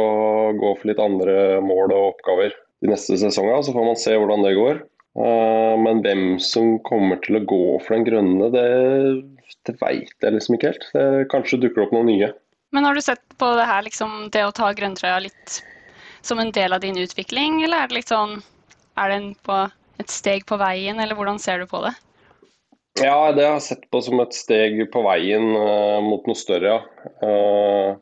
[0.57, 3.61] gå for litt andre mål og oppgaver de neste sesongene.
[3.65, 4.83] Så får man se hvordan det går.
[5.19, 8.67] Uh, Men hvem som kommer til å gå for den grønne, det,
[9.69, 10.91] det veit jeg liksom ikke helt.
[10.95, 12.33] Det, kanskje dukker det opp noen nye.
[12.73, 15.61] Men har du sett på det her, liksom, det å ta grønntrøya litt
[16.21, 18.39] som en del av din utvikling, eller er det sånn
[18.99, 19.55] Er det på
[19.99, 21.93] et steg på veien, eller hvordan ser du på det?
[22.99, 26.73] Ja, det har jeg sett på som et steg på veien uh, mot noe større,
[26.73, 27.09] ja.
[27.23, 27.97] Uh,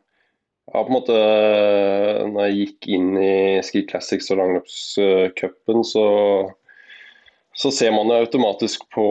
[0.68, 1.18] ja, på en måte
[2.28, 6.04] Når jeg gikk inn i Ski Classics og langløpscupen, så,
[7.56, 9.06] så ser man jo automatisk på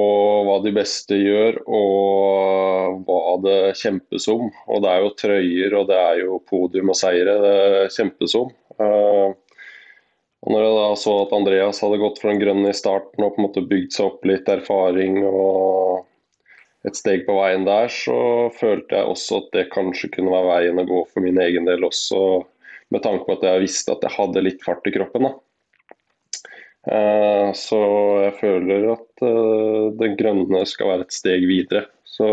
[0.45, 4.51] hva de beste gjør og hva det kjempes om.
[4.69, 7.57] Og det er jo trøyer og det er jo podium og seire det
[7.97, 8.53] kjempes om.
[8.81, 9.29] Eh,
[10.47, 13.33] og når jeg da så at Andreas hadde gått for den grønne i starten og
[13.33, 16.05] på en måte bygd seg opp litt erfaring og
[16.87, 20.79] et steg på veien der, så følte jeg også at det kanskje kunne være veien
[20.79, 22.21] å gå for min egen del også,
[22.93, 25.27] med tanke på at jeg visste at jeg hadde litt fart i kroppen.
[25.27, 25.33] da.
[26.87, 27.81] Eh, Så
[28.23, 31.87] jeg føler at eh, den grønne skal være et steg videre.
[32.07, 32.29] Så,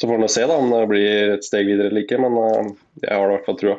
[0.00, 3.12] så får vi se da om det blir et steg videre eller ikke, men jeg
[3.12, 3.76] har det i hvert fall trua.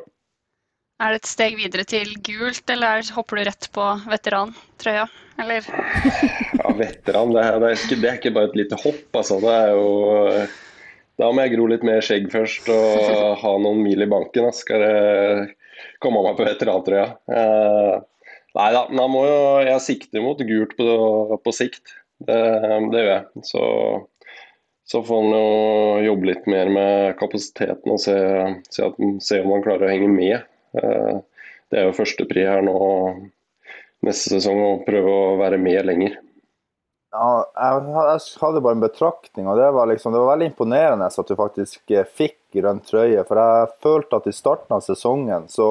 [0.98, 5.04] Er det et steg videre til gult, eller er- hopper du rett på veterantrøya?
[5.38, 5.62] Eller
[6.58, 9.38] Ja, veteran, det er, det, er ikke, det er ikke bare et lite hopp, altså.
[9.44, 10.48] Det er jo
[11.22, 14.50] Da må jeg gro litt mer skjegg først og ha noen mil i banken.
[14.50, 15.48] Da skal jeg
[16.02, 17.06] komme meg på veterantrøya.
[17.30, 17.96] Eh,
[18.58, 19.40] nei da, men må jo
[19.70, 20.90] jeg sikte mot gult på,
[21.46, 21.94] på sikt.
[22.26, 22.38] Det,
[22.90, 23.46] det gjør jeg.
[23.46, 23.64] Så,
[24.90, 28.18] så får man jo jobbe litt mer med kapasiteten og se,
[28.74, 30.40] se, at, se om man klarer å henge med.
[30.78, 31.20] Eh,
[31.72, 32.78] det er jo førstepri her nå
[34.06, 36.18] neste sesong å prøve å være med lenger.
[37.18, 41.30] Ja, jeg hadde bare en betraktning, og det var, liksom, det var veldig imponerende at
[41.30, 43.24] du faktisk eh, fikk grønn trøye.
[43.28, 45.70] For jeg følte at i starten av sesongen så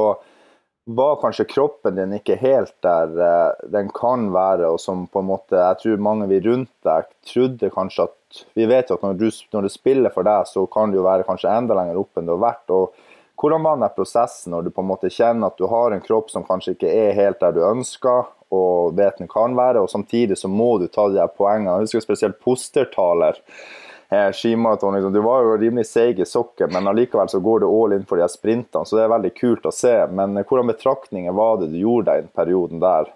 [0.86, 5.28] var kanskje kroppen din ikke helt der eh, den kan være, og som på en
[5.32, 9.18] måte Jeg tror mange vi rundt deg trodde kanskje at Vi vet jo at når
[9.18, 12.18] du, når du spiller for deg, så kan du jo være kanskje enda lenger opp
[12.18, 12.74] enn du har vært.
[12.74, 12.94] og
[13.36, 16.30] hvordan var den prosessen når du på en måte kjenner at du har en kropp
[16.32, 20.38] som kanskje ikke er helt der du ønsker, og vet den kan være, og samtidig
[20.38, 21.80] så må du ta de her poengene.
[21.80, 23.40] Jeg husker spesielt postertaler.
[24.08, 25.12] Eh, skimaraton, liksom.
[25.12, 28.18] Du var jo rimelig seig i sokken, men allikevel så går du all in for
[28.18, 29.94] de her sprintene, så det er veldig kult å se.
[30.14, 33.10] Men eh, hvordan betraktninger var det du gjorde deg i den perioden der?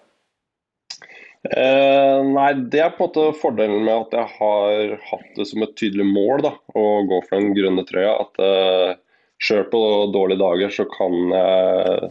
[1.46, 5.62] Eh, nei, det er på en måte fordelen med at jeg har hatt det som
[5.64, 8.16] et tydelig mål da, å gå for den grønne trøya.
[8.26, 8.98] At eh,
[9.40, 9.80] sjøl på
[10.14, 12.10] dårlige dager så kan jeg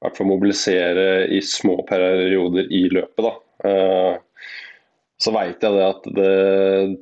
[0.00, 3.26] i hvert fall mobilisere i små perioder i løpet.
[3.26, 3.32] da.
[3.68, 4.14] Eh,
[5.20, 6.36] så veit jeg det at det,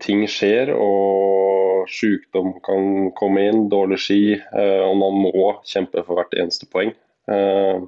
[0.02, 6.18] ting skjer, og sykdom kan komme inn, dårlig ski, eh, og man må kjempe for
[6.18, 6.90] hvert eneste poeng.
[7.30, 7.86] Eh,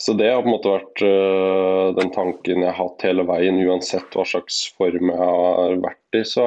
[0.00, 1.02] så det har på en måte vært
[1.96, 6.20] den tanken jeg har hatt hele veien, uansett hva slags form jeg har vært i.
[6.28, 6.44] Så,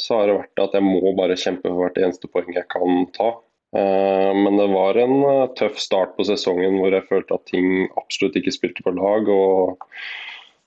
[0.00, 3.04] så har det vært at jeg må bare kjempe for hvert eneste poeng jeg kan
[3.16, 3.34] ta.
[3.74, 7.88] Eh, men det var en øh, tøff start på sesongen hvor jeg følte at ting
[7.98, 9.28] absolutt ikke spilte på lag.
[9.28, 9.82] og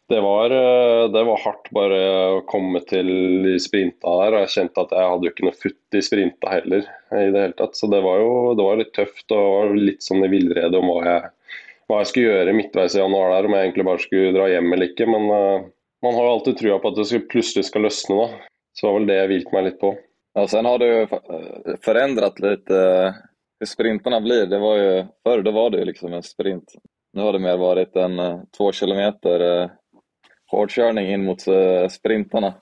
[0.10, 2.00] det var, øh, det var hardt bare
[2.36, 3.10] å komme til
[3.46, 4.36] de sprinta der.
[4.36, 6.88] og Jeg kjente at jeg hadde jo ikke noe futt i sprinta heller.
[7.14, 10.26] i det hele tatt, Så det var jo det var litt tøft og litt sånn
[10.26, 11.30] i villrede om hva jeg
[11.90, 14.74] hva jeg skulle gjøre midtveis i januar der, om jeg egentlig bare skulle dra hjem
[14.76, 15.08] eller ikke.
[15.10, 15.66] Men uh,
[16.06, 18.20] man har jo alltid trua på at det plutselig skal løsne.
[18.20, 18.28] da.
[18.78, 19.92] Så det var vel det jeg hvilte meg litt på.
[20.34, 23.14] Ja, sen har du ju f- förändrat lite eh,
[23.60, 24.46] hur sprintarna blir.
[24.46, 26.74] Det var ju, förr då var det ju liksom en sprint.
[27.14, 29.70] Nu har det mer varit en eh, två kilometer eh,
[30.52, 32.54] hårdkörning in mot eh, sprintarna.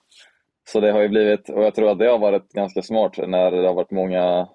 [0.70, 3.51] Så det har ju blivit, och jag tror att det har varit ganska smart när
[3.51, 4.47] det har varit många,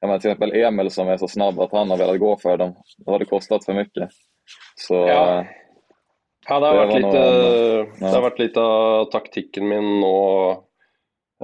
[0.00, 2.56] jag menar, till exempel Emil som är så snabb att han har velat gå för
[2.56, 2.74] dem.
[2.98, 4.08] Då har det kostat för mycket.
[4.76, 5.38] Så, Ja.
[5.40, 5.44] eh,
[6.48, 7.86] Ja, det har, Det litt, noe ja.
[8.00, 10.64] det har vært litt av taktikken min nå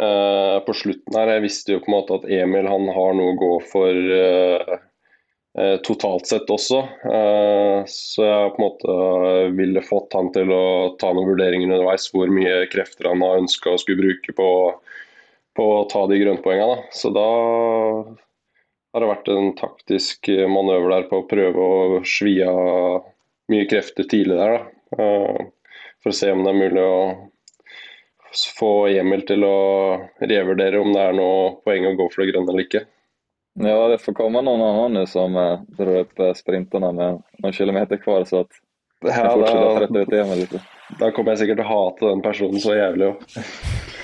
[0.01, 1.33] eh, på slutten her.
[1.37, 4.77] Jeg visste jo på en måte at Emil han har noe å gå for uh,
[5.59, 6.83] uh, totalt sett også.
[7.91, 8.99] Så jeg på en måte
[9.57, 10.67] ville fått han til å
[11.01, 14.51] ta noen vurderinger underveis hvor mye krefter han har ønska å skulle bruke på,
[15.57, 16.77] på å ta de grønnpoengene.
[16.77, 16.97] da.
[16.97, 17.29] Så da
[18.93, 23.05] har det vært en taktisk manøver der på å prøve å svi av
[23.53, 24.59] mye krefter tidlig der.
[24.59, 25.47] da.
[26.07, 26.99] For å se om det er mulig å
[28.59, 29.57] få Emil til å
[30.21, 32.85] revurdere om det er noe poeng å gå for det grønne eller ikke.
[33.65, 37.97] ja, det får komme noen andre som røper drar upp eh, sprintarna med noen kilometer
[38.03, 38.61] kvar så at
[39.05, 40.61] jag Ja, å da, trötta ut Emil lite.
[41.01, 43.27] da kommer jeg sikkert til å hate den personen så jævlig òg.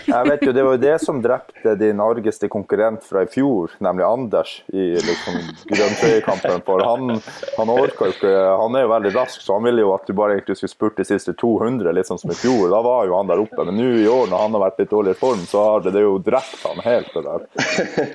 [0.07, 3.73] Jeg vet jo, Det var jo det som drepte din argeste konkurrent fra i fjor,
[3.83, 5.39] nemlig Anders, i liksom
[5.71, 6.65] grønntrøyekampen.
[6.67, 7.17] For han,
[7.57, 8.33] han orka jo ikke
[8.63, 11.01] Han er jo veldig rask, så han ville jo at du bare egentlig skulle spurt
[11.01, 12.69] de siste 200, litt sånn som i fjor.
[12.73, 13.67] Da var jo han der oppe.
[13.69, 15.95] Men nå i år, når han har vært litt dårlig i form, så har det,
[15.97, 17.13] det jo drept han helt.
[17.15, 17.49] det der.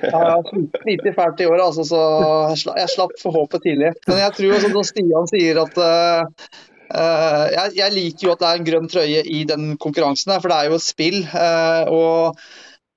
[0.08, 3.92] Ja, jeg har slitt fælt i år, altså, så jeg slapp for håpet tidlig.
[4.08, 6.48] Men jeg tror som Stian sier, at eh,
[6.92, 10.52] jeg, jeg liker jo at det er en grønn trøye i den konkurransen, her, for
[10.52, 11.20] det er jo spill.
[11.26, 12.38] eh, og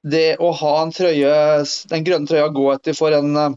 [0.02, 1.34] det å ha en trøye,
[1.92, 3.52] den grønne trøya å gå etter for en, eh,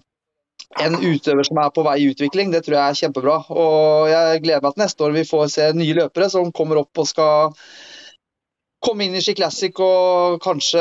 [0.84, 3.38] en utøver som er på vei i utvikling, det tror jeg er kjempebra.
[3.50, 6.98] Og jeg gleder meg til neste år vi får se nye løpere som kommer opp
[6.98, 7.54] og skal
[8.84, 10.80] komme inn i Ski Classic, og kanskje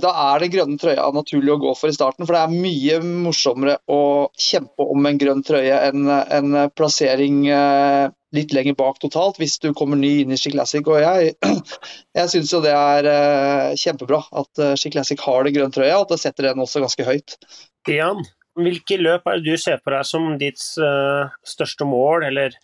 [0.00, 2.24] da er det grønne trøya naturlig å gå for i starten.
[2.24, 8.06] For det er mye morsommere å kjempe om en grønn trøye enn en plassering eh,
[8.36, 10.86] litt lenger bak totalt, hvis du kommer ny inn i Ski Classic.
[10.86, 11.34] Og jeg,
[12.18, 15.98] jeg syns jo det er eh, kjempebra at eh, Ski Classic har det grønne trøya,
[15.98, 17.36] og at det setter den også ganske høyt.
[17.82, 18.22] Stian,
[18.58, 22.56] hvilke løp er det du ser på deg som ditt eh, største mål, eller,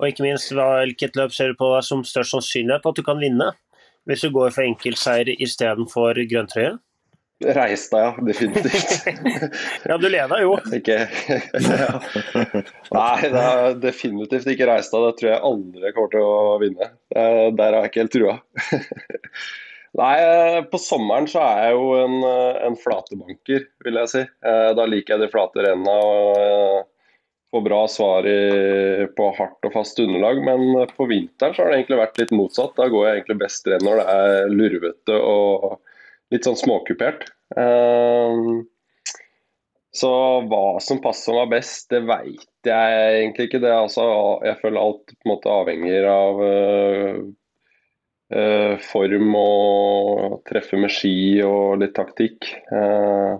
[0.00, 3.22] og ikke minst hvilket løp ser du på deg som størst sannsynlighet at du kan
[3.22, 3.52] vinne,
[4.06, 6.76] hvis du går for enkeltseier istedenfor grønntrøye?
[7.44, 8.24] Reistad, ja.
[8.24, 9.04] Definitivt.
[9.84, 10.54] Ja, du leda jo.
[10.78, 12.00] Ikke ja.
[12.96, 15.04] Nei, det er definitivt ikke Reistad.
[15.10, 16.90] Det tror jeg aldri kommer til å vinne.
[17.12, 18.36] Der har jeg ikke helt trua.
[19.96, 24.20] Nei, eh, på sommeren så er jeg jo en, eh, en flatebanker, vil jeg si.
[24.44, 26.86] Eh, Da liker jeg de flate renna og
[27.54, 30.42] får bra svar i, på hardt og fast underlag.
[30.44, 32.74] Men på vinteren så har det egentlig vært litt motsatt.
[32.76, 35.78] Da går jeg egentlig best renn når det er lurvete og
[36.34, 37.28] litt sånn småkupert.
[37.56, 38.40] Eh,
[39.96, 40.12] så
[40.50, 43.62] hva som passer meg best, det veit jeg egentlig ikke.
[43.64, 44.04] Det altså,
[44.44, 47.20] jeg føler alt på en måte avhenger av uh,
[48.36, 52.50] uh, form og treffe med ski og litt taktikk.
[52.68, 53.38] Uh,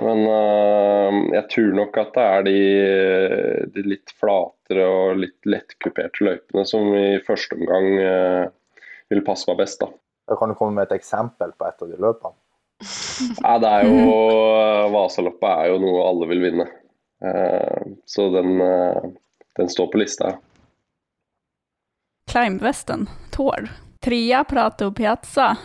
[0.00, 0.22] men
[1.34, 2.60] jeg tror nok at det er de,
[3.74, 7.90] de litt flatere og litt lettkuperte løypene som i første omgang
[9.12, 9.82] vil passe meg best.
[9.82, 9.90] da.
[10.30, 12.36] Da kan du komme med et eksempel på et av de løpene.
[13.44, 14.12] Nei, det er jo
[14.94, 16.68] Vasaloppet er jo noe alle vil vinne.
[17.20, 19.10] Eh, Så den, eh,
[19.58, 20.36] den står på lista.
[22.30, 23.68] Climbvesten, Tord.
[24.00, 25.56] Trea Prato Piazza,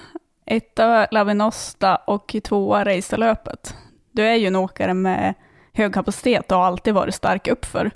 [0.46, 3.76] etta Lavinosta og tvåa Reiseløpet.
[4.12, 5.38] Du er jo en åkare med
[5.78, 7.94] høy kapacitet og har alltid vært sterk oppfor.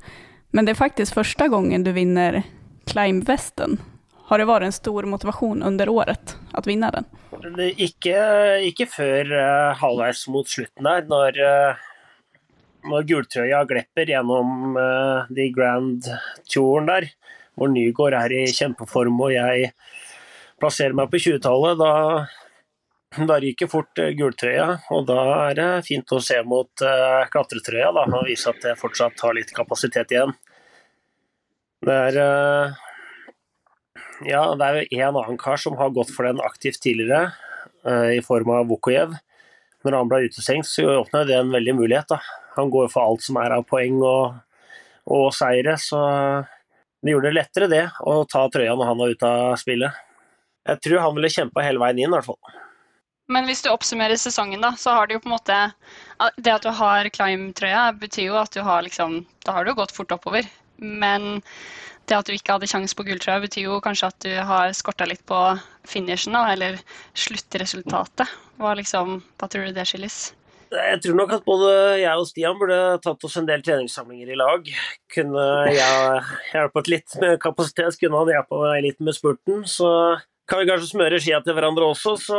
[0.54, 2.44] Men det er faktisk første gangen du vinner
[2.90, 3.80] Climbvästen.
[4.30, 7.08] Har det vært en stor motivasjon under året at vinne den?
[7.82, 8.18] Ikke,
[8.68, 12.44] ikke før uh, halvveis mot slutten der, når, uh,
[12.92, 16.12] når gultrøya glepper gjennom uh, de Grand
[16.46, 17.10] Touren der,
[17.60, 19.72] hvor Nygård er i kjempeform og jeg
[20.60, 24.68] plasserer meg på 20-tallet, da, da ryker fort eh, gultrøya.
[24.96, 28.80] Og da er det fint å se mot eh, klatretrøya da, og vise at jeg
[28.80, 30.36] fortsatt har litt kapasitet igjen.
[31.86, 32.80] Det er eh,
[34.28, 37.32] ja, det er jo en annen kar som har gått for den aktivt tidligere,
[37.86, 39.16] eh, i form av Vukojev.
[39.86, 42.08] Når han ble utestengt, så åpna det en veldig mulighet.
[42.10, 42.20] da.
[42.56, 44.40] Han går for alt som er av poeng og,
[45.08, 46.02] og seire, så
[47.02, 50.06] det gjorde det lettere det, å ta trøya når han var ute av spillet.
[50.68, 52.58] Jeg tror han ville kjempa hele veien inn, i hvert fall.
[53.30, 55.58] Men hvis du oppsummerer sesongen, da, så har det jo på en måte
[56.42, 59.94] Det at du har climb-trøya, betyr jo at du har liksom Da har du gått
[59.96, 60.50] fort oppover.
[60.82, 61.44] Men
[62.10, 65.08] det at du ikke hadde sjanse på gulltrøya, betyr jo kanskje at du har skorta
[65.10, 65.38] litt på
[65.88, 66.80] finishen, da, eller
[67.18, 68.28] sluttresultatet.
[68.60, 70.20] Hva, liksom, hva tror du det skyldes?
[70.70, 74.38] Jeg tror nok at både jeg og Stian burde tatt oss en del treningssamlinger i
[74.38, 74.68] lag.
[75.16, 76.20] Kunne jeg
[76.54, 79.64] hjulpet litt med kapasitet, kunne han hjulpet meg litt med spurten.
[79.66, 79.90] Så
[80.50, 82.38] kan vi kanskje smøre skia til hverandre også, så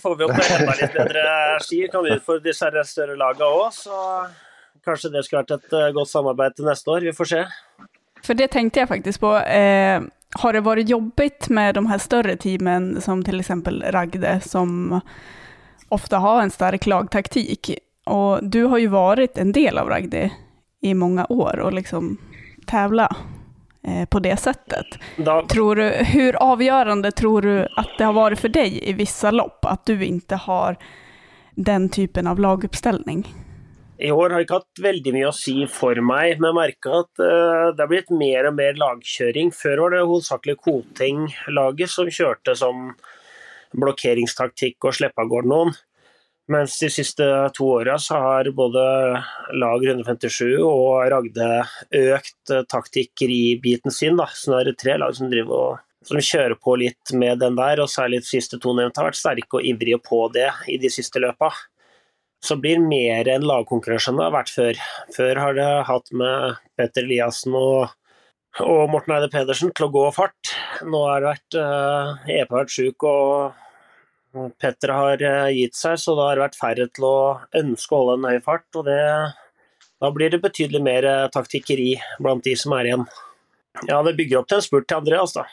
[0.00, 1.26] får vi opp enda litt bedre
[1.64, 1.82] ski.
[1.92, 4.00] Kan utfordre disse større lagene òg, så
[4.86, 7.04] kanskje det skulle vært et eh, godt samarbeid til neste år.
[7.04, 7.44] Vi får se.
[8.24, 9.32] For det tenkte jeg faktisk på.
[9.38, 10.02] Eh,
[10.36, 13.50] har det vært jobbigt med de her større teamene, som f.eks.
[13.94, 15.00] Ragde, som
[15.88, 17.70] ofte har en sterk lagtaktik.
[18.06, 20.28] Og du har jo vært en del av Ragde
[20.84, 22.16] i mange år og liksom
[22.70, 23.08] tävla
[23.82, 24.98] eh, på det settet.
[25.16, 29.32] Da, Tror du, hur avgörande tror du at det har vært for deg i vissa
[29.34, 30.78] lopp, at du ikke har
[31.56, 33.24] den typen av laguppställning?
[33.96, 37.22] I år har ikke hatt veldig mye å si for meg, men jeg merker at
[37.24, 39.52] eh, det har blitt mer og mer lagkjøring.
[39.56, 42.90] Før var det hovedsakelig Koteng-laget som kjørte som
[43.76, 45.72] blokkeringstaktikk og slippe av gårde noen.
[46.52, 47.24] Mens de siste
[47.56, 48.82] to åra så har både
[49.58, 51.48] lag 157 og Ragde
[51.98, 54.20] økt taktikker i biten sin.
[54.20, 54.28] Da.
[54.30, 57.80] Så nå er det tre lag som og som kjører på litt med den der,
[57.82, 60.92] og særlig de siste to nevnte har vært sterke og ivrige på det i de
[60.92, 61.50] siste løpa.
[62.46, 64.80] Så blir mer en lagkonkurranse enn det har vært før.
[65.16, 67.94] Før har det hatt med Petter Eliassen og,
[68.62, 70.52] og Morten Eide Pedersen til å gå fart.
[70.86, 75.98] Nå har det vært uh, EP har vært sjuk og Petter har uh, gitt seg,
[75.98, 77.18] så da har det vært færre til å
[77.64, 78.68] ønske å holde en høy fart.
[78.78, 79.00] og det,
[80.04, 83.06] Da blir det betydelig mer uh, taktikkeri blant de som er igjen.
[83.90, 85.34] Ja, Det bygger opp til en spurt til Andreas.
[85.34, 85.48] da.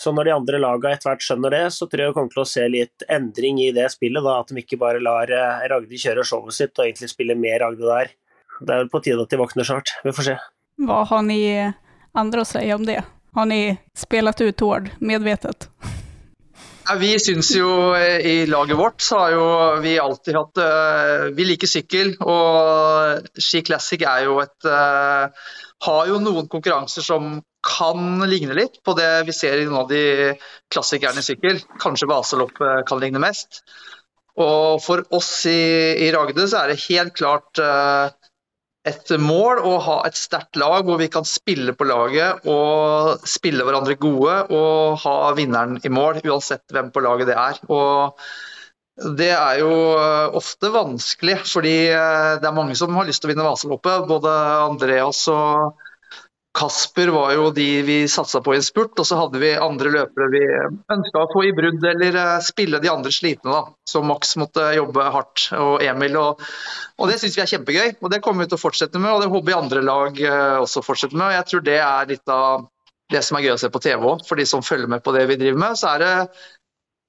[0.00, 2.42] Så når de andre lagene etter hvert skjønner det, så tror jeg vi kommer til
[2.42, 4.24] å se litt endring i det spillet.
[4.24, 7.60] da, At de ikke bare lar eh, Ragde kjøre showet sitt og egentlig spille mer
[7.66, 8.14] Ragde der.
[8.60, 9.92] Det er vel på tide at de våkner snart.
[10.04, 10.36] Vi får se.
[10.88, 11.40] Hva har ni
[12.16, 13.02] andre å si om det?
[13.36, 13.60] Har ni
[13.96, 15.68] spilt ut Tord medvetet?
[16.88, 19.44] Ja, vi syns jo eh, i laget vårt så har jo
[19.84, 25.28] vi alltid hatt uh, Vi liker sykkel, og Ski Classic er jo et uh,
[25.86, 29.90] Har jo noen konkurranser som kan ligne litt på det vi ser i noen av
[29.90, 30.32] de
[30.72, 31.60] klassikerne i sykkel.
[31.82, 32.56] Kanskje Vaselopp
[32.88, 33.62] kan ligne mest.
[34.40, 37.60] Og for oss i, i Ragde så er det helt klart
[38.88, 43.66] et mål å ha et sterkt lag hvor vi kan spille på laget og spille
[43.66, 47.60] hverandre gode og ha vinneren i mål, uansett hvem på laget det er.
[47.68, 48.16] Og
[49.20, 49.74] det er jo
[50.36, 54.08] ofte vanskelig, fordi det er mange som har lyst til å vinne Vasaloppet.
[54.08, 54.32] Både
[54.64, 55.80] Andreas og
[56.58, 59.92] Kasper var jo de vi satsa på i en spurt, og så hadde vi andre
[59.94, 60.40] løpere vi
[60.90, 63.52] ønska å få i brudd eller spille de andre slitne.
[63.52, 63.60] da.
[63.86, 66.18] Så Max måtte jobbe hardt, og Emil.
[66.18, 66.42] Og,
[66.98, 69.12] og det syns vi er kjempegøy, og det kommer vi til å fortsette med.
[69.14, 70.20] Og det håper vi andre lag
[70.64, 71.28] også fortsetter med.
[71.28, 72.66] og Jeg tror det er litt av
[73.10, 75.14] det som er gøy å se på TV òg, for de som følger med på
[75.14, 75.78] det vi driver med.
[75.78, 76.14] så er det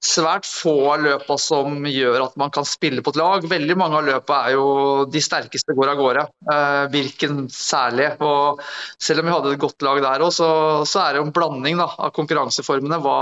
[0.02, 3.46] svært få av løpa som gjør at man kan spille på et lag.
[3.48, 4.66] Veldig mange av løpa er jo
[5.10, 6.24] de sterkeste går av gårde.
[6.54, 8.10] Eh, Birken særlig.
[8.24, 8.60] Og
[8.98, 10.50] selv om vi hadde et godt lag der òg, så,
[10.88, 13.16] så, er det jo en blanding da, av konkurranseformene hva,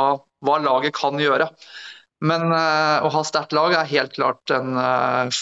[0.47, 1.51] hva, laget kan gjøre.
[2.24, 5.41] Men eh, å ha sterkt lag er helt klart en eh,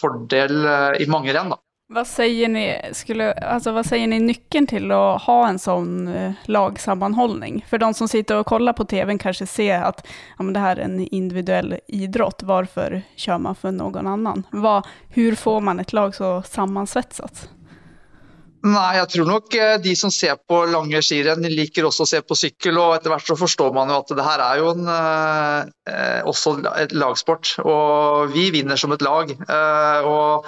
[0.00, 0.64] fordel
[0.98, 1.54] i mange renn.
[1.54, 1.62] da.
[1.90, 6.44] Hva sier ni, skulle, alltså vad säger ni nyckeln til å ha en sånn uh,
[6.46, 7.64] lagsammanhållning?
[7.66, 10.84] For de som sitter og kollar på TV kanskje ser at ja, det her er
[10.84, 14.46] en individuell idrott, varför kjører man for noen annen?
[14.54, 14.84] Hva,
[15.18, 17.48] hur får man et lag så sammansvetsat?
[18.60, 22.36] Nei, jeg tror nok de som ser på lange skirenn, liker også å se på
[22.36, 22.76] sykkel.
[22.76, 24.90] Og etter hvert så forstår man jo at det her er jo en,
[25.88, 27.54] eh, også et lagsport.
[27.64, 29.32] Og vi vinner som et lag.
[29.32, 30.44] Eh, og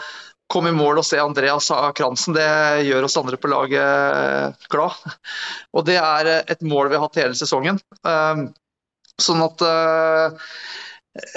[0.53, 2.48] komme i mål og se Andreas Kransen, det
[2.86, 5.16] gjør oss andre på laget glad.
[5.76, 7.80] Og det er et mål vi har hatt hele sesongen.
[8.09, 8.50] Ehm,
[9.20, 10.55] sånn at eh,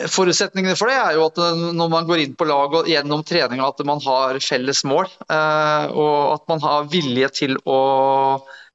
[0.08, 1.40] Forutsetningene for det er jo at
[1.76, 5.88] når man går inn på lag og gjennom treninga at man har felles mål, eh,
[5.92, 7.82] og at man har vilje til å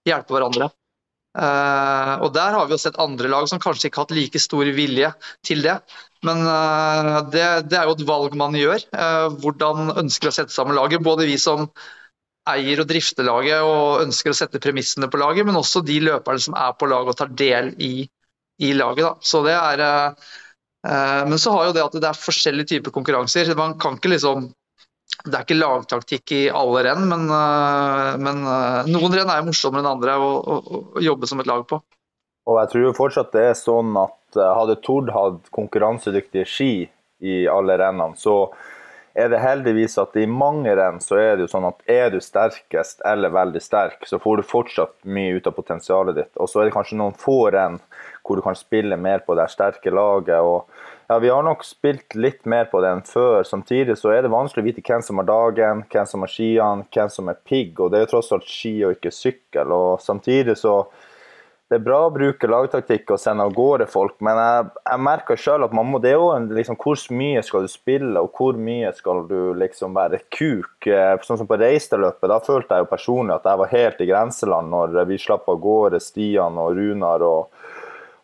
[0.05, 0.69] hjelpe hverandre.
[1.31, 4.41] Uh, og Der har vi jo sett andre lag som kanskje ikke har hatt like
[4.43, 5.13] stor vilje
[5.47, 5.77] til det.
[6.27, 8.85] Men uh, det, det, er jo et valg man gjør.
[8.93, 11.05] Uh, hvordan ønsker å sette sammen laget.
[11.05, 11.69] Både vi som
[12.51, 16.43] eier og drifter laget og ønsker å sette premissene på laget, men også de løperne
[16.43, 17.93] som er på laget og tar del i,
[18.65, 19.05] i laget.
[19.07, 19.13] Da.
[19.23, 19.83] Så det er,
[21.29, 23.53] men så har jo det at det er forskjellige typer konkurranser.
[23.61, 24.49] Man kan ikke liksom
[25.25, 29.83] det er ikke lagtaktikk i alle renn, men, eh, men eh, noen renn er morsommere
[29.85, 31.81] enn andre å, å, å, jobbe som et lag på.
[32.49, 36.75] Og jeg tror fortsatt det er sånn at eh, hadde Tord hatt konkurransedyktige ski
[37.21, 38.47] i alle rennene, så
[39.15, 42.21] er det heldigvis at i mange renn så er det jo sånn at er du
[42.23, 46.33] sterkest eller veldig sterk, så får du fortsatt mye ut av potensialet ditt.
[46.39, 47.81] Og så er det kanskje noen få renn
[48.23, 50.39] hvor du kan spille mer på det sterke laget.
[50.39, 50.71] og
[51.11, 53.43] ja, vi har nok spilt litt mer på det enn før.
[53.43, 56.87] Samtidig så er det vanskelig å vite hvem som har dagen, hvem som har skiene,
[56.95, 57.81] hvem som er pigg.
[57.81, 59.75] Og det er jo tross alt ski og ikke sykkel.
[59.75, 60.85] Og samtidig så
[61.71, 65.39] det er bra å bruke lagtaktikk og sende av gårde folk, men jeg, jeg merker
[65.39, 68.91] sjøl at man må, det jo liksom, hvor mye skal du spille, og hvor mye
[68.97, 70.89] skal du liksom være kuk.
[70.91, 74.11] Eh, sånn som på Reistadløpet, da følte jeg jo personlig at jeg var helt i
[74.11, 77.63] grenseland når vi slapp av gårde Stian og Runar og,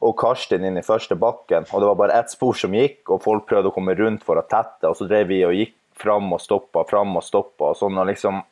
[0.03, 1.71] og Karstin inn i første bakken.
[1.71, 4.43] Og det var bare ett spor som gikk, og folk prøvde å komme rundt for
[4.43, 7.71] å tette, og så drev vi og gikk fram og stoppa, fram og stoppa.
[7.71, 8.43] og sånn, og liksom,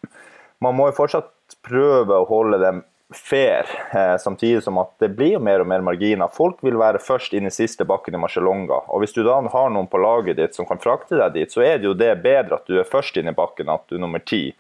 [0.63, 2.85] Man må jo fortsatt prøve å holde dem
[3.17, 6.31] fair, eh, samtidig som at det blir mer og mer marginer.
[6.33, 8.83] Folk vil være først inn i siste bakken i Marcialonga.
[8.89, 11.63] Og hvis du da har noen på laget ditt som kan frakte deg dit, så
[11.65, 14.05] er det jo det bedre at du er først inn i bakken, at du er
[14.05, 14.51] nummer ti.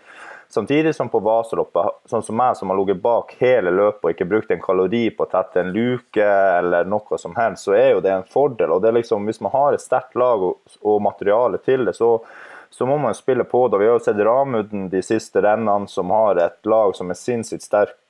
[0.55, 4.28] Samtidig som på Vasaloppet, sånn som meg som har ligget bak hele løpet og ikke
[4.30, 8.02] brukt en kalori på å tette en luke eller noe som helst, så er jo
[8.05, 8.70] det en fordel.
[8.70, 11.96] Og det er liksom, Hvis man har et sterkt lag og, og materiale til det,
[11.98, 12.20] så
[12.74, 13.78] så må man jo spille på det.
[13.78, 17.62] Vi har jo sett Ramuden de siste rennene, som har et lag som er sinnssykt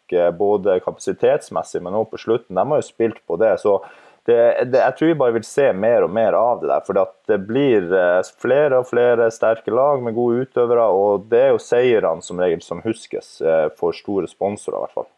[0.04, 2.56] sterkt både kapasitetsmessig, men også på slutten.
[2.56, 3.60] De har jo spilt på det.
[3.60, 3.84] så
[4.26, 6.80] det, det, jeg tror vi bare vil se mer og mer av det der.
[6.86, 6.96] For
[7.28, 10.86] det blir eh, flere og flere sterke lag med gode utøvere.
[10.88, 14.94] Og det er jo seirene som regel som huskes eh, for store sponsorer, i hvert
[14.94, 15.10] fall.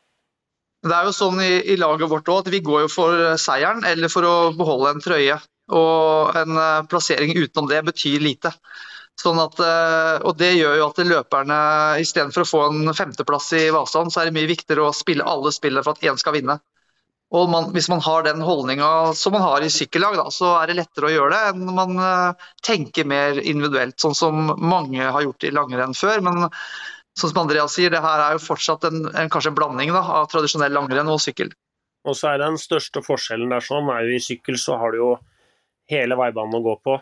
[0.87, 3.87] Det er jo sånn i, i laget vårt òg at vi går jo for seieren
[3.87, 5.39] eller for å beholde en trøye.
[5.71, 8.51] Og en eh, plassering utenom det betyr lite.
[9.17, 11.59] Sånn at, eh, og Det gjør jo at løperne
[12.03, 15.53] istedenfor å få en femteplass i Vasan, så er det mye viktigere å spille alle
[15.55, 16.59] spillene for at én skal vinne.
[17.35, 20.69] Og man, Hvis man har den holdninga som man har i sykkellag, da, så er
[20.71, 25.25] det lettere å gjøre det enn man uh, tenker mer individuelt, sånn som mange har
[25.25, 26.23] gjort i langrenn før.
[26.23, 26.47] Men
[27.19, 30.05] sånn som Andreas sier, det her er jo fortsatt en, en kanskje en blanding da,
[30.21, 31.51] av tradisjonell langrenn og sykkel.
[32.07, 35.03] Og så er Den største forskjellen der sånn, er jo i sykkel så har du
[35.03, 35.13] jo
[35.91, 37.01] hele veibanen å gå på.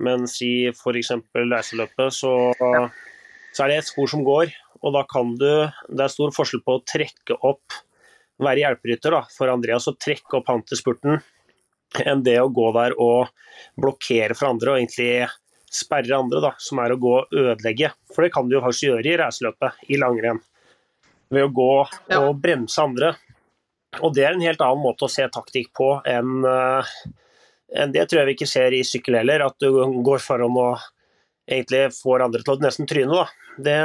[0.00, 1.10] Mens si f.eks.
[1.36, 6.12] reiseløpet så, så, er det et spor som går, og da kan du Det er
[6.12, 7.76] stor forskjell på å trekke opp,
[8.42, 11.20] være hjelperytter da, for Andreas og trekke opp han til spurten,
[12.00, 13.30] enn det å gå der og
[13.78, 15.28] blokkere for andre og egentlig
[15.72, 17.92] sperre andre, da, som er å gå og ødelegge.
[18.12, 20.40] For det kan du jo faktisk gjøre i reiseløpet, i langrenn.
[21.32, 21.70] Ved å gå
[22.18, 23.14] og bremse andre.
[24.00, 26.92] Og det er en helt annen måte å se taktikk på enn uh,
[27.72, 29.70] det tror jeg ikke ser i sykkel heller, at du
[30.04, 30.82] går foran og
[31.48, 33.26] egentlig får andre til å nesten tryne.
[33.64, 33.78] Det,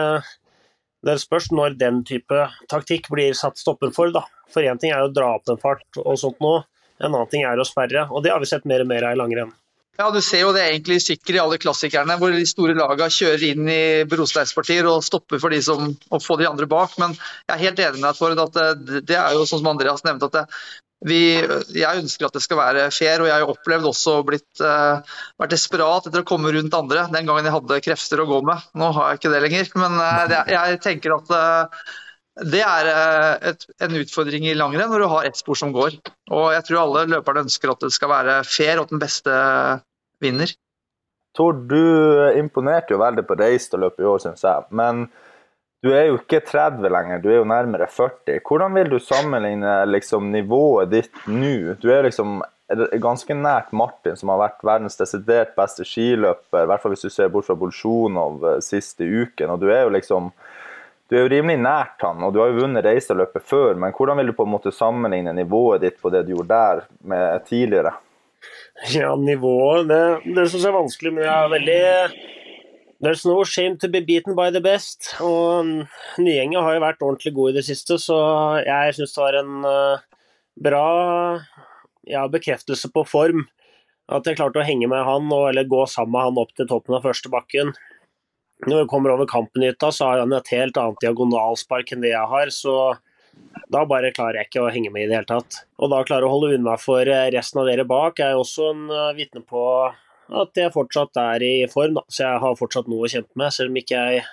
[1.07, 4.11] det spørs når den type taktikk blir satt stopper for.
[4.15, 4.25] Da.
[4.53, 6.59] For én ting er å dra opp en fart og sånt nå,
[6.99, 8.07] en annen ting er å sperre.
[8.11, 9.55] Og det har vi sett mer og mer av i langrenn.
[9.97, 13.43] Ja, Du ser jo det egentlig i i alle klassikerne, hvor de store lagene kjører
[13.47, 16.93] inn i brosteinspartier og stopper for de som, å få de andre bak.
[17.01, 19.71] Men jeg er helt enig med deg Tord, at det, det er jo sånn som
[19.71, 20.59] Andreas nevnte, at det,
[21.05, 21.19] vi,
[21.77, 25.05] jeg ønsker at det skal være fair, og jeg har opplevd også blitt, uh,
[25.37, 28.65] vært desperat etter å komme rundt andre den gangen jeg hadde krefter å gå med.
[28.73, 31.83] Nå har jeg ikke det lenger, men uh, det, jeg tenker at uh,
[32.49, 32.89] det er
[33.51, 35.99] et, en utfordring i langrenn når du har ett spor som går.
[36.33, 39.37] Og jeg tror alle løperne ønsker at det skal være fair, og at den beste
[40.21, 40.53] vinner.
[41.37, 41.81] Tor, du
[42.37, 44.65] imponerte jo veldig på Reistad-løpet i år, syns jeg.
[44.73, 45.05] Men
[45.85, 48.39] du er jo ikke 30 lenger, du er jo nærmere 40.
[48.47, 51.75] Hvordan vil du sammenligne liksom, nivået ditt nå?
[51.81, 52.39] Du er liksom
[52.99, 57.13] ganske nært Martin, som har vært verdens desidert beste skiløper, i hvert fall hvis du
[57.13, 59.53] ser bort fra Bolsjunov eh, siste uken.
[59.53, 60.31] og Du er jo liksom
[61.07, 63.77] du er jo rimelig nært han, og du har jo vunnet reiseløpet før.
[63.79, 66.81] Men hvordan vil du på en måte sammenligne nivået ditt på det du gjorde der,
[66.99, 67.93] med tidligere?
[68.91, 70.01] Ja, nivået Det,
[70.35, 71.79] det syns jeg er vanskelig, men jeg er veldig
[72.99, 75.11] There's no shame to be beaten by the best.
[75.21, 75.67] Og
[76.17, 78.17] Nyenge har jo vært ordentlig god i det siste, så
[78.65, 80.05] jeg syns det var en uh,
[80.65, 80.87] bra
[82.09, 83.45] ja, bekreftelse på form.
[84.09, 86.97] At jeg klarte å henge med han, eller gå sammen med han opp til toppen
[86.97, 87.75] av første bakken.
[88.65, 92.31] Når vi kommer over Kampenytta, så har han et helt annet diagonalspark enn det jeg
[92.31, 92.95] har, så
[93.69, 95.59] da bare klarer jeg ikke å henge med i det hele tatt.
[95.77, 98.87] Og da klare å holde unna for resten av dere bak er jo også en
[98.89, 99.61] uh, vitne på
[100.27, 101.97] at jeg fortsatt er i form.
[101.99, 102.03] Da.
[102.11, 103.53] Så jeg har fortsatt noe å kjempe med.
[103.55, 104.25] Selv om ikke jeg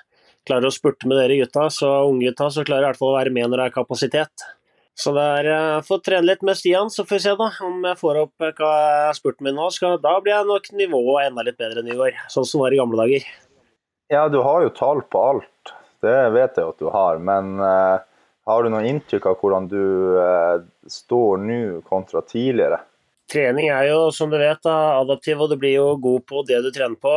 [0.49, 3.19] klarer å spurte med dere gutta, så unggutta, så klarer jeg i hvert fall å
[3.19, 4.47] være med når det er kapasitet.
[4.95, 7.81] Så det er uh, få trene litt med Stian, så får vi se da om
[7.83, 8.75] jeg får opp hva
[9.17, 9.67] spurten min nå.
[9.75, 12.75] Skal, da blir jeg nok nivået enda litt bedre enn i går, sånn som var
[12.75, 13.27] i gamle dager.
[14.13, 15.75] Ja, du har jo tall på alt.
[16.05, 17.19] Det vet jeg at du har.
[17.19, 17.99] Men uh,
[18.47, 19.85] har du noe inntrykk av hvordan du
[20.21, 22.85] uh, står nå kontra tidligere?
[23.31, 26.71] Trening er jo, som du vet, adaptiv, og du blir jo god på det du
[26.75, 27.15] trener på.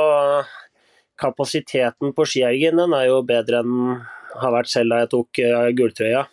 [1.19, 3.99] Kapasiteten på skiergen er jo bedre enn
[4.37, 5.75] har vært selv da jeg tok gultrøya.
[5.77, 6.25] gulltrøya.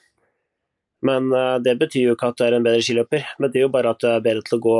[1.04, 3.26] Men uh, det betyr jo ikke at du er en bedre skiløper.
[3.36, 4.78] Det betyr jo bare at du er bedre til å gå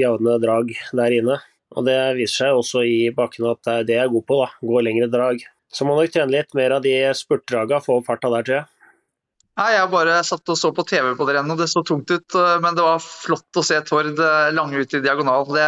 [0.00, 1.38] jevne drag der inne.
[1.78, 4.38] Og det viser seg også i bakken at det er det jeg er god på,
[4.40, 4.48] da.
[4.72, 5.44] Gå lengre drag.
[5.70, 8.66] Så må nok trene litt mer av de spurtdraga, få opp farta der, tror jeg.
[9.60, 12.34] Nei, Jeg bare satt og så på TV på det rennet, det så tungt ut.
[12.34, 15.44] eh, Men det var flott å se Tord eh, lange ut i diagonal.
[15.52, 15.66] Det,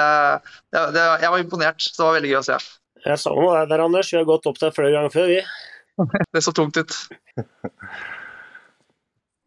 [0.72, 1.90] det, det, jeg var imponert.
[1.96, 2.56] Det var veldig gøy å se.
[3.04, 4.12] Jeg sa noe der, Anders.
[4.12, 5.42] Vi har gått opp der flere ganger før, vi.
[6.32, 6.96] Det så tungt ut.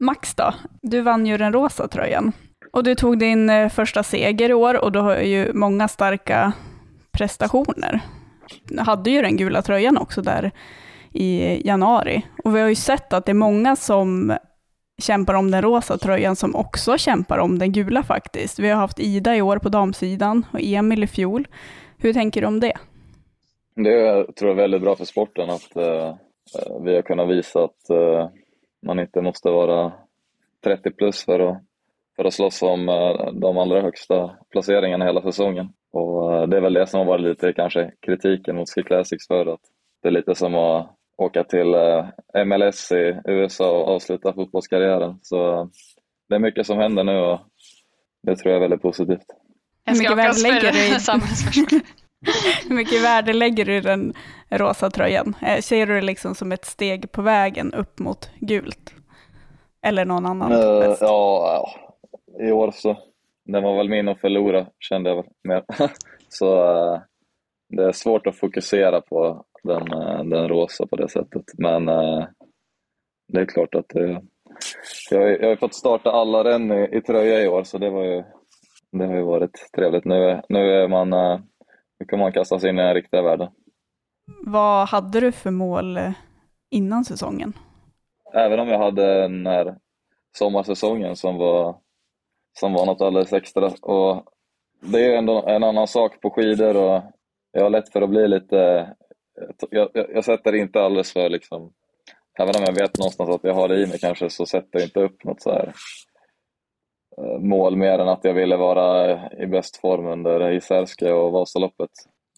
[0.06, 0.52] Max da.
[0.84, 2.34] du vann jo den rosa trøyen.
[2.76, 6.52] Og du tog din første första seger i år og du har jo mange starka
[7.16, 8.02] prestationer.
[8.68, 10.52] Du hadde jo den gula trøyen også där
[11.16, 12.26] i januari.
[12.44, 14.38] Och vi har ju sett att det är många som
[15.02, 18.60] kämpar om den rosa tröjan som också kämpar om den gula faktiskt.
[18.60, 21.48] Vi har haft Ida i år på damsidan och Emil i fjol.
[21.98, 22.74] Hur tänker du om det?
[23.76, 26.16] Det tror jag är väldigt bra för sporten att uh,
[26.82, 28.30] vi har kunnat visa att uh,
[28.82, 29.94] man inte måste vara
[30.64, 31.62] 30 plus för att,
[32.16, 35.70] för att slåss om uh, de allra högsta placeringarna hela säsongen.
[35.92, 39.46] Och det är väl det som har varit lite kanske kritiken mot Ski Classics för
[39.46, 39.62] att
[40.02, 42.06] det är lite som att åka till eh,
[42.46, 45.20] MLS i USA och avsluta fotbollskarriären.
[45.22, 45.68] Så eh,
[46.30, 47.40] det är mycket som händer nu och
[48.24, 49.26] det tror jag är väldigt positivt.
[49.86, 51.82] Hur mycket värde lägger du i.
[52.68, 54.14] Hur mycket värde lägger du i den
[54.50, 55.36] rosa tröjan?
[55.42, 58.94] Eh, Ser du det liksom som ett steg på vägen upp mot gult?
[59.82, 61.70] Eller någon annan Uh, ja, ja,
[62.48, 62.98] i år så.
[63.46, 65.64] Den var väl min att förlora kände jag väl mer.
[66.30, 67.00] så uh,
[67.70, 71.44] det är svårt att fokusera på den, eh, den rosa på det sättet.
[71.58, 72.28] Men eh,
[73.28, 73.92] det är klart att
[75.12, 77.90] jag, har jag har fått starta alla renn i, i tröja i år så det
[77.90, 78.24] var ju
[78.92, 80.06] det har ju varit trevligt.
[80.06, 81.40] Nu, nu är man eh,
[82.00, 83.48] nu kan man kasta sig in i den riktiga världen.
[84.46, 86.12] Vad hade du för mål eh,
[86.70, 87.54] innan säsongen?
[88.34, 89.76] Även om jag hade den här
[90.38, 91.78] sommarsäsongen som var,
[92.60, 93.72] som var något alldeles extra.
[93.82, 94.24] Och
[94.82, 97.04] det är ändå en annan sak på skidor och
[97.52, 98.90] jag har lätt för att bli lite...
[99.70, 101.74] Jag, jag, jag sätter inte alldeles för liksom...
[102.40, 104.84] Även om jag vet någonstans att jag har det i mig kanske så sätter jag
[104.84, 105.74] inte upp något så här
[107.18, 111.90] eh, mål mer än att jag ville vara i bäst form under Isärska och Vasaloppet.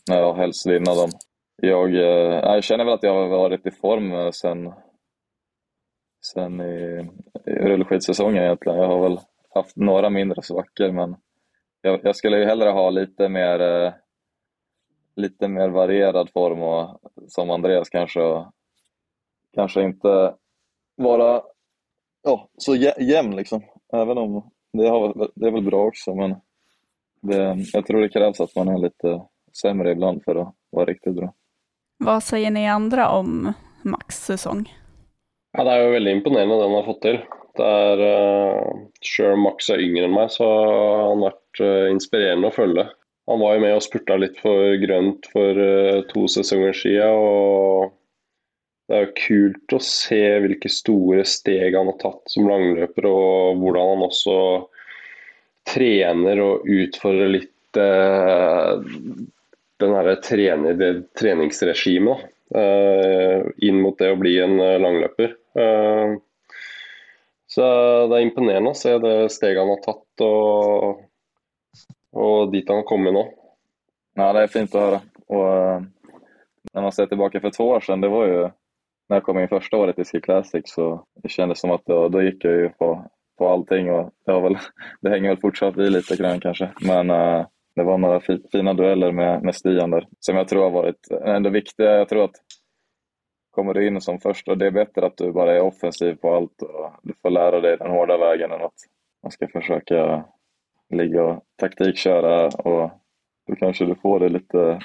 [0.09, 1.09] När jag helst vinna dem.
[1.61, 4.73] Jag, eh, jag känner väl att jag har varit i form eh, sen
[6.33, 7.07] sen i,
[7.45, 8.79] i rullskidsäsongen egentligen.
[8.79, 9.19] Jag har väl
[9.55, 11.15] haft några mindre svackor men
[11.81, 13.59] jag, jag skulle ju hellre ha lite mer
[15.17, 18.45] lite mer varierad form och som Andreas kanske och
[19.55, 20.33] kanske inte
[20.95, 21.41] vara
[22.23, 23.61] ja, så jä- jämn liksom.
[23.93, 26.35] Även om det, har, det är väl bra också men
[27.21, 29.21] det, jag tror det krävs att man är lite
[29.61, 31.33] sämre ibland för att vara riktigt bra.
[31.97, 33.53] Vad säger ni andra om
[33.83, 34.73] Max säsong?
[35.57, 37.15] Ja, Det er jo veldig imponerende det han har fått til.
[37.57, 41.87] Det er, uh, Selv om Max er yngre enn meg, så har han vært uh,
[41.89, 42.83] inspirerende å følge.
[43.27, 47.11] Han var jo med og spurta litt for grønt for eh, to sesonger siden.
[47.11, 47.91] Og
[48.87, 53.59] det er jo kult å se hvilke store steg han har tatt som langløper, og
[53.59, 54.37] hvordan han også
[55.67, 58.71] trener og utfordrer litt eh,
[59.83, 62.17] den herre treningsregimet.
[62.55, 65.35] eh, inn mot det å bli en eh, langløper.
[65.59, 66.15] Eh,
[67.51, 67.67] så
[68.07, 71.03] det er imponerende å se det steget han har tatt og,
[72.17, 73.23] og dit han har kommet nå.
[74.17, 75.01] Ja, det er fint å høre.
[75.27, 75.83] Og eh,
[76.73, 78.47] när man ser tilbake for to år siden, det var jo
[79.07, 80.87] når jeg kom inn første året i Ski Classic så
[81.23, 82.89] det kjennes som at da, da gikk jeg jo på,
[83.39, 84.57] på allting Og det, vel
[85.01, 86.11] det henger vel fortsatt i litt,
[86.43, 86.73] kanskje.
[86.83, 87.45] Men uh,
[87.77, 91.53] det var noen fine dueller med, med Stian der som jeg tror har vært enda
[91.53, 91.93] viktige.
[92.01, 92.41] Jeg tror at
[93.55, 96.33] kommer du inn som først, og det er bedre at du bare er offensiv på
[96.35, 98.89] alt og du får lære deg den hårda veien enn at
[99.25, 100.01] man skal försöka
[100.89, 102.91] ligga och taktikköra och
[103.47, 104.79] då kanske du får det lite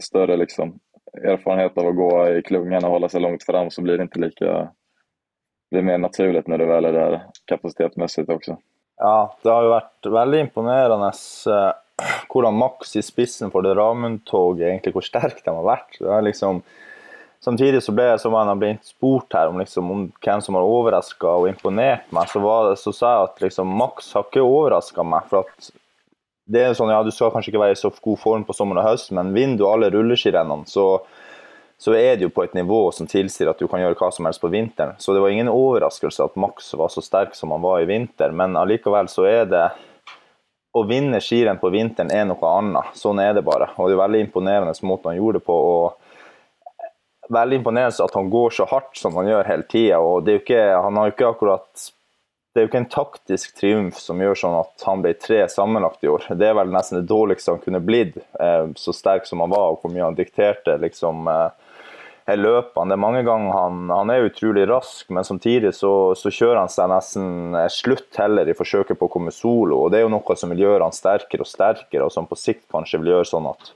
[0.00, 0.78] större liksom,
[1.22, 4.20] erfarenhet av att gå i klungan och hålla sig långt fram så blir det inte
[4.20, 4.44] lika
[5.70, 8.56] det blir mer naturligt når du väl är där kapasitetsmässigt också.
[8.96, 11.08] Ja, det har jo vært veldig imponerende
[11.50, 11.72] eh,
[12.30, 15.98] hvordan Max i spissen for det Ramund-toget, egentlig hvor sterk de har vært.
[15.98, 16.62] Det er liksom,
[17.44, 20.66] samtidig så ble jeg, som han blitt spurt her om, liksom, om hvem som har
[20.66, 25.04] overraska og imponert meg, så, det, så sa jeg at liksom, Max har ikke overraska
[25.06, 25.26] meg.
[25.30, 25.72] for at
[26.44, 28.82] det er sånn, ja, Du skal kanskje ikke være i så god form på sommeren
[28.82, 31.00] og høst, men vinner du alle rulleskirennene, så,
[31.80, 34.28] så er det jo på et nivå som tilsier at du kan gjøre hva som
[34.28, 34.98] helst på vinteren.
[35.00, 38.32] Så det var ingen overraskelse at Max var så sterk som han var i vinter,
[38.36, 39.66] men allikevel så er det
[40.74, 42.96] Å vinne skirenn på vinteren er noe annet.
[42.98, 43.68] Sånn er det bare.
[43.78, 45.54] Og det er veldig imponerende måten han gjorde det på.
[45.54, 46.03] og
[47.32, 50.00] Veldig imponerende at han går så hardt som han gjør hele tida.
[50.84, 51.90] Han har jo ikke akkurat
[52.54, 56.04] det er jo ikke en taktisk triumf som gjør sånn at han ble tre sammenlagt
[56.06, 56.28] i år.
[56.38, 59.72] Det er vel nesten det dårligste han kunne blitt, eh, så sterk som han var,
[59.72, 62.92] og hvor mye han dikterte liksom, eh, løpene.
[62.92, 66.70] Det er mange ganger han, han er utrolig rask, men samtidig så, så, kjører han
[66.70, 69.82] seg nesten slutt heller i forsøket på å komme solo.
[69.82, 72.38] og Det er jo noe som vil gjøre han sterkere og sterkere, og som på
[72.38, 73.74] sikt kanskje vil gjøre sånn at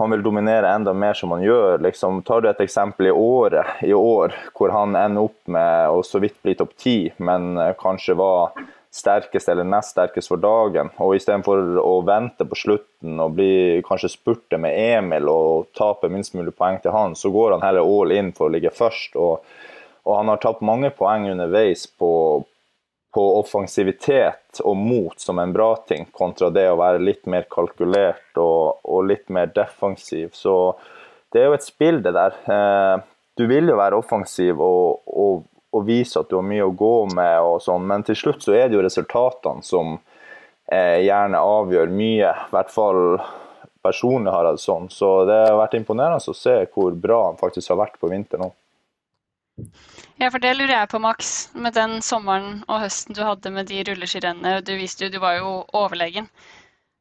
[0.00, 1.78] han vil dominere enda mer som han gjør.
[1.84, 6.00] Liksom, tar du et eksempel i året i år, hvor han ender opp med å
[6.06, 8.54] så vidt bli topp ti, men eh, kanskje var
[8.90, 10.88] sterkest eller nest sterkest for dagen.
[11.04, 16.34] Og istedenfor å vente på slutten og bli kanskje spurte med Emil og tape minst
[16.34, 19.20] mulig poeng til han, så går han heller all in for å ligge først.
[19.20, 19.44] Og,
[20.08, 22.10] og han har tapt mange poeng underveis på,
[23.14, 28.38] på offensivitet og mot som en bra ting, kontra det å være litt mer kalkulert
[28.38, 30.30] og, og litt mer defensiv.
[30.36, 30.54] Så
[31.32, 32.38] det er jo et spill, det der.
[32.54, 33.02] Eh,
[33.38, 36.94] du vil jo være offensiv og, og, og, vise at du har mye å gå
[37.14, 39.96] med, og sånn, men til slutt så er det jo resultatene som
[40.70, 42.30] eh, gjerne avgjør mye.
[42.30, 43.02] I hvert fall
[43.82, 44.90] personlig har jeg det sånn.
[44.92, 48.50] Så det har vært imponerende å se hvor bra han faktisk har vært på vinteren
[48.50, 48.56] òg.
[50.20, 51.48] Ja, for det lurer jeg på, Max.
[51.56, 55.38] Med den sommeren og høsten du hadde med de rulleskirennene, du viste jo du var
[55.38, 56.28] jo overlegen.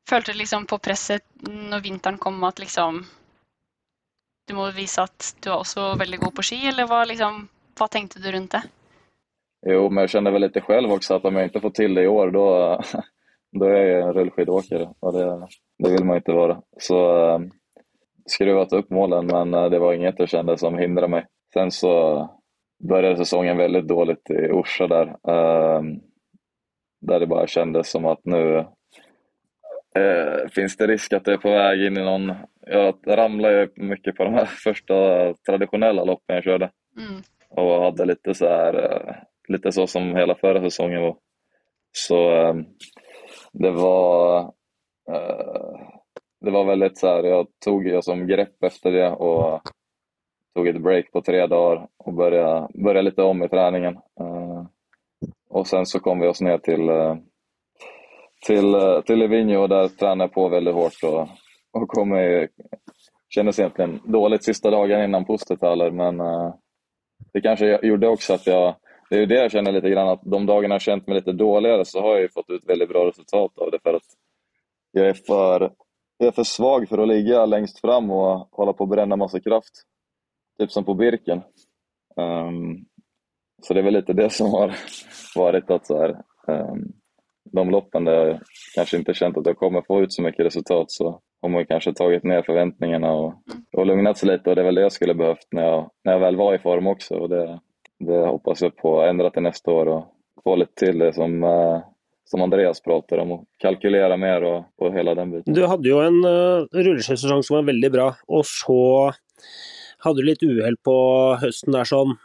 [0.10, 3.04] Følte du liksom på presset når vinteren kom at liksom
[4.50, 7.44] Du må vise at du er også veldig god på ski, eller hva, liksom,
[7.78, 8.64] hva tenkte du rundt det?
[9.68, 12.08] Jo, men jeg kjenner vel litt selv også, at om jeg ikke får til det
[12.08, 12.48] i år da
[13.60, 15.28] Da er jeg en rulleskiløper, og det,
[15.82, 16.58] det vil man ikke være.
[16.78, 16.98] Så
[18.30, 21.26] skruet opp upp målen men äh, det var inget jeg kände som hindret meg.
[21.54, 21.94] Sen så
[22.80, 25.08] började säsongen väldigt dåligt i Orsa där.
[25.08, 25.82] Eh,
[27.02, 28.58] där det bara kändes som att nu
[29.96, 32.34] eh, finns det risk att det är på väg in i någon...
[32.62, 34.94] Jag ramlade ju mycket på de här första
[35.34, 36.72] traditionella loppen jag körde.
[36.98, 37.22] Mm.
[37.50, 39.16] Och hade lite så här, eh,
[39.48, 41.18] lite så som hela förra säsongen var.
[41.92, 42.56] Så eh,
[43.54, 44.40] det var
[45.12, 45.90] eh,
[46.42, 49.62] det var väldigt så här, jag tog jag som grepp efter det och
[50.60, 53.94] tog ett break på tre dagar och började, började lite om i träningen.
[53.96, 54.66] Uh,
[55.50, 56.90] och sen så kom vi oss till, til,
[58.46, 61.28] till, uh, till Livigno og där tränade jag på väldigt hårt och,
[61.74, 62.48] och kom i,
[63.30, 66.18] kändes egentligen dåligt sista dagen innan Pustertaler men
[67.34, 68.76] det kanske gjorde också att jag
[69.10, 71.32] det är ju det jag känner lite grann att de dagarna jag känt mig lite
[71.32, 74.08] dåligare så har ju fått ut väldigt bra resultat av det för att
[74.92, 75.72] jag är för,
[76.18, 79.40] jag är för svag för att ligga längst fram och hålla på att bränna massa
[79.40, 79.86] kraft
[80.60, 81.42] typ som på Birken.
[82.16, 82.86] Um,
[83.62, 84.76] så det är väl lite det som har
[85.36, 86.10] varit att så här,
[86.48, 86.92] um,
[87.52, 88.40] de loppen där jag
[88.76, 91.94] kanske inte känt att jag kommer få ut så mycket resultat så har man kanske
[91.94, 93.34] tagit ner förväntningarna och,
[93.78, 96.14] och lugnat sig lite och det är väl det jag skulle behövt när jag, när
[96.14, 97.16] jag väl var i form också.
[97.16, 97.60] Och det,
[98.00, 100.06] det hoppas jag på att ändra till nästa år och
[100.44, 101.80] få lite till det som, uh,
[102.26, 105.54] som Andreas pratar om, och kalkylera mer och, och hela den biten.
[105.54, 109.12] Du hade ju en uh, rulleskidsäsong som var väldigt bra och så
[110.06, 110.96] hadde litt uhell på
[111.42, 112.16] høsten der sånn.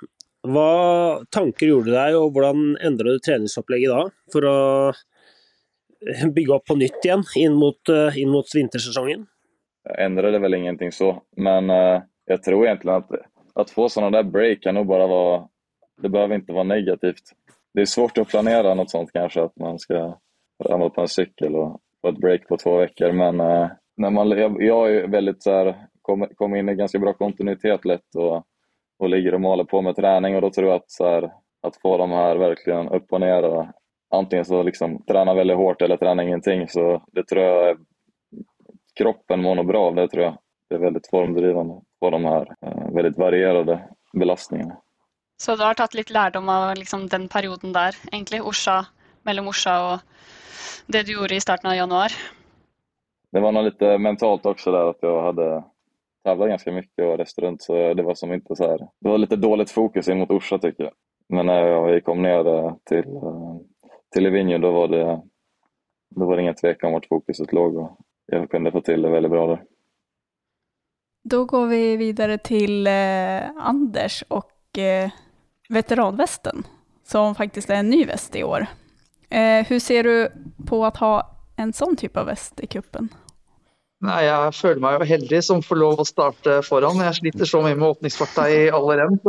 [0.44, 4.02] Hva tanker gjorde du deg, og hvordan endra du treningsopplegget da
[4.32, 4.58] for å
[6.36, 9.24] bygge opp på nytt igjen inn mot, eh, inn mot vintersesongen?
[9.84, 13.10] Jag det vel ingenting så, men uh, jag tror egentlig at
[13.54, 15.48] att få sånne der break kan nog bara vara,
[16.02, 17.22] det behöver inte vara negativt.
[17.74, 20.16] Det er svårt å planere noe sånt kanske, att man skal
[20.64, 24.30] ramla på en cykel og få et break på två veckor, men uh, när man,
[24.30, 28.46] jag, jag är väldigt så här, kommer kommer in i ganska bra kontinuitet lätt och,
[28.98, 31.32] och ligger och maler på med träning och då tror jag att, så här,
[31.62, 33.66] att få de här verkligen upp och ner och
[34.10, 37.78] antingen så liksom träna väldigt hårt eller träna ingenting så det tror jag
[38.98, 40.38] kroppen mår nog bra av det tror jag.
[40.68, 44.76] Det är väldigt formdrivande på de här eh, väldigt varierade belastningarna.
[45.36, 48.42] Så du har tatt litt lærdom av liksom den perioden der, egentlig?
[48.46, 48.86] Orsa,
[49.22, 49.98] mellom Orsa og
[50.86, 52.12] det du gjorde i starten av januar?
[53.32, 55.48] Det var noe litt mentalt også der at jeg hade
[56.24, 58.78] tävlar ganska mycket och rest runt så det var som inte så här.
[58.78, 60.92] Det var lite dåligt fokus in mot Orsa tycker jag.
[61.28, 63.56] Men när vi kom ner till, eh,
[64.12, 65.22] till Livigno då var det,
[66.16, 69.32] då var det ingen tvekan vart fokuset låg och jag kunde få till det väldigt
[69.32, 69.62] bra där.
[71.24, 75.10] Då går vi vidare till eh, Anders och eh,
[75.68, 76.62] veteranvästen
[77.02, 78.66] som faktiskt är en ny väst i år.
[79.30, 80.28] Eh, hur ser du
[80.66, 83.08] på att ha en sån typ av väst i kuppen?
[84.02, 87.02] Nei, Jeg føler meg jo heldig som får lov å starte foran.
[87.06, 89.20] Jeg sliter så mye med åpningsfarta i alle renn.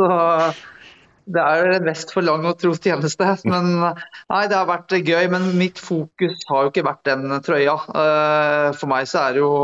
[1.26, 3.30] Det er mest for lang og tro tjeneste.
[3.50, 5.30] Men nei, det har vært gøy.
[5.32, 7.78] Men mitt fokus har jo ikke vært den trøya.
[8.02, 9.54] Eh, for meg så er det jo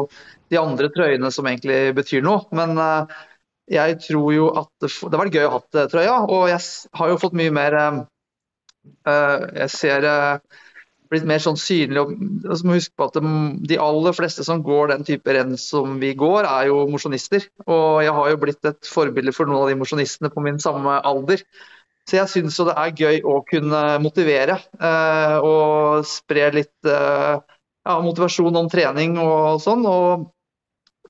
[0.53, 2.49] de andre trøyene som egentlig betyr noe.
[2.57, 3.21] Men eh,
[3.77, 6.19] jeg tror jo at det har vært gøy å ha trøya.
[6.25, 6.65] Og jeg
[6.99, 8.03] har jo fått mye mer eh,
[9.61, 10.09] Jeg ser
[11.13, 12.01] blitt mer sånn synlig.
[12.03, 13.19] og så må huske på at
[13.69, 17.47] De aller fleste som går den type renn som vi går, er jo mosjonister.
[17.67, 20.99] Og jeg har jo blitt et forbilde for noen av de mosjonistene på min samme
[21.05, 21.45] alder.
[22.09, 27.99] Så jeg syns det er gøy å kunne motivere eh, og spre litt eh, ja,
[28.03, 29.87] motivasjon om trening og sånn.
[29.87, 30.27] Og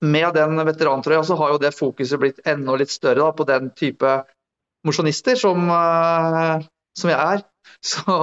[0.04, 3.70] med den veterantrøya så har jo det fokuset blitt enda litt større da, på den
[3.78, 4.18] type
[4.86, 6.68] mosjonister som, eh,
[6.98, 7.48] som jeg er.
[7.82, 8.14] Så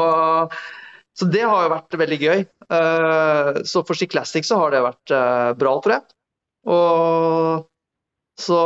[1.19, 2.41] så det har jo vært veldig gøy.
[2.71, 6.05] Eh, så for Ski Classic så har det vært eh, bra, tror jeg.
[6.69, 7.65] Og
[8.39, 8.59] så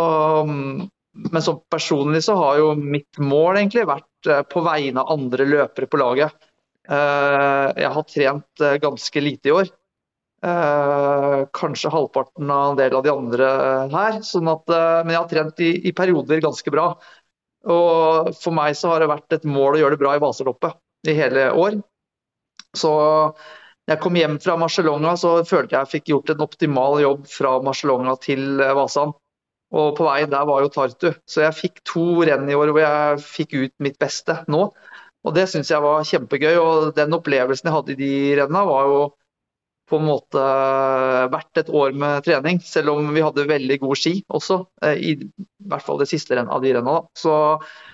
[0.45, 0.89] mm,
[1.34, 5.47] Men sånn personlig så har jo mitt mål egentlig vært eh, på vegne av andre
[5.49, 6.49] løpere på laget.
[6.84, 9.69] Jeg har trent ganske lite i år.
[11.55, 13.51] Kanskje halvparten av en del av de andre
[13.93, 14.17] her.
[14.27, 16.89] Sånn at, men jeg har trent i, i perioder ganske bra.
[17.71, 21.07] Og for meg så har det vært et mål å gjøre det bra i Vasaloppet
[21.07, 21.80] i hele år.
[22.77, 22.93] Så
[23.89, 27.57] jeg kom hjem fra Marcelonga, så følte jeg jeg fikk gjort en optimal jobb fra
[27.65, 29.11] Marcelonga til eh, Vasan.
[29.73, 31.09] Og på veien der var jo Tartu.
[31.27, 34.67] Så jeg fikk to renn i år hvor jeg fikk ut mitt beste nå.
[35.23, 36.53] Og det syns jeg var kjempegøy.
[36.61, 38.99] Og den opplevelsen jeg hadde i de rennene, var jo
[39.89, 40.43] på en måte
[41.33, 42.61] verdt et år med trening.
[42.63, 45.15] Selv om vi hadde veldig god ski også, eh, i,
[45.67, 47.03] hvert fall det siste rennet av de rennene.
[47.17, 47.92] Så Eh,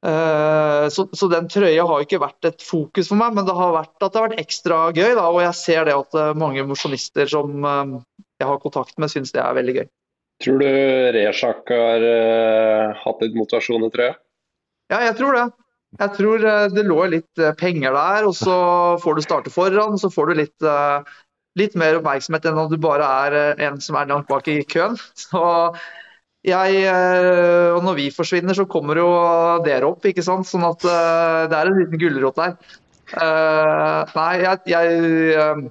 [0.00, 3.96] så, så, den trøya har ikke vært et fokus for meg, men det har vært
[4.00, 5.12] at det har vært ekstra gøy.
[5.18, 7.96] Da, og jeg ser det at eh, mange mosjonister som eh,
[8.40, 9.88] jeg har kontakt med, syns det er veldig gøy.
[10.40, 10.68] Tror du
[11.12, 14.14] Resjak har uh, hatt litt motivasjon i trøya?
[14.88, 15.42] Ja, jeg tror det.
[15.98, 18.54] Jeg tror det lå litt penger der, og så
[19.02, 19.98] får du starte foran.
[20.00, 20.66] Så får du litt,
[21.60, 24.96] litt mer oppmerksomhet enn om du bare er en som er langt bak i køen.
[25.26, 25.42] Så
[26.46, 29.08] jeg, eh, og når vi forsvinner, så kommer jo
[29.64, 30.48] dere opp, ikke sant.
[30.48, 32.54] Sånn at uh, det er en liten gulrot der.
[33.10, 35.66] Uh, nei, jeg, jeg,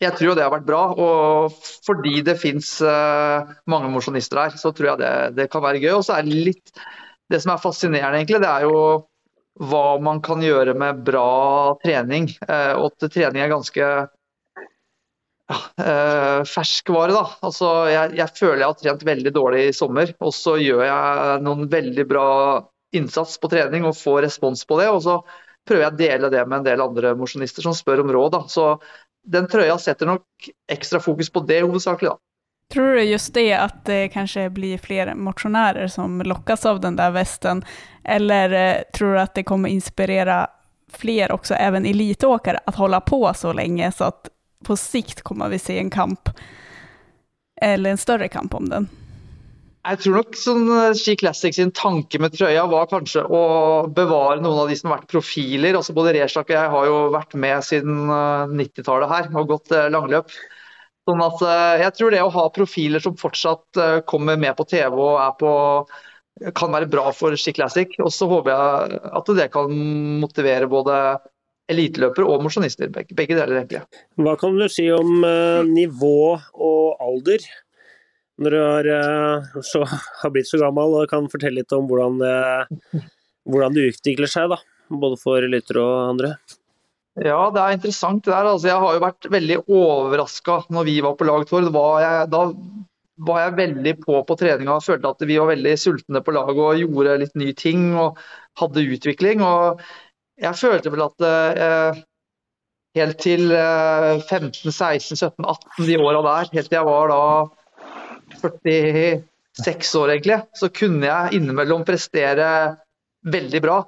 [0.00, 0.80] jeg, tror det har vært bra.
[0.96, 2.78] Og fordi det fins
[3.68, 5.92] mange mosjonister her, så tror jeg det, det, kan være gøy.
[5.98, 6.74] Og så er det litt
[7.30, 8.78] Det som er fascinerende, egentlig, det er jo
[9.60, 12.32] hva man kan gjøre med bra trening.
[12.48, 13.90] og at trening er ganske
[15.50, 17.24] Uh, ferskvare, da.
[17.46, 20.12] Altså, jeg, jeg, føler jeg har trent veldig dårlig i sommer.
[20.22, 22.28] Og så gjør jeg noen veldig bra
[22.96, 24.88] innsats på trening og får respons på det.
[24.94, 25.20] Og så
[25.66, 28.32] prøver jeg å dele det med en del andre mosjonister som spør om råd.
[28.36, 28.42] Da.
[28.50, 28.66] Så
[29.26, 32.22] den trøya setter nok ekstra fokus på det hovedsakelig, da.
[32.70, 37.10] Tror du just det at det kanskje blir flere mosjonærer som lokkes av den der
[37.10, 37.64] vesten?
[38.06, 40.44] Eller uh, tror du at det kommer inspirere
[40.90, 44.30] flere, også även elitåkere, å holde på så lenge så at
[44.64, 46.32] på sikt kommer vi se en kamp,
[47.62, 48.88] eller en større kamp om den.
[49.80, 53.40] Jeg tror nok sånn eh, Ski Classic sin tanke med trøya var kanskje å
[53.96, 55.78] bevare noen av de som har vært profiler.
[55.78, 58.02] altså Både Reshak og jeg har jo vært med siden
[58.58, 60.34] 90-tallet eh, her og gått eh, langløp.
[61.08, 61.40] Sånn at
[61.80, 65.52] Jeg tror det å ha profiler som fortsatt kommer med på TV og er på
[66.54, 67.96] kan være bra for Ski Classic.
[68.04, 69.72] Og så håper jeg at det kan
[70.20, 71.00] motivere både
[71.70, 72.90] eliteløpere og mosjonister.
[72.92, 73.82] Begge, begge, deler, egentlig.
[74.20, 77.44] Hva kan du si om uh, nivå og alder?
[78.40, 79.84] Når du har, uh, så,
[80.22, 83.04] har, blitt så gammel og kan fortelle litt om hvordan det,
[83.48, 84.60] hvordan det utvikler seg, da,
[84.90, 86.34] både for lyttere og andre?
[87.20, 88.46] Ja, det er interessant det der.
[88.48, 91.66] Altså, jeg har jo vært veldig overraska når vi var på lag Tord.
[92.30, 92.44] Da
[93.26, 96.62] var jeg veldig på på treninga og følte at vi var veldig sultne på laget
[96.64, 98.20] og gjorde litt nye ting og
[98.60, 99.42] hadde utvikling.
[99.44, 99.82] og
[100.40, 102.00] jeg følte vel at eh,
[102.98, 107.22] helt til eh, 15, 16, 17, 18, de åra der, helt til jeg var da
[108.40, 112.50] 46 år egentlig, så kunne jeg innimellom prestere
[113.26, 113.78] veldig bra.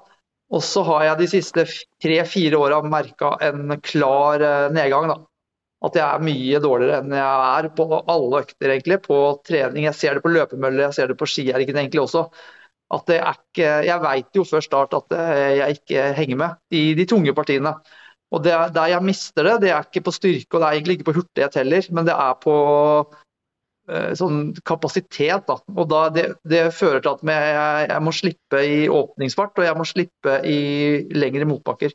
[0.53, 1.65] Og så har jeg de siste
[2.03, 5.09] tre-fire åra merka en klar eh, nedgang.
[5.09, 5.21] da.
[5.83, 9.01] At jeg er mye dårligere enn jeg er på alle økter, egentlig.
[9.07, 9.89] På trening.
[9.89, 12.29] Jeg ser det på løpemøller, jeg ser det på skiergen egentlig også
[12.93, 16.79] at det er ikke Jeg veit jo før start at eh, jeg ikke henger med
[16.79, 17.75] i de tunge partiene.
[18.33, 20.99] Og det, Der jeg mister det, det er ikke på styrke og det er egentlig
[20.99, 22.55] ikke på hurtighet heller, men det er på
[23.93, 25.45] uh, sånn kapasitet.
[25.49, 25.59] Da.
[25.77, 29.77] Og da det, det fører til at jeg, jeg, må slippe i åpningsfart og jeg
[29.77, 30.61] må slippe i
[31.13, 31.93] lengre motbakker.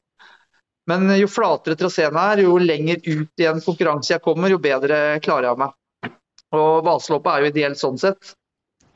[0.87, 5.17] Men jo flatere traseen er, jo lenger ut i en konkurranse jeg kommer, jo bedre
[5.25, 6.13] klarer jeg meg.
[6.55, 8.37] Og Vaseloppet er jo ideelt sånn sett.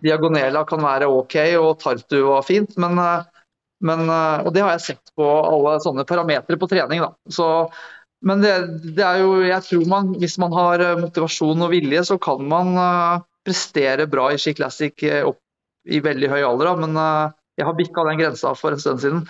[0.02, 2.74] Diagonela kan være OK, og Tartu var fint.
[2.82, 3.26] Men, eh,
[3.86, 7.06] men, eh, og det har jeg sett på alle sånne parametere på trening.
[7.30, 7.48] Så,
[8.26, 8.56] men det,
[8.98, 12.44] det, er jo, jeg tror man, hvis man har eh, motivasjon og vilje, så kan
[12.50, 12.74] man
[13.46, 15.42] prestere bra i Ski Classic opp
[15.90, 16.76] i veldig høy alder.
[16.82, 17.00] Men
[17.58, 19.24] jeg har bikka den grensa for en stund siden.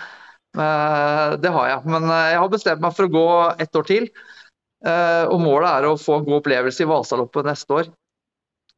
[0.52, 1.80] Det har jeg.
[1.88, 3.28] Men jeg har bestemt meg for å gå
[3.64, 4.10] ett år til.
[4.84, 7.88] Og målet er å få en god opplevelse i Vasaloppet neste år.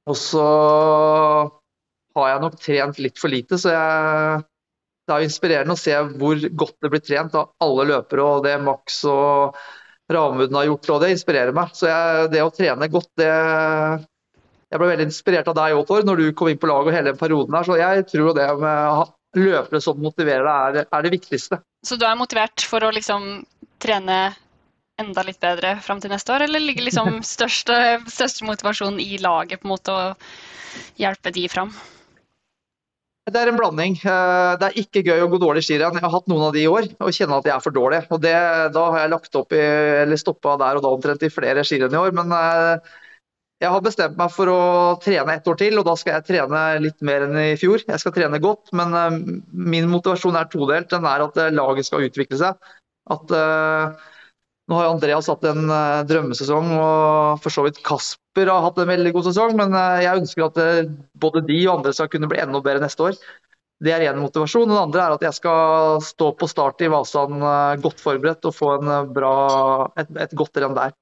[0.07, 0.47] Og så
[2.15, 4.45] har jeg nok trent litt for lite, så jeg,
[5.05, 8.55] det er inspirerende å se hvor godt det blir trent av alle løpere, og det
[8.63, 9.59] Max og
[10.13, 11.73] Ramuden har gjort, og det inspirerer meg.
[11.77, 13.31] Så jeg, det å trene godt, det
[14.75, 16.97] Jeg ble veldig inspirert av deg òg, Tor, når du kom inn på laget og
[16.97, 17.67] hele den perioden her.
[17.67, 21.61] Så jeg tror det med løpere som motiverer deg, er, er det viktigste.
[21.87, 23.45] Så du er motivert for å liksom
[23.83, 24.19] trene
[25.01, 27.77] enda litt bedre fram til neste år, eller ligger liksom største,
[28.11, 30.15] største motivasjonen i laget på en måte å
[31.01, 31.75] hjelpe de fram?
[33.25, 33.95] Det er en blanding.
[34.05, 35.97] Eh, det er ikke gøy å gå dårlig skirenn.
[35.97, 38.03] Jeg har hatt noen av de i år og kjenner at jeg er for dårlig.
[38.13, 38.35] Og det,
[38.75, 39.63] da har jeg lagt opp i,
[40.03, 42.13] eller stoppa der og da omtrent i flere skirenn i år.
[42.19, 42.93] Men eh,
[43.65, 44.61] jeg har bestemt meg for å
[45.01, 47.81] trene ett år til, og da skal jeg trene litt mer enn i fjor.
[47.89, 49.21] Jeg skal trene godt, men eh,
[49.73, 50.93] min motivasjon er todelt.
[50.93, 52.75] Den er at laget skal utvikle seg.
[53.15, 53.33] At
[54.71, 55.69] nå har Andreas hatt en
[56.09, 60.23] drømmesesong, og for så vidt Kasper har hatt en veldig god sesong, men eh, jeg
[60.23, 63.19] ønsker at eh, både de og andre skal kunne bli enda bedre neste år.
[63.85, 64.69] Det er én motivasjon.
[64.71, 68.57] Den andre er at jeg skal stå på start i Vasan eh, godt forberedt og
[68.57, 68.77] få
[69.13, 69.35] bra,
[70.01, 70.95] et, et, godt renn der.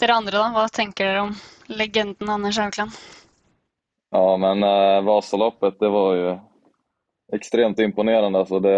[0.00, 0.48] Dere andre, da?
[0.54, 1.34] Hva tenker dere om
[1.70, 2.96] legenden Anders Haukland?
[4.14, 6.32] Ja, men uh, Vasaloppet, det var jo
[7.34, 8.42] ekstremt imponerende.
[8.42, 8.74] Altså det,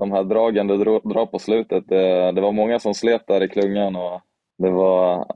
[0.00, 3.48] de her dragen du drar på slutet, det, det, var mange som slet der i
[3.48, 3.96] klungan.
[3.96, 4.20] og
[4.58, 5.26] det var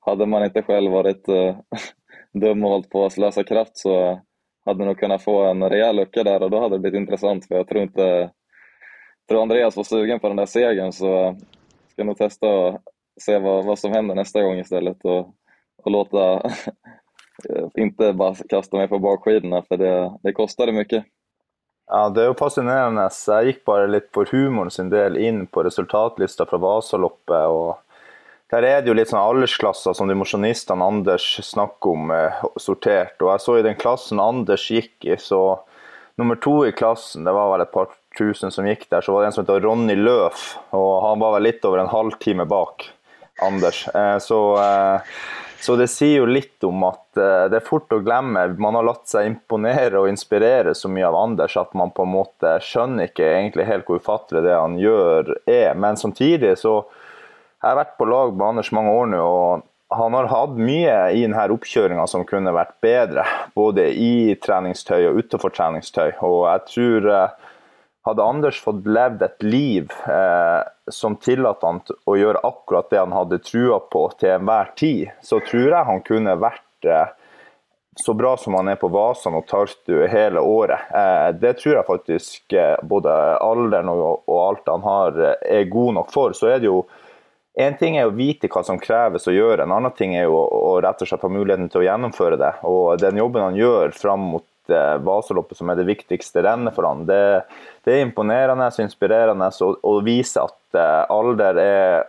[0.00, 1.56] hade man inte själv varit uh,
[2.32, 4.20] dum och hållit på att slösa kraft så
[4.64, 7.54] hade nog kunnat få en rejäl lucka där och då hade det blivit intressant för
[7.54, 8.30] jag tror inte
[9.28, 11.36] tror Andreas var sugen på den där segern så
[11.88, 12.80] ska nog testa och
[13.20, 15.34] se vad, vad som händer nästa gång istället och,
[15.84, 16.50] och låta
[17.78, 21.04] inte bara kasta mig på bakskidorna för det, det kostade mycket.
[21.86, 23.08] Ja, Det er jo fascinerende.
[23.10, 27.48] Jeg gikk bare litt for humoren sin del inn på resultatlista fra Vasaloppet.
[27.48, 27.78] og
[28.54, 33.16] der er det jo litt sånn aldersklasser som de mosjonistene Anders snakker om, eh, sortert.
[33.20, 35.58] Og jeg så i den klassen Anders gikk i, så
[36.18, 39.22] nummer to i klassen, det var vel et par tusen som gikk der, så var
[39.22, 40.56] det en som heter Ronny Løf.
[40.72, 42.90] Og han var vel litt over en halvtime bak
[43.42, 43.88] Anders.
[43.88, 45.00] Eh, så, eh,
[45.64, 48.42] så det sier jo litt om at det er fort å glemme.
[48.60, 52.12] Man har latt seg imponere og inspirere så mye av Anders at man på en
[52.12, 55.72] måte skjønner ikke egentlig helt hvor ufattelig det han gjør er.
[55.80, 56.82] Men samtidig så
[57.64, 59.62] jeg har vært på lag med Anders mange år nå, og
[59.96, 63.24] han har hatt mye i denne oppkjøringa som kunne vært bedre.
[63.56, 66.18] Både i treningstøy og utenfor treningstøy.
[66.26, 67.43] Og jeg tror eh,
[68.04, 70.62] hadde Anders fått levd et liv eh,
[70.92, 75.40] som tillater han å gjøre akkurat det han hadde trua på til enhver tid, så
[75.44, 77.14] tror jeg han kunne vært eh,
[77.96, 80.90] så bra som han er på Vasan og Tartu hele året.
[80.90, 85.70] Eh, det tror jeg faktisk eh, både alderen og, og alt han har eh, er
[85.70, 86.34] god nok for.
[86.34, 86.82] Så er det jo
[87.54, 90.40] en ting er å vite hva som kreves å gjøre, en annen ting er jo
[90.42, 92.50] å rett og slett muligheten til å gjennomføre det.
[92.66, 96.88] Og Den jobben han gjør fram mot eh, Vasaloppet, som er det viktigste rennet for
[96.88, 97.44] han, det,
[97.84, 102.04] det er imponerende og inspirerende å vise at eh, alder er,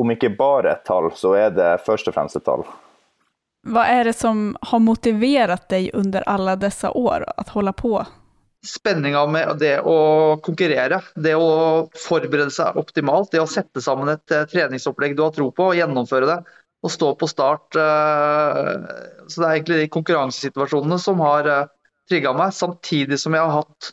[0.00, 2.64] om ikke bare et tall, så er det først og fremst et tall.
[3.68, 7.98] Hva er det som har motivert deg under alle disse år å holde på?
[8.66, 14.34] spenninga med det å konkurrere, det å forberede seg optimalt, det å sette sammen et
[14.34, 16.38] uh, treningsopplegg du har tro på og gjennomføre det.
[16.80, 17.76] Og stå på start.
[17.76, 18.88] Uh,
[19.28, 21.68] så Det er egentlig de konkurransesituasjonene som har eh,
[22.10, 23.92] trigga meg, samtidig som jeg har hatt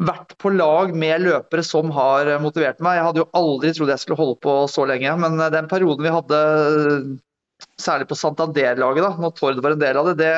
[0.00, 2.96] vært på lag med løpere som har motivert meg.
[2.96, 6.14] Jeg hadde jo aldri trodd jeg skulle holde på så lenge, men den perioden vi
[6.14, 6.40] hadde,
[7.78, 10.34] særlig på Santander-laget, når Tord var en del av det, det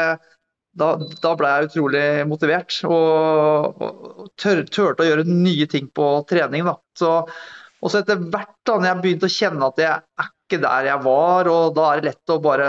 [0.78, 6.06] da, da, ble jeg utrolig motivert og, og tør, turte å gjøre nye ting på
[6.30, 6.64] trening.
[6.68, 6.76] Da.
[6.98, 7.10] Så,
[7.82, 10.88] og så etter hvert da når jeg begynte å kjenne at jeg er ikke der
[10.90, 12.68] jeg var, og da er det lett å bare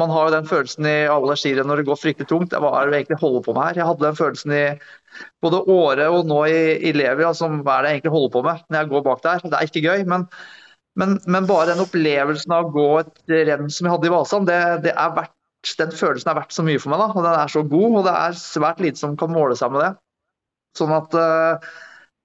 [0.00, 2.52] Man har jo den følelsen i alle skirenn når det går fryktelig tungt.
[2.52, 3.80] Hva er det egentlig holder på med her?
[3.80, 4.64] Jeg hadde den følelsen i
[5.44, 8.44] både Åre og nå i, i Levia, som hva er det jeg egentlig holder på
[8.46, 9.44] med når jeg går bak der.
[9.44, 10.26] Det er ikke gøy, men,
[11.00, 14.48] men, men bare den opplevelsen av å gå et renn som jeg hadde i Vasan,
[14.48, 15.34] det, det er verdt
[15.80, 17.00] den følelsen er verdt så mye for meg.
[17.02, 19.72] da, og Den er så god, og det er svært lite som kan måle seg
[19.74, 19.92] med det.
[20.78, 21.68] Sånn at, eh,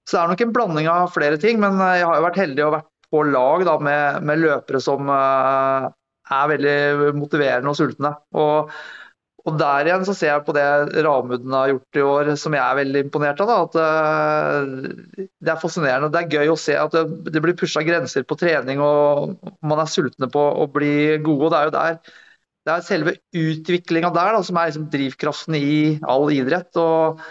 [0.05, 2.41] så det er nok en blanding av flere ting, men eh, jeg har jo vært
[2.41, 5.91] heldig og vært på lag da, med, med, løpere som uh,
[6.31, 8.13] er veldig motiverende og sultne.
[8.39, 8.71] Og,
[9.43, 10.65] og, der igjen så ser jeg på det
[11.05, 13.51] Ramuden har gjort i år, som jeg er veldig imponert av.
[13.51, 16.11] Da, at uh, Det er fascinerende.
[16.13, 17.05] Det er gøy å se at det,
[17.35, 21.49] det blir pusha grenser på trening, og man er sultne på å bli gode.
[21.49, 22.19] og det er jo der
[22.61, 26.75] det er selve utviklinga der da, som er liksom drivkraften i all idrett.
[26.77, 27.23] og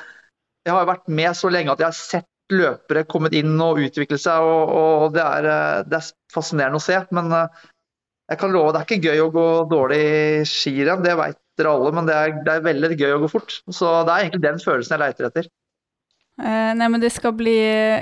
[0.66, 4.22] jeg har vært med så lenge at jeg har sett løpere kommet inn og utviklet
[4.22, 6.98] seg, og, og det, er, eh, det, er, fascinerende å se.
[7.16, 7.62] Men eh,
[8.30, 10.04] jeg kan love det er ikke gøy å gå dårlig
[10.48, 13.56] skirenn, det vet dere alle, men det er, det er, veldig gøy å gå fort.
[13.68, 15.50] Så det er egentlig den følelsen jeg leter etter.
[16.40, 17.58] Eh, nej, men det skal bli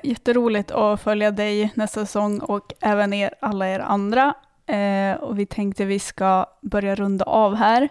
[0.07, 4.31] jätteroligt å følge deg neste sesong og även alla er andra.
[4.69, 7.89] Eh, og vi tenkte vi skal begynne å runde av här.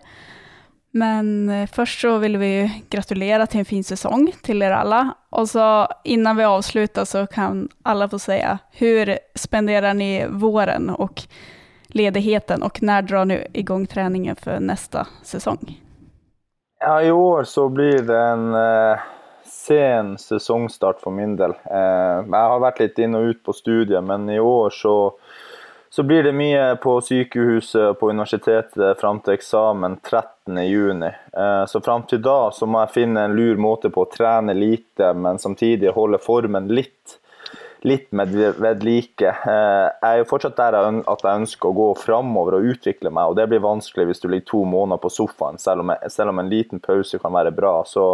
[0.98, 2.52] Men først så vill vi
[2.90, 5.02] gratulere til en fin sesong til dere alle.
[5.38, 5.68] Og så
[6.08, 8.40] innan vi avslutar så kan alle få si
[8.80, 10.12] hvordan spenderer ni
[10.42, 11.26] våren og
[11.98, 15.62] ledigheten og når drar ni gang treningen for neste sesong?
[16.80, 19.06] Ja, i år så blir det en eh,
[19.50, 21.56] sen sesongstart for min del.
[21.66, 24.94] Eh, jeg har vært litt inn og ut på studiet, men i år så
[25.90, 31.06] så blir det mye på sykehuset og på universitetet fram til eksamen 13.6.
[31.08, 34.56] Eh, så fram til da så må jeg finne en lur måte på å trene
[34.58, 37.16] lite, men samtidig holde formen litt,
[37.88, 39.32] litt med ved like.
[39.32, 43.32] Eh, jeg er jo fortsatt der at jeg ønsker å gå framover og utvikle meg,
[43.32, 46.44] og det blir vanskelig hvis du ligger to måneder på sofaen, selv om, selv om
[46.44, 47.78] en liten pause kan være bra.
[47.88, 48.10] Så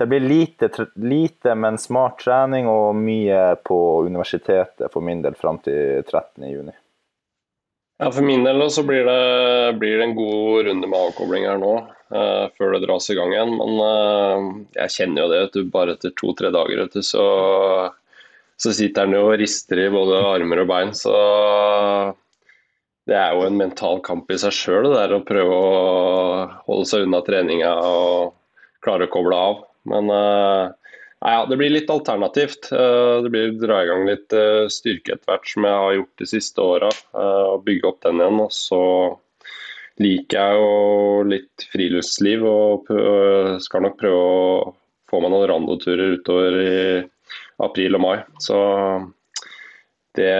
[0.00, 5.60] det blir lite, lite, men smart trening og mye på universitetet for min del fram
[5.60, 6.72] til 13.6.
[8.00, 11.58] Ja, For min del så blir det, blir det en god runde med avkobling her
[11.60, 11.72] nå,
[12.14, 13.52] uh, før det dras i gang igjen.
[13.58, 14.46] Men uh,
[14.78, 15.40] jeg kjenner jo det.
[15.52, 17.26] Du, bare etter to-tre dager du, så,
[18.56, 20.94] så, sitter den jo og rister i både armer og bein.
[20.96, 21.12] Så
[23.10, 27.20] det er jo en mental kamp i seg sjøl, å prøve å holde seg unna
[27.26, 28.32] treninga og
[28.80, 29.60] klare å koble av.
[29.92, 30.72] Men uh,
[31.20, 32.72] ja, det blir litt alternativt.
[32.72, 36.22] Eh, det blir dra i gang litt eh, styrke etter hvert, som jeg har gjort
[36.22, 36.88] de siste åra.
[37.12, 38.38] Og eh, bygge opp den igjen.
[38.40, 38.82] Og så
[40.00, 42.86] liker jeg jo litt friluftsliv og
[43.60, 44.70] skal nok prøve å
[45.10, 46.78] få meg noen randoturer utover i
[47.60, 48.14] april og mai.
[48.40, 48.60] Så
[50.16, 50.32] det,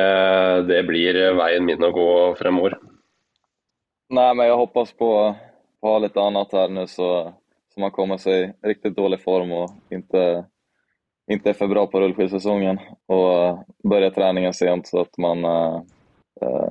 [0.71, 2.09] det blir veien min å gå
[2.39, 2.79] fremover.
[4.09, 7.11] Nei, men jeg håper på å ha litt annet her nå, så,
[7.69, 10.25] så man kommer seg i riktig dårlig form og ikke
[11.31, 13.59] inte är för bra på rullskidsäsongen och
[13.89, 15.81] börja träningen sent så att man uh,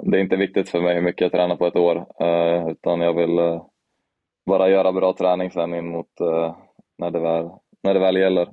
[0.03, 3.01] det är inte viktigt för mig hur mycket jag tränar på ett år uh, utan
[3.01, 3.63] jag vill uh,
[4.45, 6.07] bara göra bra träning sen in mot
[6.97, 7.49] när, det väl,
[7.83, 8.49] när det väl gäller.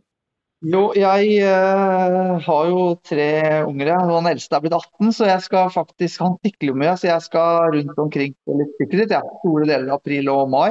[0.64, 3.28] Jo, jeg uh, har jo tre
[3.68, 7.24] unger, den eldste er blitt 18, så jeg skal faktisk, han sykler mye, så jeg
[7.26, 9.12] skal rundt omkring på litt sykkelritt.
[9.12, 10.70] Ja, store deler av april og mai.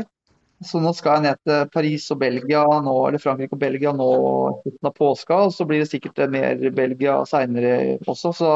[0.66, 4.10] Så nå skal jeg ned til Paris og Belgia nå, eller Frankrike og Belgia nå
[4.64, 5.44] slutten av påska.
[5.48, 8.34] Og så blir det sikkert mer Belgia seinere også.
[8.36, 8.52] Så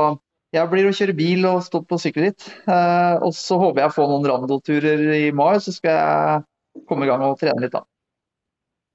[0.55, 2.47] jeg blir å kjøre bil og stå på sykkelritt.
[2.65, 7.05] Eh, og så håper jeg å få noen randoturer i mai, så skal jeg komme
[7.05, 7.83] i gang og trene litt da.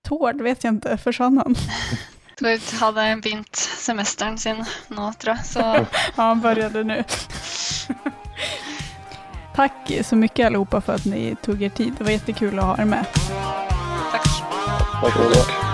[0.04, 1.56] Tord vet jeg ikke, forsvant han?
[2.40, 4.60] Tord hadde begynt semesteren sin
[4.90, 5.46] nå, tror jeg.
[5.54, 5.64] Så...
[6.18, 7.00] ja, han det nå.
[9.54, 11.92] Tack så mycket allihopa för att ni tog er tid.
[11.98, 13.06] Det var jättekul att ha er med.
[14.12, 14.22] Tack.
[15.00, 15.64] Tack för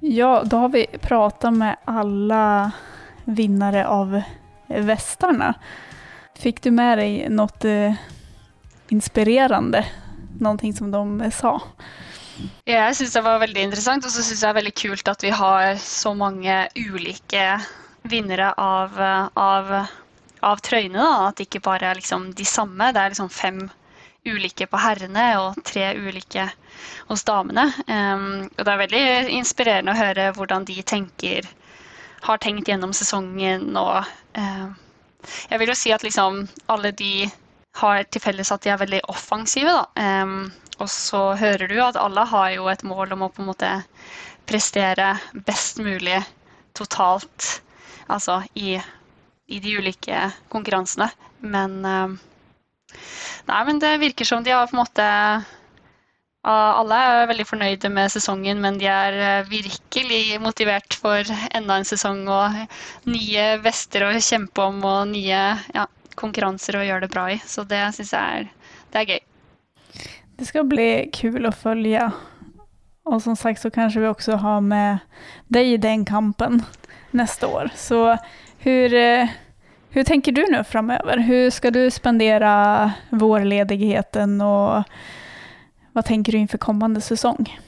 [0.00, 2.72] Ja, då har vi pratat med alla
[3.24, 4.22] vinnare av
[4.66, 5.54] västarna.
[6.38, 7.92] Fick du med dig något eh,
[8.88, 9.86] inspirerande?
[10.38, 11.60] Någonting som de sa?
[12.64, 15.24] Jeg syns det var veldig interessant, og så syns jeg det er veldig kult at
[15.24, 17.60] vi har så mange ulike
[18.02, 18.96] vinnere av,
[19.34, 19.74] av,
[20.40, 20.98] av trøyene.
[20.98, 21.28] Da.
[21.28, 22.92] At det ikke bare er liksom de samme.
[22.94, 23.62] Det er liksom fem
[24.28, 26.46] ulike på herrene og tre ulike
[27.08, 27.66] hos damene.
[27.88, 29.04] Um, og det er veldig
[29.38, 31.48] inspirerende å høre hvordan de tenker,
[32.26, 33.70] har tenkt gjennom sesongen.
[33.80, 34.04] Og
[34.36, 34.74] um,
[35.48, 37.30] jeg vil jo si at liksom alle de
[37.80, 39.72] har til felles at de er veldig offensive.
[39.72, 39.86] Da.
[40.24, 40.50] Um,
[40.80, 43.72] og så hører du at alle har jo et mål om å på en måte
[44.48, 45.12] prestere
[45.46, 46.22] best mulig
[46.76, 47.60] totalt
[48.10, 48.74] Altså i,
[49.46, 51.10] i de ulike konkurransene.
[51.40, 52.18] Men eh,
[53.46, 55.06] Nei, men det virker som de har på en måte
[56.40, 61.20] alle er veldig fornøyde med sesongen, men de er eh, virkelig motivert for
[61.52, 62.56] enda en sesong og
[63.04, 65.42] nye vester å kjempe om og nye
[65.74, 65.84] ja,
[66.16, 67.36] konkurranser å gjøre det bra i.
[67.44, 68.48] Så det syns jeg er,
[68.92, 69.20] det er gøy.
[70.40, 72.08] Det skal bli kul å følge.
[73.10, 75.04] Og som sagt så kanskje vi også har med
[75.52, 76.62] deg i den kampen
[77.10, 77.70] nästa år.
[77.74, 78.16] Så
[78.58, 79.28] hur, eh,
[79.90, 81.18] hur tänker du nu framöver?
[81.18, 84.82] Hur ska du spendera vårledigheten och
[85.92, 87.58] vad tänker du inför kommande säsong?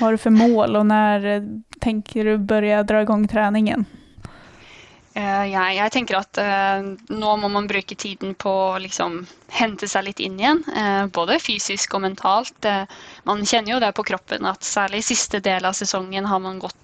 [0.00, 1.48] Vad har du för mål och när
[1.80, 3.84] tänker du börja dra igång träningen?
[5.12, 9.18] Eh, jeg, jeg, tenker at uh, nå må man bruke tiden på å liksom,
[9.52, 10.62] hente seg litt inn igjen.
[10.72, 12.56] Uh, både fysisk og mentalt.
[12.64, 12.88] Uh,
[13.28, 16.78] man kjenner jo det på kroppen at særlig siste del av sesongen har man gått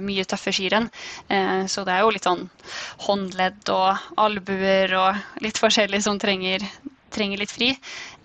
[0.00, 0.86] mye tøffe skirenn.
[1.68, 2.46] så det er jo litt sånn
[3.04, 6.64] håndledd og albuer og litt forskjellig som trenger,
[7.12, 7.68] trenger litt fri.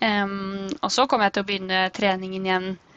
[0.00, 2.91] Og så kommer jeg til å begynne treningen igjen eh,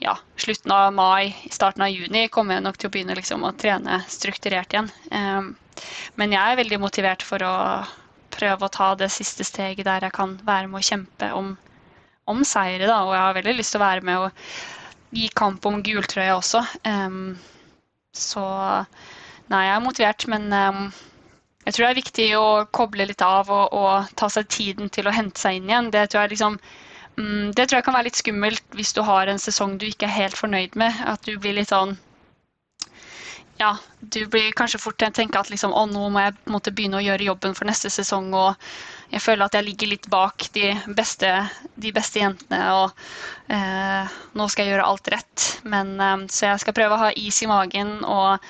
[0.00, 3.52] ja, slutten av mai, starten av juni kommer jeg nok til å begynne liksom, å
[3.58, 4.88] trene strukturert igjen.
[5.12, 5.48] Eh,
[6.16, 7.56] men jeg er veldig motivert for å
[8.36, 11.52] prøve å ta det siste steget der jeg kan være med å kjempe om,
[12.28, 12.88] om seire.
[12.88, 13.02] Da.
[13.04, 16.64] Og jeg har veldig lyst til å være med og gi kamp om gultrøya også.
[16.88, 17.20] Eh,
[18.16, 18.46] så
[19.52, 20.80] nei, jeg er motivert, men eh,
[21.66, 25.08] jeg tror det er viktig å koble litt av og, og, ta seg tiden til
[25.08, 25.92] å hente seg inn igjen.
[25.92, 26.60] Det tror jeg liksom
[27.16, 30.18] det tror jeg kan være litt skummelt hvis du har en sesong du ikke er
[30.18, 30.92] helt fornøyd med.
[31.08, 31.96] At du blir litt sånn
[33.56, 33.70] Ja,
[34.00, 36.98] du blir kanskje fort til å tenke at liksom, å, nå må jeg måtte begynne
[36.98, 38.28] å gjøre jobben for neste sesong.
[38.36, 38.52] Og
[39.14, 41.30] jeg føler at jeg ligger litt bak de beste,
[41.80, 42.60] de beste jentene.
[42.76, 42.92] Og
[43.48, 45.48] eh, nå skal jeg gjøre alt rett.
[45.64, 48.44] Men, eh, så jeg skal prøve å ha is i magen og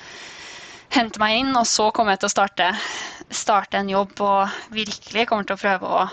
[0.91, 1.55] hente meg inn.
[1.55, 2.71] Og så kommer jeg til å starte,
[3.31, 6.07] starte en jobb og virkelig kommer til å prøve å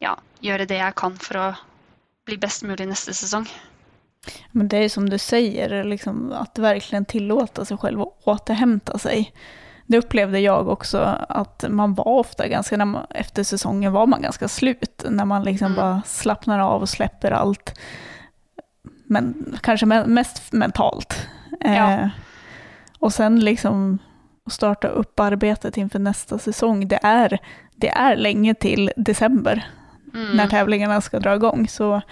[0.00, 1.50] ja, gjøre det jeg kan for å
[2.26, 3.46] bli bäst mulig nästa säsong.
[4.50, 9.32] Men det är som du säger, liksom, att verkligen tillåta sig själv att återhämta sig.
[9.86, 10.98] Det upplevde jag också,
[11.28, 15.44] att man var ofta ganska, när man, efter säsongen var man ganska slut, när man
[15.44, 15.76] liksom mm.
[15.76, 17.78] bara slappnar av och släpper allt.
[19.04, 21.28] Men kanske mest mentalt.
[21.60, 21.92] Ja.
[21.92, 22.08] Eh,
[22.98, 23.98] och sen liksom
[24.50, 27.38] starta upp arbetet inför nästa säsong, det är,
[27.76, 29.66] det är länge till december
[30.14, 30.36] mm.
[30.36, 31.68] när tävlingarna ska dra igång.
[31.68, 32.02] Så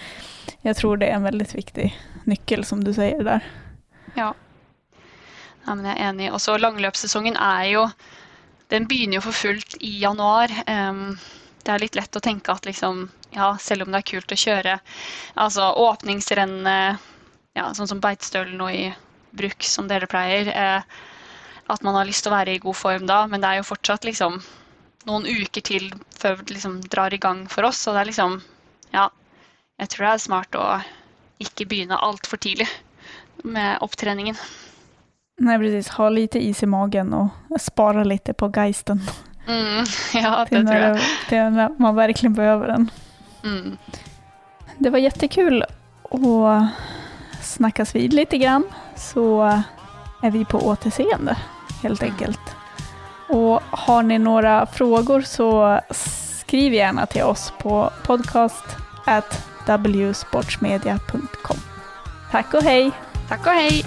[0.61, 3.41] jag tror det är en väldigt viktig nyckel som du säger där.
[4.15, 4.35] Ja.
[5.65, 6.31] ja men jeg er enig.
[6.33, 7.89] Og så langløpssesongen er jo
[8.69, 10.53] Den begynner jo for fullt i januar.
[10.69, 11.17] Um,
[11.65, 14.37] det er litt lett å tenke at liksom, ja, selv om det er kult å
[14.37, 14.75] kjøre
[15.41, 16.99] altså åpningsrennene,
[17.57, 18.91] ja, sånn som Beitstølen og i
[19.37, 20.83] Bruk, som dere pleier, eh,
[21.69, 23.69] at man har lyst til å være i god form da, men det er jo
[23.69, 24.37] fortsatt liksom
[25.09, 27.83] noen uker til før vi liksom drar i gang for oss.
[27.85, 28.41] Så det er liksom
[28.93, 29.09] Ja,
[29.81, 30.67] jeg tror det er smart å
[31.43, 32.69] ikke begynne altfor tidlig
[33.45, 34.39] med opptreningen.
[35.39, 35.89] Nei, precis.
[35.95, 39.03] Ha lite is i magen og spare litt på geisten.
[39.47, 39.85] Mm,
[40.23, 41.01] ja, det tror jeg.
[41.29, 42.91] Till när man verkligen behöver den.
[43.45, 43.77] Mm.
[44.79, 45.65] Det var jättekul
[46.03, 46.73] att
[47.43, 48.65] snackas vid lite grann.
[48.97, 49.43] Så
[50.23, 51.37] är vi på återseende
[51.83, 52.13] helt mm.
[52.13, 52.58] enkelt.
[53.29, 55.81] Och har ni några frågor så
[56.49, 58.65] skriv gärna till oss på podcast
[60.13, 61.57] wsportsmedia.com.
[62.31, 62.93] Tack och hej!
[63.29, 63.85] Tack och hej!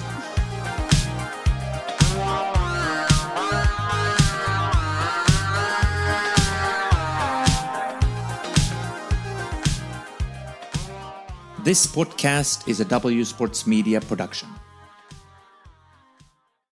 [11.66, 14.61] This podcast is a W Sports Media production.